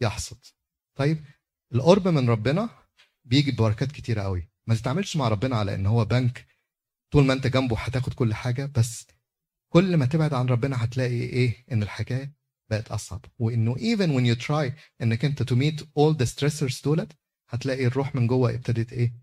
يحصد. 0.00 0.38
طيب؟ 0.94 1.24
القرب 1.74 2.08
من 2.08 2.30
ربنا 2.30 2.70
بيجي 3.24 3.50
ببركات 3.50 3.92
كتيرة 3.92 4.22
قوي. 4.22 4.48
ما 4.66 4.74
تتعاملش 4.74 5.16
مع 5.16 5.28
ربنا 5.28 5.56
على 5.56 5.74
إن 5.74 5.86
هو 5.86 6.04
بنك 6.04 6.46
طول 7.10 7.24
ما 7.24 7.32
انت 7.32 7.46
جنبه 7.46 7.78
هتاخد 7.78 8.14
كل 8.14 8.34
حاجة 8.34 8.66
بس 8.66 9.06
كل 9.72 9.96
ما 9.96 10.06
تبعد 10.06 10.34
عن 10.34 10.46
ربنا 10.46 10.84
هتلاقي 10.84 11.20
إيه؟ 11.22 11.64
إن 11.72 11.82
الحكاية 11.82 12.34
بقت 12.70 12.88
أصعب. 12.88 13.24
وإنه 13.38 13.74
even 13.74 14.08
when 14.08 14.36
you 14.36 14.46
try 14.46 14.72
إنك 15.02 15.24
أنت 15.24 15.42
to 15.42 15.56
meet 15.56 15.80
all 15.80 16.14
the 16.22 16.26
stressors 16.26 16.84
دولت 16.84 17.12
هتلاقي 17.48 17.86
الروح 17.86 18.14
من 18.14 18.26
جوه 18.26 18.54
ابتدت 18.54 18.92
إيه؟ 18.92 19.14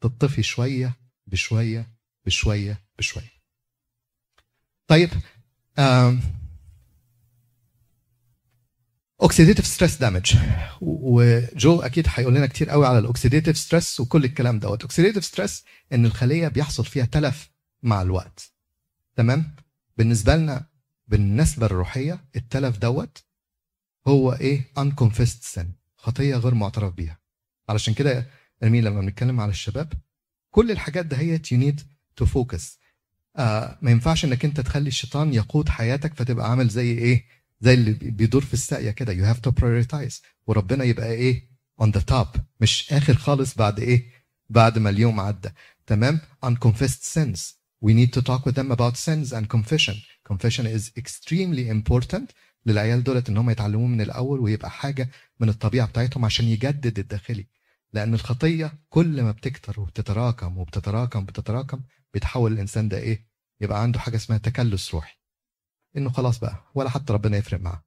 تطفي 0.00 0.42
شوية 0.42 0.96
بشوية 1.26 1.92
بشوية 2.26 2.84
بشوية. 2.98 3.40
طيب 4.86 5.10
oxidative 9.22 9.66
stress 9.66 9.96
damage 9.96 10.36
وجو 10.80 11.80
أكيد 11.80 12.06
هيقول 12.08 12.34
لنا 12.34 12.46
كتير 12.46 12.70
قوي 12.70 12.86
على 12.86 12.98
ال 12.98 13.04
oxidative 13.04 13.58
stress 13.58 14.00
وكل 14.00 14.24
الكلام 14.24 14.58
دوت. 14.58 14.82
oxidative 14.82 15.24
stress 15.24 15.64
إن 15.92 16.06
الخلية 16.06 16.48
بيحصل 16.48 16.84
فيها 16.84 17.04
تلف 17.04 17.50
مع 17.82 18.02
الوقت. 18.02 18.52
تمام؟ 19.16 19.54
بالنسبة 19.98 20.36
لنا 20.36 20.66
بالنسبة 21.08 21.66
الروحية 21.66 22.24
التلف 22.36 22.78
دوت 22.78 23.24
هو 24.08 24.32
إيه؟ 24.32 24.72
unconfessed 24.80 25.54
sin 25.56 25.66
خطية 25.96 26.36
غير 26.36 26.54
معترف 26.54 26.94
بيها. 26.94 27.18
علشان 27.68 27.94
كده 27.94 28.26
امين 28.62 28.84
لما 28.84 29.00
بنتكلم 29.00 29.40
على 29.40 29.50
الشباب 29.50 29.92
كل 30.50 30.70
الحاجات 30.70 31.06
دهيت 31.06 31.46
need 31.54 31.80
to 32.22 32.26
focus. 32.26 32.62
آه 33.36 33.78
ما 33.82 33.90
ينفعش 33.90 34.24
إنك 34.24 34.44
أنت 34.44 34.60
تخلي 34.60 34.88
الشيطان 34.88 35.34
يقود 35.34 35.68
حياتك 35.68 36.14
فتبقى 36.14 36.50
عامل 36.50 36.68
زي 36.68 36.90
إيه؟ 36.98 37.39
زي 37.60 37.74
اللي 37.74 37.92
بيدور 37.92 38.44
في 38.44 38.54
الساقية 38.54 38.90
كده. 38.90 39.14
You 39.14 39.34
have 39.36 39.40
to 39.40 39.52
prioritize. 39.52 40.14
وربنا 40.46 40.84
يبقى 40.84 41.12
إيه؟ 41.12 41.50
on 41.82 41.86
the 41.86 42.00
top. 42.12 42.38
مش 42.60 42.92
آخر 42.92 43.14
خالص 43.14 43.54
بعد 43.54 43.80
إيه؟ 43.80 44.10
بعد 44.48 44.78
ما 44.78 44.90
اليوم 44.90 45.20
عدى. 45.20 45.48
تمام؟ 45.86 46.20
unconfessed 46.46 47.04
sins. 47.14 47.38
We 47.84 47.92
need 47.92 48.12
to 48.18 48.22
talk 48.22 48.44
with 48.46 48.54
them 48.54 48.70
about 48.70 48.96
sins 48.96 49.32
and 49.32 49.48
confession. 49.56 49.94
Confession 50.32 50.66
is 50.66 50.90
extremely 51.02 51.68
important 51.70 52.32
للعيال 52.66 53.02
دولت 53.04 53.28
إن 53.28 53.36
هم 53.36 53.50
يتعلموه 53.50 53.86
من 53.86 54.00
الأول 54.00 54.40
ويبقى 54.40 54.70
حاجة 54.70 55.08
من 55.40 55.48
الطبيعة 55.48 55.86
بتاعتهم 55.88 56.24
عشان 56.24 56.44
يجدد 56.46 56.98
الداخلي. 56.98 57.46
لأن 57.92 58.14
الخطية 58.14 58.72
كل 58.88 59.22
ما 59.22 59.30
بتكتر 59.30 59.80
وبتتراكم 59.80 60.58
وبتتراكم 60.58 61.18
وبتتراكم 61.18 61.80
بيتحول 62.14 62.52
الإنسان 62.52 62.88
ده 62.88 62.98
إيه؟ 62.98 63.26
يبقى 63.60 63.82
عنده 63.82 63.98
حاجة 64.00 64.16
اسمها 64.16 64.38
تكلس 64.38 64.94
روحي. 64.94 65.19
إنه 65.96 66.10
خلاص 66.10 66.38
بقى 66.38 66.70
ولا 66.74 66.88
حتى 66.90 67.12
ربنا 67.12 67.36
يفرق 67.36 67.60
معاه. 67.60 67.84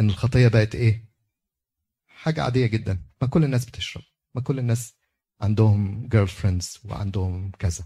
إن 0.00 0.10
الخطية 0.10 0.48
بقت 0.48 0.74
إيه؟ 0.74 1.08
حاجة 2.06 2.42
عادية 2.42 2.66
جدا. 2.66 3.02
ما 3.22 3.28
كل 3.28 3.44
الناس 3.44 3.64
بتشرب. 3.64 4.02
ما 4.34 4.40
كل 4.40 4.58
الناس 4.58 4.94
عندهم 5.40 6.08
جيرل 6.08 6.28
فريندز 6.28 6.78
وعندهم 6.84 7.50
كذا. 7.50 7.84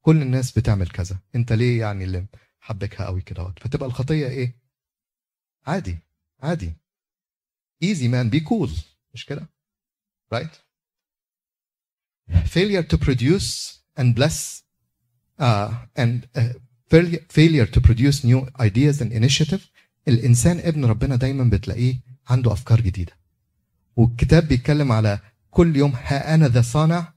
كل 0.00 0.22
الناس 0.22 0.58
بتعمل 0.58 0.88
كذا. 0.88 1.18
أنت 1.34 1.52
ليه 1.52 1.80
يعني 1.80 2.04
اللي 2.04 2.26
حبكها 2.60 3.06
قوي 3.06 3.20
كده؟ 3.20 3.54
فتبقى 3.60 3.86
الخطية 3.88 4.26
إيه؟ 4.26 4.58
عادي. 5.66 5.98
عادي. 6.40 6.72
Easy 7.84 8.08
man. 8.08 8.30
Be 8.34 8.40
cool. 8.48 8.70
مش 9.14 9.26
كده؟ 9.26 9.48
Right? 10.34 10.62
Failure 12.32 12.82
to 12.92 12.96
produce 12.96 13.78
and 13.98 14.14
bless 14.14 14.62
uh, 15.38 15.70
and 15.96 16.28
uh, 16.38 16.54
failure, 16.92 17.66
to 17.66 17.80
produce 17.80 18.24
new 18.24 18.46
ideas 18.60 19.00
and 19.00 19.12
initiative. 19.12 19.60
الإنسان 20.08 20.58
ابن 20.58 20.84
ربنا 20.84 21.16
دايما 21.16 21.44
بتلاقيه 21.44 21.94
عنده 22.28 22.52
أفكار 22.52 22.80
جديدة. 22.80 23.12
والكتاب 23.96 24.48
بيتكلم 24.48 24.92
على 24.92 25.18
كل 25.50 25.76
يوم 25.76 25.92
ها 26.04 26.34
أنا 26.34 26.48
ذا 26.48 26.62
صانع 26.62 27.12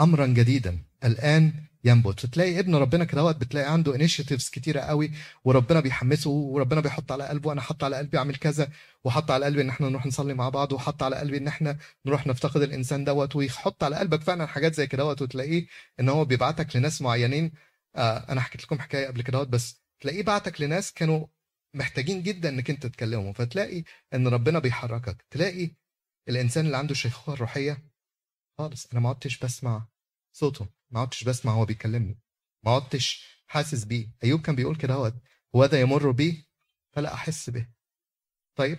امرا 0.00 0.26
جديدا. 0.26 0.78
الآن 1.04 1.52
ينبت. 1.84 2.26
تلاقي 2.26 2.58
ابن 2.58 2.74
ربنا 2.74 3.04
كده 3.04 3.32
بتلاقي 3.32 3.72
عنده 3.72 3.94
initiatives 3.94 4.48
كتيرة 4.48 4.80
قوي 4.80 5.10
وربنا 5.44 5.80
بيحمسه 5.80 6.30
وربنا 6.30 6.80
بيحط 6.80 7.12
على 7.12 7.24
قلبه 7.28 7.52
أنا 7.52 7.60
حط 7.60 7.84
على 7.84 7.96
قلبي 7.96 8.18
أعمل 8.18 8.36
كذا 8.36 8.68
وحط 9.04 9.30
على 9.30 9.44
قلبي 9.44 9.62
إن 9.62 9.68
إحنا 9.68 9.88
نروح 9.88 10.06
نصلي 10.06 10.34
مع 10.34 10.48
بعض 10.48 10.72
وحط 10.72 11.02
على 11.02 11.16
قلبي 11.16 11.36
إن 11.36 11.48
إحنا 11.48 11.76
نروح 12.06 12.26
نفتقد 12.26 12.62
الإنسان 12.62 13.04
دوت 13.04 13.36
ويحط 13.36 13.84
على 13.84 13.96
قلبك 13.96 14.22
فعلا 14.22 14.46
حاجات 14.46 14.74
زي 14.74 14.86
كده 14.86 15.04
وتلاقيه 15.06 15.66
إن 16.00 16.08
هو 16.08 16.24
بيبعتك 16.24 16.76
لناس 16.76 17.02
معينين 17.02 17.52
آه 17.96 18.32
أنا 18.32 18.40
حكيت 18.40 18.62
لكم 18.64 18.80
حكاية 18.80 19.06
قبل 19.06 19.22
كده 19.22 19.42
بس 19.42 19.84
تلاقيه 20.00 20.22
بعتك 20.22 20.60
لناس 20.60 20.92
كانوا 20.92 21.26
محتاجين 21.74 22.22
جدا 22.22 22.48
إنك 22.48 22.70
أنت 22.70 22.86
تكلمهم 22.86 23.32
فتلاقي 23.32 23.84
إن 24.14 24.28
ربنا 24.28 24.58
بيحركك 24.58 25.26
تلاقي 25.30 25.70
الإنسان 26.28 26.66
اللي 26.66 26.76
عنده 26.76 26.92
الشيخوخة 26.92 27.32
الروحية 27.32 27.90
خالص. 28.58 28.86
أنا 28.86 29.00
ما 29.00 29.08
عدتش 29.08 29.38
بسمع 29.38 29.88
صوته 30.36 30.66
ما 30.90 31.00
عدتش 31.00 31.24
بسمع 31.24 31.52
هو 31.52 31.64
بيكلمني 31.64 32.18
ما 32.64 32.70
عدتش 32.72 33.26
حاسس 33.46 33.84
بيه. 33.84 34.10
أيوب 34.24 34.40
كان 34.42 34.54
بيقول 34.56 34.76
كده 34.76 34.94
هو 35.56 35.66
ده 35.66 35.78
يمر 35.78 36.10
بي 36.10 36.48
فلا 36.92 37.14
أحس 37.14 37.50
به. 37.50 37.68
طيب 38.58 38.78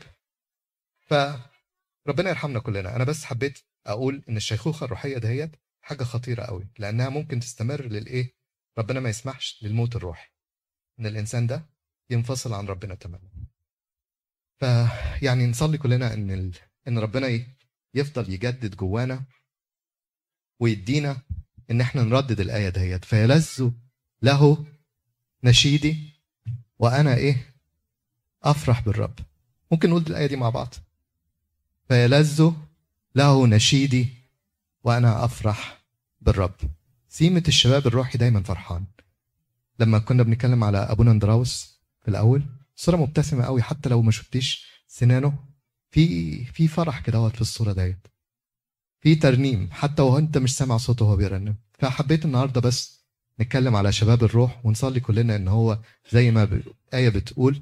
فربنا 1.02 2.30
يرحمنا 2.30 2.60
كلنا. 2.60 2.96
أنا 2.96 3.04
بس 3.04 3.26
حبيت 3.26 3.60
أقول 3.86 4.24
إن 4.30 4.38
الشيخوخة 4.38 4.84
الروحية 4.84 5.18
دهيت 5.18 5.52
حاجة 5.82 6.04
خطيرة 6.04 6.44
قوي 6.44 6.68
لأنها 6.80 7.10
ممكن 7.10 7.40
تستمر 7.40 7.82
للإيه؟ 7.82 8.35
ربنا 8.78 9.00
ما 9.00 9.10
يسمحش 9.10 9.60
للموت 9.64 9.96
الروحي 9.96 10.30
إن 11.00 11.06
الإنسان 11.06 11.48
ده 11.48 11.66
ينفصل 12.10 12.54
عن 12.54 12.66
ربنا 12.66 12.96
تماما. 12.96 13.30
فيعني 14.60 15.48
نصلي 15.48 15.78
كلنا 15.78 16.14
إن 16.14 16.32
ال... 16.32 16.56
إن 16.88 17.00
ربنا 17.00 17.46
يفضل 17.94 18.34
يجدد 18.34 18.76
جوانا 18.76 19.24
ويدينا 20.60 21.22
إن 21.72 21.82
إحنا 21.82 22.04
نردد 22.04 22.40
الآية 22.40 22.70
دهيت. 22.70 23.06
فيلذ 23.06 23.70
له 24.22 24.66
نشيدي 25.44 26.14
وأنا 26.80 27.16
إيه؟ 27.16 27.56
أفرح 28.44 28.80
بالرب. 28.80 29.20
ممكن 29.72 29.90
نقول 29.90 30.04
الآية 30.08 30.26
دي 30.28 30.36
مع 30.36 30.50
بعض. 30.50 30.74
فيلذ 31.88 32.52
له 33.16 33.48
نشيدي 33.48 34.10
وأنا 34.84 35.26
أفرح 35.26 35.84
بالرب. 36.22 36.56
سيمة 37.18 37.44
الشباب 37.48 37.88
الروحي 37.88 38.18
دايما 38.18 38.44
فرحان. 38.44 38.86
لما 39.80 40.00
كنا 40.00 40.24
بنتكلم 40.24 40.64
على 40.64 40.78
ابونا 40.78 41.12
اندراوس 41.12 41.82
في 42.02 42.08
الأول 42.08 42.44
صورة 42.76 42.96
مبتسمة 42.98 43.44
قوي 43.46 43.62
حتى 43.62 43.90
لو 43.90 44.02
ما 44.02 44.12
شفتيش 44.12 44.68
سنانه 44.88 45.34
في 45.92 46.46
في 46.46 46.68
فرح 46.68 47.00
كده 47.00 47.30
في 47.30 47.42
الصورة 47.42 47.74
ديت 47.74 48.08
في 49.02 49.16
ترنيم 49.16 49.70
حتى 49.72 50.02
وهو 50.02 50.18
أنت 50.18 50.38
مش 50.38 50.58
سامع 50.58 50.78
صوته 50.78 51.06
وهو 51.06 51.16
بيرنم. 51.16 51.56
فحبيت 51.80 52.26
النهارده 52.26 52.62
بس 52.62 53.06
نتكلم 53.40 53.76
على 53.76 53.92
شباب 53.92 54.24
الروح 54.24 54.66
ونصلي 54.66 55.00
كلنا 55.00 55.36
إن 55.36 55.48
هو 55.48 55.80
زي 56.12 56.32
ما 56.32 56.44
الآية 56.44 57.10
بتقول 57.10 57.62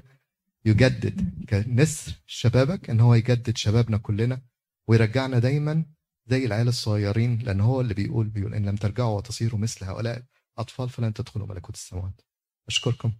يجدد 0.64 1.46
كنسر 1.48 2.12
شبابك 2.26 2.90
إن 2.90 3.00
هو 3.00 3.14
يجدد 3.14 3.56
شبابنا 3.56 3.96
كلنا 3.98 4.40
ويرجعنا 4.88 5.38
دايما 5.38 5.84
زي 6.26 6.44
العيال 6.44 6.68
الصغيرين 6.68 7.38
لأن 7.38 7.60
هو 7.60 7.80
اللي 7.80 7.94
بيقول 7.94 8.28
بيقول 8.28 8.54
إن 8.54 8.66
لم 8.68 8.76
ترجعوا 8.76 9.16
وتصيروا 9.16 9.60
مثل 9.60 9.84
هؤلاء 9.84 10.22
اطفال 10.58 10.88
فلن 10.90 11.14
تدخلوا 11.14 11.46
ملكوت 11.46 11.74
السماوات. 11.74 12.20
أشكركم. 12.68 13.12